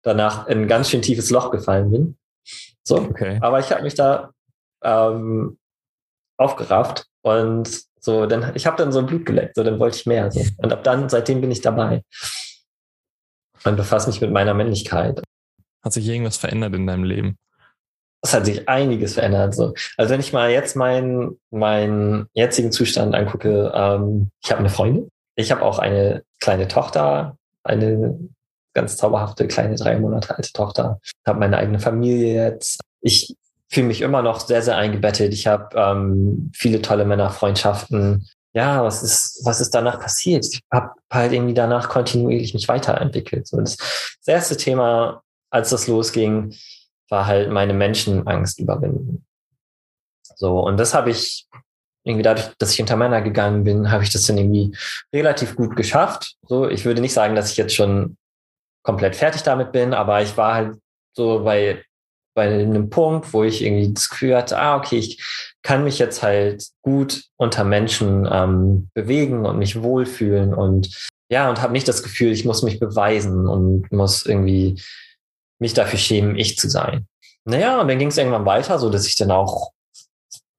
danach 0.02 0.48
in 0.48 0.64
ein 0.64 0.68
ganz 0.68 0.90
schön 0.90 1.04
tiefes 1.04 1.30
Loch 1.30 1.52
gefallen 1.52 1.92
bin. 1.92 2.18
So. 2.84 2.98
Okay. 2.98 3.38
Aber 3.42 3.60
ich 3.60 3.72
habe 3.72 3.84
mich 3.84 3.94
da 3.94 4.32
ähm, 4.84 5.60
aufgerafft 6.38 7.06
und 7.22 7.84
so, 8.00 8.26
dann, 8.26 8.56
ich 8.56 8.66
habe 8.66 8.78
dann 8.78 8.92
so 8.92 9.04
Blut 9.04 9.26
geleckt, 9.26 9.56
so 9.56 9.64
dann 9.64 9.80
wollte 9.80 9.98
ich 9.98 10.06
mehr. 10.08 10.32
So. 10.32 10.42
Und 10.58 10.74
ab 10.74 10.84
dann, 10.84 11.10
seitdem 11.10 11.42
bin 11.42 11.52
ich 11.52 11.62
dabei. 11.62 12.02
Und 13.64 13.76
befasse 13.76 14.10
mich 14.10 14.22
mit 14.22 14.32
meiner 14.32 14.54
Männlichkeit. 14.54 15.22
Hat 15.84 15.94
sich 15.94 16.08
irgendwas 16.08 16.38
verändert 16.38 16.74
in 16.76 16.88
deinem 16.88 17.04
Leben? 17.04 17.38
Es 18.22 18.34
hat 18.34 18.46
sich 18.46 18.68
einiges 18.68 19.14
verändert. 19.14 19.56
So. 19.56 19.74
Also 19.96 20.12
wenn 20.12 20.20
ich 20.20 20.34
mal 20.34 20.50
jetzt 20.50 20.76
meinen 20.76 21.40
meinen 21.52 22.28
jetzigen 22.34 22.72
Zustand 22.72 23.16
angucke, 23.16 23.72
ähm, 23.74 24.30
ich 24.44 24.52
habe 24.52 24.60
eine 24.60 24.70
Freundin, 24.70 25.10
ich 25.36 25.52
habe 25.52 25.62
auch 25.62 25.80
eine 25.80 26.24
kleine 26.40 26.68
Tochter, 26.68 27.38
eine 27.64 28.20
ganz 28.74 28.98
zauberhafte 28.98 29.48
kleine 29.48 29.76
drei 29.76 30.00
Monate 30.00 30.36
alte 30.36 30.52
Tochter. 30.52 31.00
Ich 31.04 31.14
habe 31.26 31.40
meine 31.40 31.58
eigene 31.58 31.80
Familie 31.80 32.44
jetzt. 32.44 32.80
Ich 33.02 33.36
fühle 33.70 33.88
mich 33.88 34.02
immer 34.02 34.22
noch 34.22 34.40
sehr, 34.40 34.62
sehr 34.62 34.78
eingebettet. 34.78 35.34
Ich 35.34 35.48
habe 35.48 35.70
ähm, 35.76 36.52
viele 36.56 36.82
tolle 36.82 37.06
Männerfreundschaften. 37.06 38.28
Ja, 38.54 38.84
was 38.84 39.04
ist, 39.04 39.42
was 39.46 39.62
ist 39.62 39.76
danach 39.76 40.00
passiert? 40.00 40.46
Ich 40.46 40.62
habe 40.72 40.92
halt 41.12 41.34
irgendwie 41.34 41.54
danach 41.54 41.90
kontinuierlich 41.90 42.54
mich 42.54 42.68
weiterentwickelt. 42.68 43.48
So, 43.48 43.58
das 43.58 43.78
erste 44.26 44.58
Thema, 44.58 45.22
als 45.50 45.70
das 45.70 45.88
losging, 45.88 46.54
war 47.10 47.26
halt 47.26 47.52
meine 47.52 47.74
Menschenangst 47.74 48.60
überwinden. 48.60 49.26
So, 50.36 50.60
und 50.60 50.78
das 50.78 50.94
habe 50.94 51.10
ich 51.10 51.48
irgendwie 52.04 52.24
dadurch, 52.24 52.50
dass 52.58 52.72
ich 52.72 52.78
hinter 52.78 52.96
Männer 52.96 53.22
gegangen 53.22 53.64
bin, 53.64 53.92
habe 53.92 54.04
ich 54.04 54.12
das 54.12 54.26
dann 54.26 54.38
irgendwie 54.38 54.76
relativ 55.14 55.56
gut 55.56 55.76
geschafft. 55.76 56.36
So, 56.48 56.68
ich 56.68 56.86
würde 56.86 57.02
nicht 57.02 57.14
sagen, 57.14 57.36
dass 57.36 57.52
ich 57.52 57.58
jetzt 57.58 57.76
schon 57.76 58.18
komplett 58.84 59.16
fertig 59.16 59.44
damit 59.44 59.74
bin, 59.74 59.94
aber 59.94 60.22
ich 60.22 60.38
war 60.38 60.56
halt 60.56 60.78
so 61.14 61.44
bei, 61.44 61.84
bei 62.34 62.48
einem 62.48 62.90
Punkt, 62.90 63.34
wo 63.34 63.44
ich 63.44 63.62
irgendwie 63.62 63.94
das 63.94 64.10
Gefühl 64.10 64.38
hatte, 64.38 64.58
ah, 64.58 64.78
okay, 64.78 64.98
ich 64.98 65.22
kann 65.64 65.84
mich 65.84 66.00
jetzt 66.00 66.24
halt 66.24 66.66
gut 66.82 67.26
unter 67.36 67.66
Menschen 67.66 68.28
ähm, 68.32 68.90
bewegen 68.94 69.46
und 69.46 69.58
mich 69.58 69.82
wohlfühlen 69.82 70.54
und 70.54 71.10
ja, 71.30 71.50
und 71.50 71.62
habe 71.62 71.74
nicht 71.74 71.90
das 71.90 72.04
Gefühl, 72.04 72.32
ich 72.32 72.46
muss 72.46 72.64
mich 72.64 72.80
beweisen 72.80 73.50
und 73.50 73.92
muss 73.92 74.26
irgendwie 74.26 74.82
mich 75.60 75.74
dafür 75.74 76.00
schämen, 76.00 76.38
ich 76.38 76.58
zu 76.58 76.70
sein. 76.70 77.08
Naja, 77.46 77.80
und 77.80 77.88
dann 77.88 78.00
ging 78.00 78.10
es 78.10 78.18
irgendwann 78.18 78.46
weiter, 78.46 78.78
so 78.80 78.90
dass 78.90 79.08
ich 79.08 79.16
dann 79.16 79.32
auch 79.32 79.72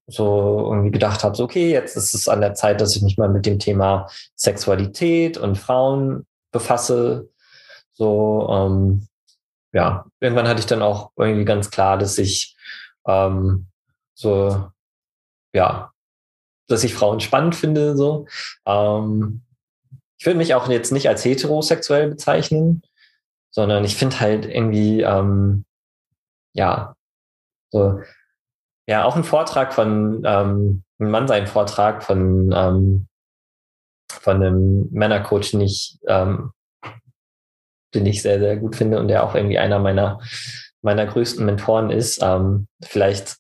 so 0.07 0.71
irgendwie 0.71 0.91
gedacht 0.91 1.23
habe, 1.23 1.37
so 1.37 1.45
okay, 1.45 1.71
jetzt 1.71 1.97
ist 1.97 2.15
es 2.15 2.29
an 2.29 2.41
der 2.41 2.55
Zeit, 2.55 2.81
dass 2.81 2.97
ich 2.97 3.03
mich 3.03 3.19
mal 3.19 3.29
mit 3.29 3.45
dem 3.45 3.59
Thema 3.59 4.09
Sexualität 4.37 5.37
und 5.37 5.59
Frauen 5.59 6.27
befasse. 6.51 7.29
So, 7.93 8.49
ähm, 8.51 9.07
ja, 9.73 10.07
irgendwann 10.21 10.49
hatte 10.49 10.61
ich 10.61 10.67
dann 10.67 10.83
auch 10.83 11.11
irgendwie 11.17 11.45
ganz 11.45 11.71
klar, 11.71 11.99
dass 11.99 12.17
ich 12.17 12.57
ähm, 13.07 13.67
so, 14.15 14.71
ja, 15.53 15.93
dass 16.69 16.85
ich 16.85 16.95
Frauen 16.95 17.21
spannend 17.21 17.55
finde, 17.55 17.97
so. 17.97 18.27
Ähm, 18.67 19.43
ich 20.19 20.27
würde 20.27 20.39
mich 20.39 20.55
auch 20.55 20.69
jetzt 20.69 20.91
nicht 20.91 21.09
als 21.09 21.25
heterosexuell 21.25 22.09
bezeichnen, 22.09 22.83
sondern 23.59 23.83
ich 23.83 23.97
finde 23.97 24.21
halt 24.21 24.47
irgendwie, 24.47 25.01
ähm, 25.01 25.65
ja, 26.55 26.95
so, 27.73 28.01
ja, 28.89 29.03
auch 29.03 29.17
ein 29.17 29.25
Vortrag 29.25 29.75
von, 29.75 30.23
ähm, 30.25 30.85
ein 31.01 31.11
Mann 31.11 31.27
sein 31.27 31.49
Vortrag 31.49 32.05
von, 32.05 32.53
ähm, 32.55 33.09
von 34.13 34.37
einem 34.37 34.89
Männercoach, 34.93 35.51
den 35.51 35.63
ich, 35.63 35.99
ähm, 36.07 36.53
den 37.97 38.07
ich 38.07 38.23
sehr, 38.23 38.39
sehr 38.39 38.59
gut 38.59 38.77
finde 38.77 39.01
und 39.01 39.09
der 39.09 39.25
auch 39.25 39.35
irgendwie 39.35 39.59
einer 39.59 39.81
meiner, 39.81 40.21
meiner 40.81 41.07
größten 41.07 41.45
Mentoren 41.45 41.91
ist. 41.91 42.23
Ähm, 42.23 42.69
vielleicht 42.81 43.39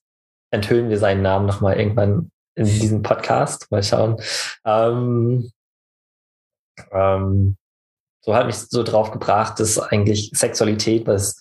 enthüllen 0.50 0.90
wir 0.90 0.98
seinen 0.98 1.22
Namen 1.22 1.46
nochmal 1.46 1.78
irgendwann 1.78 2.32
in 2.56 2.64
diesem 2.64 3.02
Podcast. 3.02 3.70
Mal 3.70 3.84
schauen. 3.84 4.20
Ähm, 4.64 5.52
ähm, 6.90 7.56
so 8.28 8.34
hat 8.34 8.44
mich 8.44 8.56
so 8.56 8.82
drauf 8.82 9.10
gebracht, 9.10 9.58
dass 9.58 9.78
eigentlich 9.78 10.32
Sexualität 10.34 11.06
was, 11.06 11.40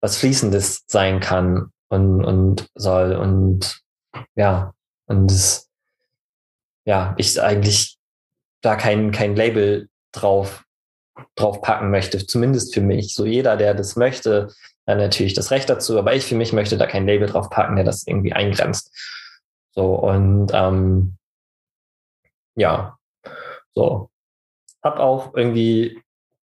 was 0.00 0.16
Fließendes 0.18 0.84
sein 0.86 1.18
kann 1.18 1.72
und, 1.88 2.24
und 2.24 2.68
soll. 2.76 3.16
Und 3.16 3.80
ja, 4.36 4.72
und 5.06 5.28
das, 5.32 5.68
ja, 6.84 7.16
ich 7.18 7.42
eigentlich 7.42 7.98
da 8.60 8.76
kein, 8.76 9.10
kein 9.10 9.34
Label 9.34 9.88
drauf, 10.12 10.62
drauf 11.34 11.60
packen 11.60 11.90
möchte, 11.90 12.24
zumindest 12.24 12.72
für 12.72 12.82
mich. 12.82 13.16
So 13.16 13.26
jeder, 13.26 13.56
der 13.56 13.74
das 13.74 13.96
möchte, 13.96 14.54
hat 14.86 14.98
natürlich 14.98 15.34
das 15.34 15.50
Recht 15.50 15.68
dazu, 15.68 15.98
aber 15.98 16.14
ich 16.14 16.24
für 16.24 16.36
mich 16.36 16.52
möchte 16.52 16.78
da 16.78 16.86
kein 16.86 17.04
Label 17.04 17.26
drauf 17.26 17.50
packen, 17.50 17.74
der 17.74 17.84
das 17.84 18.06
irgendwie 18.06 18.32
eingrenzt. 18.32 18.96
So, 19.72 19.96
und 19.96 20.52
ähm, 20.54 21.16
ja, 22.54 22.96
so. 23.74 24.08
Hab 24.84 24.98
auch 24.98 25.34
irgendwie 25.34 26.01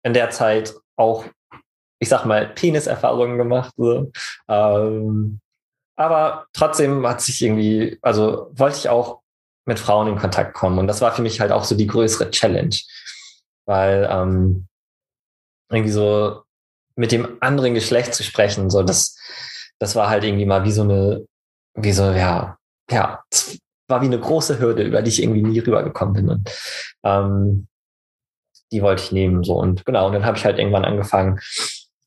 in 0.03 0.15
der 0.15 0.31
Zeit 0.31 0.75
auch, 0.97 1.25
ich 1.99 2.09
sag 2.09 2.25
mal, 2.25 2.49
Peniserfahrungen 2.49 3.39
gemacht. 3.39 3.73
So. 3.77 4.11
Ähm, 4.49 5.41
aber 5.97 6.47
trotzdem 6.53 7.07
hat 7.07 7.21
sich 7.21 7.43
irgendwie, 7.43 7.99
also 8.03 8.51
wollte 8.53 8.79
ich 8.79 8.89
auch 8.89 9.21
mit 9.65 9.79
Frauen 9.79 10.09
in 10.09 10.19
Kontakt 10.19 10.55
kommen. 10.55 10.79
Und 10.79 10.87
das 10.87 11.01
war 11.01 11.13
für 11.13 11.23
mich 11.23 11.41
halt 11.41 11.53
auch 11.53 11.65
so 11.65 11.77
die 11.77 11.87
größere 11.87 12.31
Challenge. 12.31 12.77
Weil 13.67 14.09
ähm, 14.11 14.67
irgendwie 15.71 15.93
so 15.93 16.43
mit 16.97 17.13
dem 17.13 17.39
anderen 17.41 17.75
Geschlecht 17.75 18.15
zu 18.15 18.23
sprechen, 18.23 18.71
so 18.71 18.83
das, 18.83 19.17
das 19.79 19.95
war 19.95 20.11
halt 20.11 20.25
irgendwie 20.25 20.47
mal 20.47 20.65
wie 20.65 20.73
so 20.73 20.83
eine, 20.83 21.27
wie 21.75 21.93
so, 21.93 22.11
ja, 22.11 22.59
ja, 22.91 23.23
war 23.89 24.03
wie 24.03 24.07
eine 24.07 24.19
große 24.21 24.59
Hürde, 24.59 24.83
über 24.83 25.03
die 25.03 25.11
ich 25.11 25.23
irgendwie 25.23 25.43
nie 25.43 25.59
rübergekommen 25.61 26.15
bin. 26.15 26.29
Und 26.29 26.51
ähm, 27.05 27.69
die 28.73 28.83
wollte 28.83 29.03
ich 29.05 29.13
nehmen. 29.13 29.45
So 29.45 29.55
und 29.55 29.85
genau, 29.85 30.07
und 30.07 30.15
dann 30.15 30.25
habe 30.27 30.37
ich 30.37 30.45
halt 30.45 30.59
irgendwann 30.59 30.85
angefangen, 30.85 31.39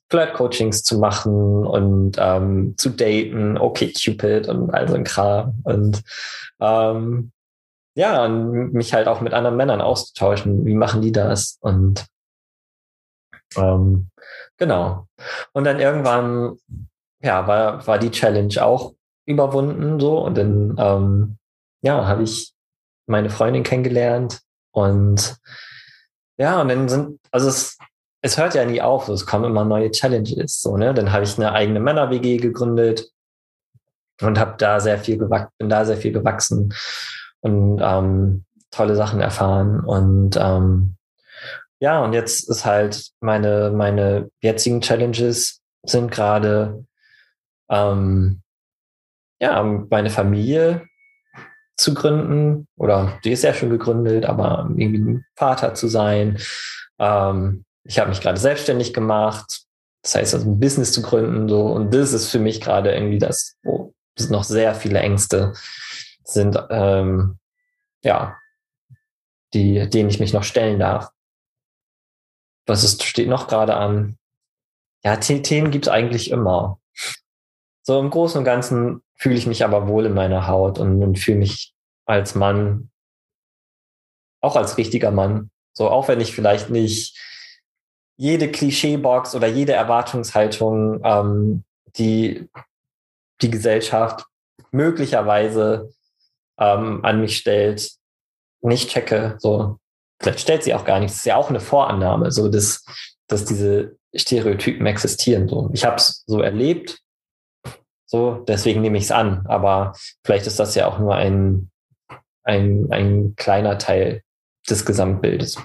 Flirt-Coachings 0.10 0.84
zu 0.84 1.00
machen 1.00 1.66
und 1.66 2.18
ähm, 2.20 2.76
zu 2.78 2.90
daten, 2.90 3.58
okay, 3.58 3.92
Cupid 3.92 4.48
und 4.48 4.72
all 4.74 4.88
so 4.88 4.96
ein 4.96 5.04
Kram. 5.04 5.62
Und 5.64 6.04
ähm, 6.60 7.32
ja, 7.96 8.26
und 8.26 8.74
mich 8.74 8.94
halt 8.94 9.08
auch 9.08 9.22
mit 9.22 9.34
anderen 9.34 9.58
Männern 9.58 9.82
auszutauschen. 9.82 10.66
Wie 10.66 10.76
machen 10.76 11.02
die 11.02 11.12
das? 11.12 11.58
Und 11.62 12.06
ähm, 13.56 14.10
genau. 14.58 15.08
Und 15.54 15.64
dann 15.64 15.80
irgendwann, 15.80 16.58
ja, 17.22 17.48
war, 17.48 17.86
war 17.88 17.98
die 17.98 18.12
Challenge 18.12 18.64
auch 18.64 18.94
überwunden 19.26 20.00
so. 20.00 20.20
Und 20.20 20.38
dann, 20.38 20.76
ähm, 20.78 21.38
ja, 21.82 22.06
habe 22.06 22.24
ich 22.24 22.54
meine 23.08 23.30
Freundin 23.30 23.64
kennengelernt 23.64 24.42
und 24.72 25.38
ja, 26.38 26.62
und 26.62 26.70
dann 26.70 26.90
sind, 26.90 27.20
also 27.32 27.50
es, 27.50 27.78
es 28.22 28.38
hört 28.38 28.56
ja 28.56 28.66
nie 28.66 28.82
auf, 28.82 29.08
es 29.10 29.26
kommen 29.26 29.46
immer 29.46 29.66
neue 29.66 29.92
Challenges. 29.92 30.62
So, 30.62 30.78
ne? 30.78 30.94
Dann 30.94 31.12
habe 31.12 31.24
ich 31.24 31.38
eine 31.38 31.54
eigene 31.54 31.80
Männer-WG 31.80 32.38
gegründet 32.38 33.10
und 34.22 34.40
habe 34.40 34.56
da 34.58 34.80
sehr 34.80 34.98
viel 34.98 35.18
gewachsen, 35.18 35.52
bin 35.58 35.70
da 35.70 35.86
sehr 35.86 35.98
viel 35.98 36.12
gewachsen 36.12 36.74
und 37.42 37.80
ähm, 37.82 38.46
tolle 38.72 38.96
Sachen 38.96 39.22
erfahren. 39.22 39.80
Und 39.82 40.38
ähm, 40.38 40.96
ja, 41.80 42.04
und 42.04 42.14
jetzt 42.14 42.50
ist 42.50 42.66
halt 42.66 43.12
meine, 43.20 43.72
meine 43.72 44.30
jetzigen 44.42 44.82
Challenges 44.82 45.62
sind 45.84 46.12
gerade 46.12 46.86
ähm, 47.70 48.42
ja, 49.40 49.62
meine 49.64 50.10
Familie 50.10 50.88
zu 51.78 51.94
gründen 51.94 52.68
oder 52.78 53.20
die 53.24 53.32
ist 53.32 53.44
ja 53.44 53.54
schon 53.54 53.70
gegründet, 53.70 54.26
aber 54.26 54.70
irgendwie 54.76 55.00
ein 55.00 55.26
Vater 55.36 55.74
zu 55.74 55.88
sein. 55.88 56.40
Ähm, 57.00 57.66
ich 57.84 58.00
habe 58.00 58.10
mich 58.10 58.22
gerade 58.22 58.40
selbstständig 58.40 58.94
gemacht, 58.94 59.66
das 60.02 60.16
heißt 60.16 60.34
also 60.34 60.50
ein 60.50 60.60
Business 60.60 60.92
zu 60.92 61.02
gründen 61.02 61.50
so 61.50 61.68
und 61.68 61.94
das 61.94 62.14
ist 62.14 62.30
für 62.30 62.40
mich 62.40 62.62
gerade 62.62 62.94
irgendwie 62.94 63.20
das, 63.20 63.56
wo 63.64 63.94
noch 64.30 64.44
sehr 64.44 64.76
viele 64.76 65.00
Ängste 65.00 65.54
sind, 66.24 66.58
ähm, 66.70 67.38
ja, 68.04 68.38
die, 69.54 69.90
denen 69.90 70.10
ich 70.10 70.20
mich 70.20 70.34
noch 70.34 70.44
stellen 70.44 70.80
darf. 70.80 71.10
Was 72.66 72.84
ist, 72.84 73.04
steht 73.04 73.28
noch 73.28 73.48
gerade 73.48 73.76
an? 73.76 74.18
Ja, 75.04 75.18
Themen 75.18 75.70
gibt 75.70 75.86
es 75.86 75.92
eigentlich 75.92 76.32
immer. 76.32 76.80
So 77.84 78.00
im 78.00 78.10
Großen 78.10 78.40
und 78.40 78.46
Ganzen 78.46 79.02
fühle 79.16 79.36
ich 79.36 79.48
mich 79.48 79.64
aber 79.64 79.88
wohl 79.88 80.06
in 80.06 80.14
meiner 80.14 80.48
Haut 80.48 80.80
und, 80.80 81.02
und 81.02 81.20
fühle 81.20 81.40
mich 81.40 81.74
als 82.06 82.36
Mann, 82.36 82.90
auch 84.42 84.56
als 84.56 84.78
richtiger 84.78 85.12
Mann. 85.12 85.50
So, 85.74 85.90
auch 85.90 86.08
wenn 86.08 86.22
ich 86.22 86.34
vielleicht 86.34 86.70
nicht 86.70 87.18
jede 88.18 88.50
Klischeebox 88.50 89.36
oder 89.36 89.48
jede 89.48 89.74
Erwartungshaltung, 89.74 91.02
ähm, 91.04 91.64
die 91.98 92.50
die 93.42 93.52
Gesellschaft 93.52 94.26
möglicherweise 94.72 95.94
ähm, 96.58 97.04
an 97.04 97.22
mich 97.22 97.38
stellt, 97.38 97.92
nicht 98.62 98.90
checke. 98.90 99.36
So, 99.40 99.78
vielleicht 100.22 100.40
stellt 100.40 100.64
sie 100.64 100.74
auch 100.74 100.86
gar 100.86 101.00
nicht. 101.00 101.12
Das 101.12 101.18
ist 101.18 101.26
ja 101.26 101.36
auch 101.36 101.50
eine 101.50 101.60
Vorannahme, 101.60 102.32
so 102.32 102.48
dass, 102.48 102.86
dass 103.28 103.46
diese 103.46 103.98
Stereotypen 104.16 104.86
existieren. 104.86 105.50
So, 105.50 105.70
ich 105.74 105.86
habe 105.86 105.98
es 105.98 106.24
so 106.26 106.42
erlebt 106.42 107.02
so, 108.16 108.46
deswegen 108.48 108.82
nehme 108.82 108.98
ich 108.98 109.06
es 109.06 109.12
an. 109.12 109.46
Aber 109.46 109.94
vielleicht 110.24 110.48
ist 110.48 110.60
das 110.60 110.74
ja 110.76 110.88
auch 110.88 111.00
nur 111.00 111.16
ein, 111.16 111.70
ein, 112.44 112.88
ein 112.92 113.36
kleiner 113.36 113.78
Teil 113.78 114.22
des 114.70 114.86
Gesamtbildes. 114.86 115.62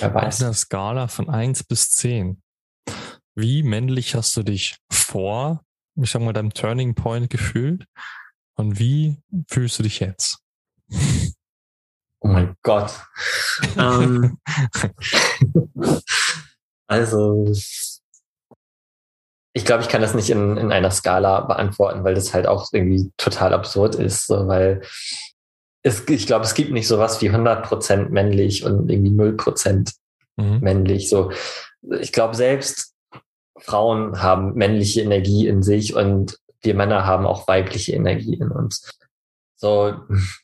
Wer 0.00 0.12
weiß. 0.12 0.40
Auf 0.40 0.42
einer 0.42 0.54
Skala 0.54 1.08
von 1.08 1.30
eins 1.30 1.62
bis 1.62 1.90
zehn. 1.90 2.42
Wie 3.36 3.62
männlich 3.62 4.14
hast 4.14 4.36
du 4.36 4.42
dich 4.42 4.76
vor, 4.90 5.62
ich 5.94 6.10
sag 6.10 6.22
mal, 6.22 6.32
deinem 6.32 6.52
Turning 6.52 6.94
Point 6.94 7.30
gefühlt? 7.30 7.86
Und 8.56 8.78
wie 8.78 9.22
fühlst 9.48 9.78
du 9.78 9.82
dich 9.84 10.00
jetzt? 10.00 10.38
Oh 12.20 12.28
mein 12.28 12.56
Gott. 12.62 12.92
ähm, 13.78 14.38
also, 16.88 17.52
ich 19.56 19.64
glaube, 19.64 19.82
ich 19.82 19.88
kann 19.88 20.02
das 20.02 20.12
nicht 20.12 20.28
in, 20.28 20.58
in 20.58 20.70
einer 20.70 20.90
Skala 20.90 21.40
beantworten, 21.40 22.04
weil 22.04 22.14
das 22.14 22.34
halt 22.34 22.46
auch 22.46 22.68
irgendwie 22.72 23.10
total 23.16 23.54
absurd 23.54 23.94
ist, 23.94 24.26
so, 24.26 24.46
weil 24.48 24.82
es, 25.82 26.06
ich 26.10 26.26
glaube, 26.26 26.44
es 26.44 26.52
gibt 26.52 26.72
nicht 26.72 26.86
sowas 26.86 27.22
wie 27.22 27.30
100% 27.30 28.10
männlich 28.10 28.64
und 28.64 28.90
irgendwie 28.90 29.18
0% 29.18 29.94
mhm. 30.36 30.58
männlich. 30.60 31.08
So, 31.08 31.32
ich 31.98 32.12
glaube, 32.12 32.36
selbst 32.36 32.92
Frauen 33.58 34.20
haben 34.20 34.52
männliche 34.56 35.00
Energie 35.00 35.48
in 35.48 35.62
sich 35.62 35.96
und 35.96 36.38
wir 36.60 36.74
Männer 36.74 37.06
haben 37.06 37.24
auch 37.24 37.48
weibliche 37.48 37.94
Energie 37.94 38.34
in 38.34 38.50
uns. 38.50 38.90
So, 39.56 39.94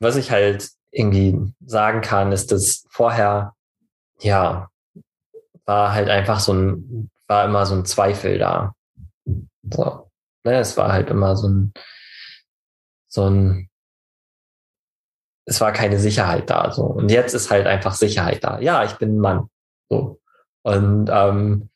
was 0.00 0.16
ich 0.16 0.30
halt 0.30 0.70
irgendwie 0.90 1.52
sagen 1.66 2.00
kann, 2.00 2.32
ist, 2.32 2.50
dass 2.50 2.86
vorher, 2.88 3.52
ja, 4.20 4.70
war 5.66 5.92
halt 5.92 6.08
einfach 6.08 6.40
so 6.40 6.54
ein, 6.54 7.10
war 7.26 7.44
immer 7.44 7.66
so 7.66 7.74
ein 7.74 7.84
Zweifel 7.84 8.38
da. 8.38 8.74
So. 9.70 10.10
Ne, 10.44 10.58
es 10.58 10.76
war 10.76 10.92
halt 10.92 11.08
immer 11.10 11.36
so 11.36 11.48
ein, 11.48 11.72
so 13.08 13.28
ein, 13.28 13.68
es 15.46 15.60
war 15.60 15.72
keine 15.72 15.98
Sicherheit 15.98 16.50
da. 16.50 16.70
So. 16.72 16.84
Und 16.84 17.10
jetzt 17.10 17.34
ist 17.34 17.50
halt 17.50 17.66
einfach 17.66 17.94
Sicherheit 17.94 18.42
da. 18.42 18.58
Ja, 18.60 18.84
ich 18.84 18.92
bin 18.94 19.16
ein 19.16 19.20
Mann. 19.20 19.48
So. 19.88 20.20
Und 20.62 21.08
ähm, 21.12 21.68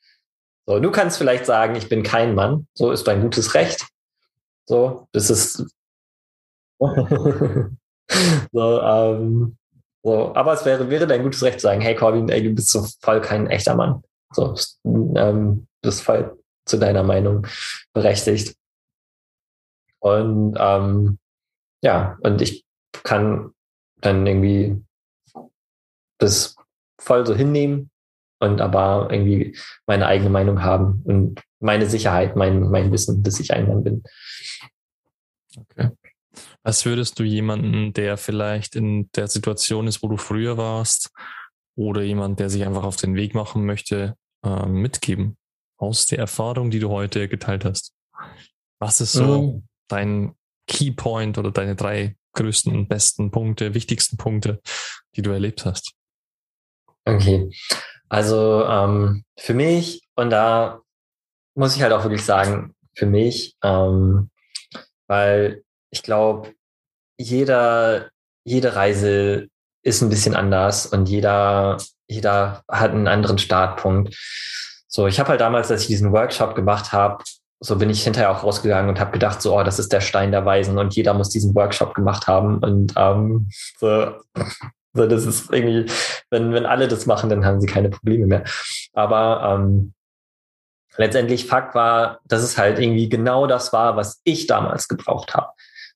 so, 0.66 0.80
du 0.80 0.90
kannst 0.90 1.18
vielleicht 1.18 1.46
sagen, 1.46 1.76
ich 1.76 1.88
bin 1.88 2.02
kein 2.02 2.34
Mann. 2.34 2.66
So 2.74 2.90
ist 2.90 3.06
dein 3.06 3.22
gutes 3.22 3.54
Recht. 3.54 3.86
So, 4.68 5.08
das 5.12 5.30
ist 5.30 5.64
so, 8.52 8.80
ähm, 8.82 9.56
so, 10.02 10.34
aber 10.34 10.52
es 10.52 10.64
wäre, 10.64 10.90
wäre 10.90 11.06
dein 11.06 11.22
gutes 11.22 11.42
Recht 11.42 11.60
zu 11.60 11.64
sagen, 11.64 11.80
hey 11.80 11.94
Corbin, 11.94 12.28
ey, 12.28 12.42
du 12.42 12.50
bist 12.50 12.70
so 12.70 12.86
voll 13.00 13.20
kein 13.20 13.46
echter 13.46 13.74
Mann. 13.74 14.02
So, 14.32 14.54
ähm, 14.84 15.66
bist 15.82 16.02
voll 16.02 16.36
zu 16.66 16.78
deiner 16.78 17.02
Meinung 17.02 17.46
berechtigt. 17.92 18.56
Und 20.00 20.56
ähm, 20.58 21.18
ja, 21.82 22.18
und 22.20 22.42
ich 22.42 22.64
kann 23.02 23.52
dann 24.00 24.26
irgendwie 24.26 24.82
das 26.18 26.56
voll 26.98 27.26
so 27.26 27.34
hinnehmen 27.34 27.90
und 28.40 28.60
aber 28.60 29.08
irgendwie 29.10 29.56
meine 29.86 30.06
eigene 30.06 30.30
Meinung 30.30 30.62
haben 30.62 31.02
und 31.04 31.42
meine 31.60 31.86
Sicherheit, 31.86 32.36
mein, 32.36 32.68
mein 32.70 32.92
Wissen, 32.92 33.22
bis 33.22 33.40
ich 33.40 33.52
ein 33.52 33.68
Mann 33.68 33.84
bin. 33.84 34.02
Okay. 35.56 35.90
Was 36.62 36.84
würdest 36.84 37.18
du 37.18 37.22
jemanden, 37.22 37.92
der 37.92 38.16
vielleicht 38.16 38.76
in 38.76 39.10
der 39.12 39.28
Situation 39.28 39.86
ist, 39.86 40.02
wo 40.02 40.08
du 40.08 40.16
früher 40.16 40.58
warst, 40.58 41.10
oder 41.76 42.02
jemand, 42.02 42.40
der 42.40 42.50
sich 42.50 42.64
einfach 42.64 42.84
auf 42.84 42.96
den 42.96 43.14
Weg 43.14 43.34
machen 43.34 43.66
möchte, 43.66 44.16
äh, 44.42 44.66
mitgeben 44.66 45.36
aus 45.76 46.06
der 46.06 46.18
Erfahrung, 46.18 46.70
die 46.70 46.78
du 46.78 46.90
heute 46.90 47.28
geteilt 47.28 47.64
hast? 47.64 47.92
Was 48.78 49.00
ist 49.00 49.12
so 49.12 49.42
mhm. 49.42 49.68
dein 49.88 50.34
Keypoint 50.66 51.38
oder 51.38 51.50
deine 51.50 51.76
drei 51.76 52.16
größten 52.34 52.74
und 52.74 52.88
besten 52.88 53.30
Punkte, 53.30 53.74
wichtigsten 53.74 54.16
Punkte, 54.16 54.60
die 55.14 55.22
du 55.22 55.30
erlebt 55.30 55.64
hast? 55.64 55.94
Okay. 57.04 57.50
Also 58.08 58.64
ähm, 58.64 59.24
für 59.38 59.54
mich, 59.54 60.02
und 60.14 60.30
da 60.30 60.80
muss 61.54 61.76
ich 61.76 61.82
halt 61.82 61.92
auch 61.92 62.04
wirklich 62.04 62.24
sagen, 62.24 62.74
für 62.94 63.06
mich, 63.06 63.56
ähm, 63.62 64.30
weil 65.06 65.62
ich 65.90 66.02
glaube, 66.02 66.52
jeder, 67.18 68.10
jede 68.44 68.74
Reise 68.74 69.48
ist 69.82 70.02
ein 70.02 70.08
bisschen 70.08 70.34
anders 70.34 70.86
und 70.86 71.08
jeder, 71.08 71.78
jeder 72.08 72.62
hat 72.68 72.90
einen 72.90 73.08
anderen 73.08 73.38
Startpunkt. 73.38 74.16
So, 74.96 75.06
ich 75.06 75.20
habe 75.20 75.28
halt 75.28 75.42
damals, 75.42 75.70
als 75.70 75.82
ich 75.82 75.88
diesen 75.88 76.10
Workshop 76.12 76.54
gemacht 76.54 76.90
habe, 76.90 77.22
so 77.60 77.76
bin 77.76 77.90
ich 77.90 78.02
hinterher 78.02 78.30
auch 78.30 78.42
rausgegangen 78.42 78.88
und 78.88 78.98
habe 78.98 79.10
gedacht, 79.10 79.42
so, 79.42 79.54
oh, 79.54 79.62
das 79.62 79.78
ist 79.78 79.92
der 79.92 80.00
Stein 80.00 80.30
der 80.30 80.46
Weisen 80.46 80.78
und 80.78 80.96
jeder 80.96 81.12
muss 81.12 81.28
diesen 81.28 81.54
Workshop 81.54 81.94
gemacht 81.94 82.26
haben. 82.26 82.60
Und 82.60 82.94
ähm, 82.96 83.50
so, 83.78 84.14
so, 84.94 85.06
das 85.06 85.26
ist 85.26 85.52
irgendwie, 85.52 85.84
wenn, 86.30 86.54
wenn 86.54 86.64
alle 86.64 86.88
das 86.88 87.04
machen, 87.04 87.28
dann 87.28 87.44
haben 87.44 87.60
sie 87.60 87.66
keine 87.66 87.90
Probleme 87.90 88.24
mehr. 88.24 88.44
Aber 88.94 89.58
ähm, 89.60 89.92
letztendlich 90.96 91.44
Fakt 91.44 91.74
war, 91.74 92.20
dass 92.24 92.42
es 92.42 92.56
halt 92.56 92.78
irgendwie 92.78 93.10
genau 93.10 93.46
das 93.46 93.74
war, 93.74 93.96
was 93.96 94.22
ich 94.24 94.46
damals 94.46 94.88
gebraucht 94.88 95.34
habe. 95.34 95.48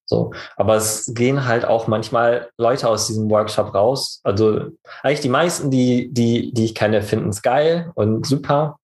So, 0.04 0.34
aber 0.56 0.74
es 0.74 1.10
gehen 1.14 1.46
halt 1.46 1.64
auch 1.64 1.86
manchmal 1.86 2.50
Leute 2.58 2.86
aus 2.86 3.06
diesem 3.06 3.30
Workshop 3.30 3.74
raus. 3.74 4.20
Also 4.24 4.72
eigentlich 5.02 5.20
die 5.20 5.30
meisten, 5.30 5.70
die, 5.70 6.12
die, 6.12 6.52
die 6.52 6.66
ich 6.66 6.74
kenne, 6.74 7.00
finden 7.00 7.30
es 7.30 7.40
geil 7.40 7.92
und 7.94 8.26
super. 8.26 8.76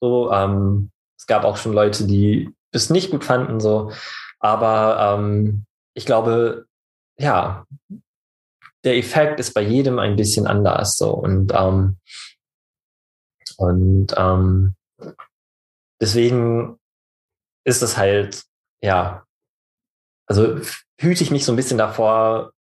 So, 0.00 0.32
ähm, 0.32 0.90
es 1.18 1.26
gab 1.26 1.44
auch 1.44 1.56
schon 1.56 1.72
Leute, 1.72 2.06
die 2.06 2.50
es 2.72 2.90
nicht 2.90 3.10
gut 3.10 3.24
fanden, 3.24 3.60
so. 3.60 3.92
Aber 4.40 5.18
ähm, 5.18 5.64
ich 5.94 6.06
glaube, 6.06 6.66
ja, 7.18 7.66
der 8.84 8.96
Effekt 8.96 9.40
ist 9.40 9.54
bei 9.54 9.62
jedem 9.62 9.98
ein 9.98 10.16
bisschen 10.16 10.46
anders. 10.46 10.96
So. 10.96 11.10
Und, 11.10 11.52
ähm, 11.54 11.96
und 13.56 14.14
ähm, 14.16 14.74
deswegen 16.00 16.78
ist 17.64 17.82
es 17.82 17.96
halt, 17.96 18.44
ja, 18.82 19.24
also 20.28 20.60
hüte 21.00 21.22
ich 21.22 21.30
mich 21.30 21.44
so 21.44 21.52
ein 21.52 21.56
bisschen 21.56 21.78
davor, 21.78 22.52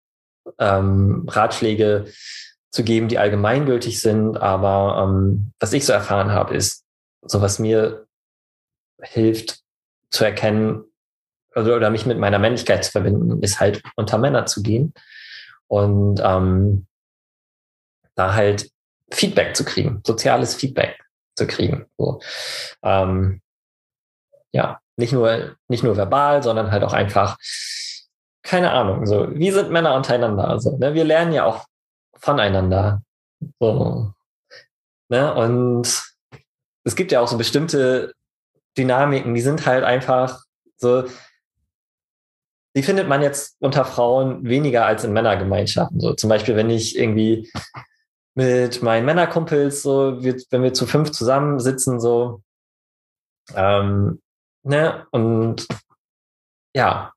ähm, 0.59 1.27
Ratschläge 1.29 2.07
zu 2.73 2.85
geben, 2.85 3.09
die 3.09 3.19
allgemeingültig 3.19 4.01
sind. 4.01 4.39
Aber 4.39 5.03
ähm, 5.05 5.53
was 5.61 5.73
ich 5.73 5.85
so 5.85 5.93
erfahren 5.93 6.31
habe, 6.31 6.55
ist, 6.55 6.86
so 7.27 7.41
was 7.43 7.59
mir 7.59 8.07
hilft 9.01 9.61
zu 10.11 10.25
erkennen 10.25 10.85
oder, 11.55 11.77
oder 11.77 11.91
mich 11.91 12.07
mit 12.07 12.19
meiner 12.19 12.39
Männlichkeit 12.39 12.85
zu 12.85 12.93
verbinden, 12.93 13.43
ist 13.43 13.61
halt 13.61 13.83
unter 13.97 14.19
Männer 14.19 14.47
zu 14.47 14.63
gehen 14.63 14.95
und 15.69 16.21
ähm, 16.23 16.87
da 18.15 18.35
halt 18.35 18.71
Feedback 19.13 19.57
zu 19.57 19.65
kriegen, 19.65 20.01
soziales 20.05 20.55
Feedback 20.55 20.99
zu 21.37 21.47
kriegen. 21.47 21.87
So. 21.99 22.21
Ähm, 22.83 23.41
ja, 24.53 24.81
nicht 24.97 25.13
nur, 25.13 25.57
nicht 25.69 25.85
nur 25.85 25.97
verbal, 25.97 26.43
sondern 26.43 26.71
halt 26.71 26.83
auch 26.83 26.93
einfach, 26.93 27.37
keine 28.43 28.73
Ahnung, 28.73 29.07
so, 29.07 29.29
wie 29.35 29.51
sind 29.51 29.71
Männer 29.71 29.95
untereinander? 29.95 30.49
Also, 30.49 30.77
ne, 30.79 30.95
wir 30.95 31.05
lernen 31.05 31.33
ja 31.33 31.45
auch 31.45 31.67
voneinander. 32.15 33.03
So, 33.61 34.13
ne, 35.09 35.35
und 35.35 36.16
es 36.87 36.95
gibt 36.95 37.11
ja 37.11 37.21
auch 37.21 37.29
so 37.29 37.37
bestimmte 37.37 38.15
Dynamiken, 38.79 39.35
die 39.35 39.41
sind 39.41 39.67
halt 39.67 39.83
einfach 39.83 40.45
so, 40.77 41.05
die 42.77 42.83
findet 42.83 43.09
man 43.09 43.23
jetzt 43.23 43.57
unter 43.59 43.85
Frauen 43.85 44.45
weniger 44.45 44.87
als 44.87 45.03
in 45.03 45.13
Männergemeinschaften. 45.13 45.99
So 45.99 46.15
zum 46.15 46.31
Beispiel, 46.31 46.55
wenn 46.55 46.71
ich 46.71 46.97
irgendwie 46.97 47.51
mit 48.35 48.83
meinen 48.83 49.05
Männerkumpels 49.05 49.83
so, 49.83 50.23
wenn 50.23 50.63
wir 50.63 50.75
zu 50.75 50.87
fünf 50.87 51.11
zusammensitzen, 51.11 51.99
so, 51.99 52.43
ähm, 53.55 54.23
ne, 54.63 55.07
und 55.11 55.67
ja, 56.75 57.13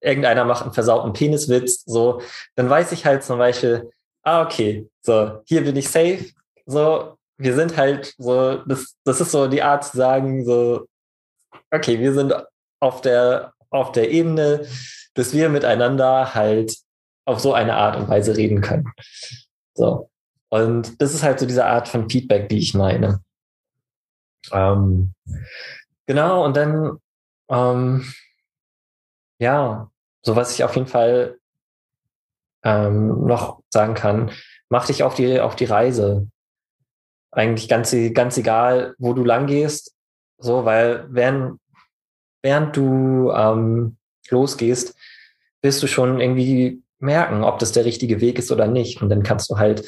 irgendeiner 0.00 0.44
macht 0.44 0.62
einen 0.62 0.72
versauten 0.72 1.12
Peniswitz, 1.12 1.84
so, 1.84 2.22
dann 2.54 2.70
weiß 2.70 2.92
ich 2.92 3.04
halt 3.04 3.24
zum 3.24 3.38
Beispiel, 3.38 3.90
ah, 4.22 4.42
okay, 4.42 4.88
so, 5.02 5.42
hier 5.46 5.64
bin 5.64 5.76
ich 5.76 5.90
safe, 5.90 6.30
so, 6.64 7.18
wir 7.38 7.54
sind 7.54 7.76
halt 7.76 8.14
so, 8.18 8.56
das, 8.64 8.96
das 9.04 9.20
ist 9.20 9.30
so 9.30 9.46
die 9.46 9.62
Art 9.62 9.84
zu 9.84 9.96
sagen, 9.96 10.44
so, 10.44 10.86
okay, 11.70 11.98
wir 12.00 12.14
sind 12.14 12.34
auf 12.80 13.00
der, 13.00 13.52
auf 13.70 13.92
der 13.92 14.10
Ebene, 14.10 14.66
dass 15.14 15.32
wir 15.32 15.48
miteinander 15.48 16.34
halt 16.34 16.76
auf 17.26 17.40
so 17.40 17.52
eine 17.52 17.74
Art 17.74 17.96
und 17.96 18.08
Weise 18.08 18.36
reden 18.36 18.60
können. 18.60 18.92
So. 19.74 20.10
Und 20.48 21.00
das 21.02 21.12
ist 21.12 21.22
halt 21.22 21.40
so 21.40 21.46
diese 21.46 21.66
Art 21.66 21.88
von 21.88 22.08
Feedback, 22.08 22.48
die 22.48 22.58
ich 22.58 22.74
meine. 22.74 23.20
Ähm, 24.52 25.12
genau, 26.06 26.44
und 26.44 26.56
dann, 26.56 26.98
ähm, 27.50 28.12
ja, 29.38 29.90
so 30.22 30.36
was 30.36 30.54
ich 30.54 30.64
auf 30.64 30.74
jeden 30.76 30.86
Fall 30.86 31.38
ähm, 32.62 33.26
noch 33.26 33.60
sagen 33.70 33.94
kann, 33.94 34.30
mach 34.68 34.86
dich 34.86 35.02
auf 35.02 35.14
die, 35.14 35.40
auf 35.40 35.56
die 35.56 35.64
Reise. 35.64 36.28
Eigentlich 37.36 37.68
ganz, 37.68 37.94
ganz 38.14 38.38
egal, 38.38 38.94
wo 38.98 39.12
du 39.12 39.22
lang 39.22 39.46
gehst, 39.46 39.94
so, 40.38 40.64
weil 40.64 41.06
während, 41.10 41.60
während 42.42 42.74
du 42.74 43.30
ähm, 43.30 43.98
losgehst, 44.30 44.96
wirst 45.60 45.82
du 45.82 45.86
schon 45.86 46.18
irgendwie 46.18 46.82
merken, 46.98 47.44
ob 47.44 47.58
das 47.58 47.72
der 47.72 47.84
richtige 47.84 48.22
Weg 48.22 48.38
ist 48.38 48.50
oder 48.50 48.66
nicht. 48.66 49.02
Und 49.02 49.10
dann 49.10 49.22
kannst 49.22 49.50
du 49.50 49.58
halt 49.58 49.86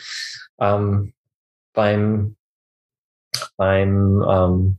ähm, 0.61 1.15
beim, 1.73 2.37
beim 3.57 4.23
ähm, 4.29 4.79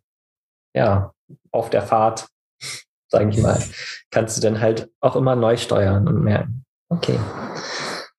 ja, 0.76 1.11
auf 1.51 1.72
der 1.72 1.82
Fahrt, 1.82 2.28
sage 3.07 3.30
ich 3.30 3.38
mal, 3.38 3.59
kannst 4.11 4.38
du 4.38 4.41
dann 4.41 4.59
halt 4.59 4.91
auch 4.99 5.15
immer 5.15 5.36
neu 5.36 5.57
steuern 5.57 6.07
und 6.07 6.24
merken, 6.24 6.65
okay, 6.89 7.20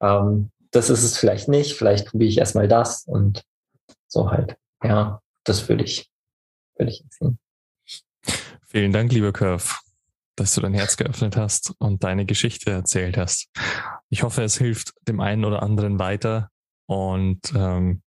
ähm, 0.01 0.51
das 0.73 0.91
ist 0.91 1.05
es 1.05 1.19
vielleicht 1.19 1.49
nicht, 1.49 1.77
vielleicht 1.77 2.09
probiere 2.09 2.31
ich 2.31 2.39
erstmal 2.39 2.67
das 2.67 3.05
und 3.05 3.45
so 4.11 4.31
halt. 4.31 4.57
Ja, 4.83 5.21
das 5.45 5.69
würde 5.69 5.85
ich, 5.85 6.11
würde 6.77 6.91
ich 6.91 7.03
empfehlen. 7.03 7.39
Vielen 8.67 8.93
Dank, 8.93 9.13
lieber 9.13 9.33
Curve, 9.33 9.75
dass 10.37 10.55
du 10.55 10.61
dein 10.61 10.75
Herz 10.75 10.97
geöffnet 10.97 11.37
hast 11.37 11.75
und 11.79 12.05
deine 12.05 12.27
Geschichte 12.27 12.71
erzählt 12.71 13.17
hast. 13.17 13.49
Ich 14.09 14.23
hoffe, 14.23 14.43
es 14.43 14.59
hilft 14.59 14.93
dem 15.09 15.21
einen 15.21 15.45
oder 15.45 15.63
anderen 15.63 15.99
weiter, 15.99 16.51
und 16.91 17.41
ähm, 17.55 18.03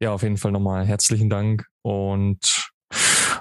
ja, 0.00 0.10
auf 0.10 0.22
jeden 0.22 0.38
Fall 0.38 0.50
nochmal 0.50 0.86
herzlichen 0.86 1.28
Dank. 1.28 1.66
Und 1.82 2.70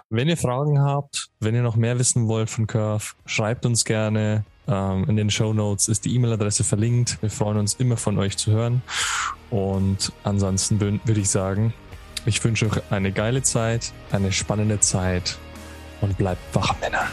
wenn 0.09 0.27
ihr 0.27 0.35
Fragen 0.35 0.81
habt, 0.81 1.29
wenn 1.39 1.55
ihr 1.55 1.61
noch 1.61 1.77
mehr 1.77 1.97
wissen 1.97 2.27
wollt 2.27 2.49
von 2.49 2.67
Curve, 2.67 3.13
schreibt 3.25 3.65
uns 3.65 3.85
gerne. 3.85 4.43
Ähm, 4.67 5.05
in 5.07 5.15
den 5.15 5.29
Show 5.29 5.53
Notes 5.53 5.87
ist 5.87 6.03
die 6.03 6.13
E-Mail-Adresse 6.15 6.65
verlinkt. 6.65 7.21
Wir 7.21 7.29
freuen 7.29 7.55
uns 7.55 7.75
immer 7.75 7.95
von 7.95 8.19
euch 8.19 8.35
zu 8.35 8.51
hören. 8.51 8.81
Und 9.49 10.11
ansonsten 10.23 10.81
würde 10.81 11.21
ich 11.21 11.29
sagen, 11.29 11.73
ich 12.25 12.43
wünsche 12.43 12.65
euch 12.65 12.81
eine 12.89 13.11
geile 13.11 13.43
Zeit, 13.43 13.91
eine 14.11 14.31
spannende 14.31 14.79
Zeit 14.79 15.37
und 16.01 16.17
bleibt 16.17 16.41
wach, 16.53 16.75
Männer. 16.81 17.07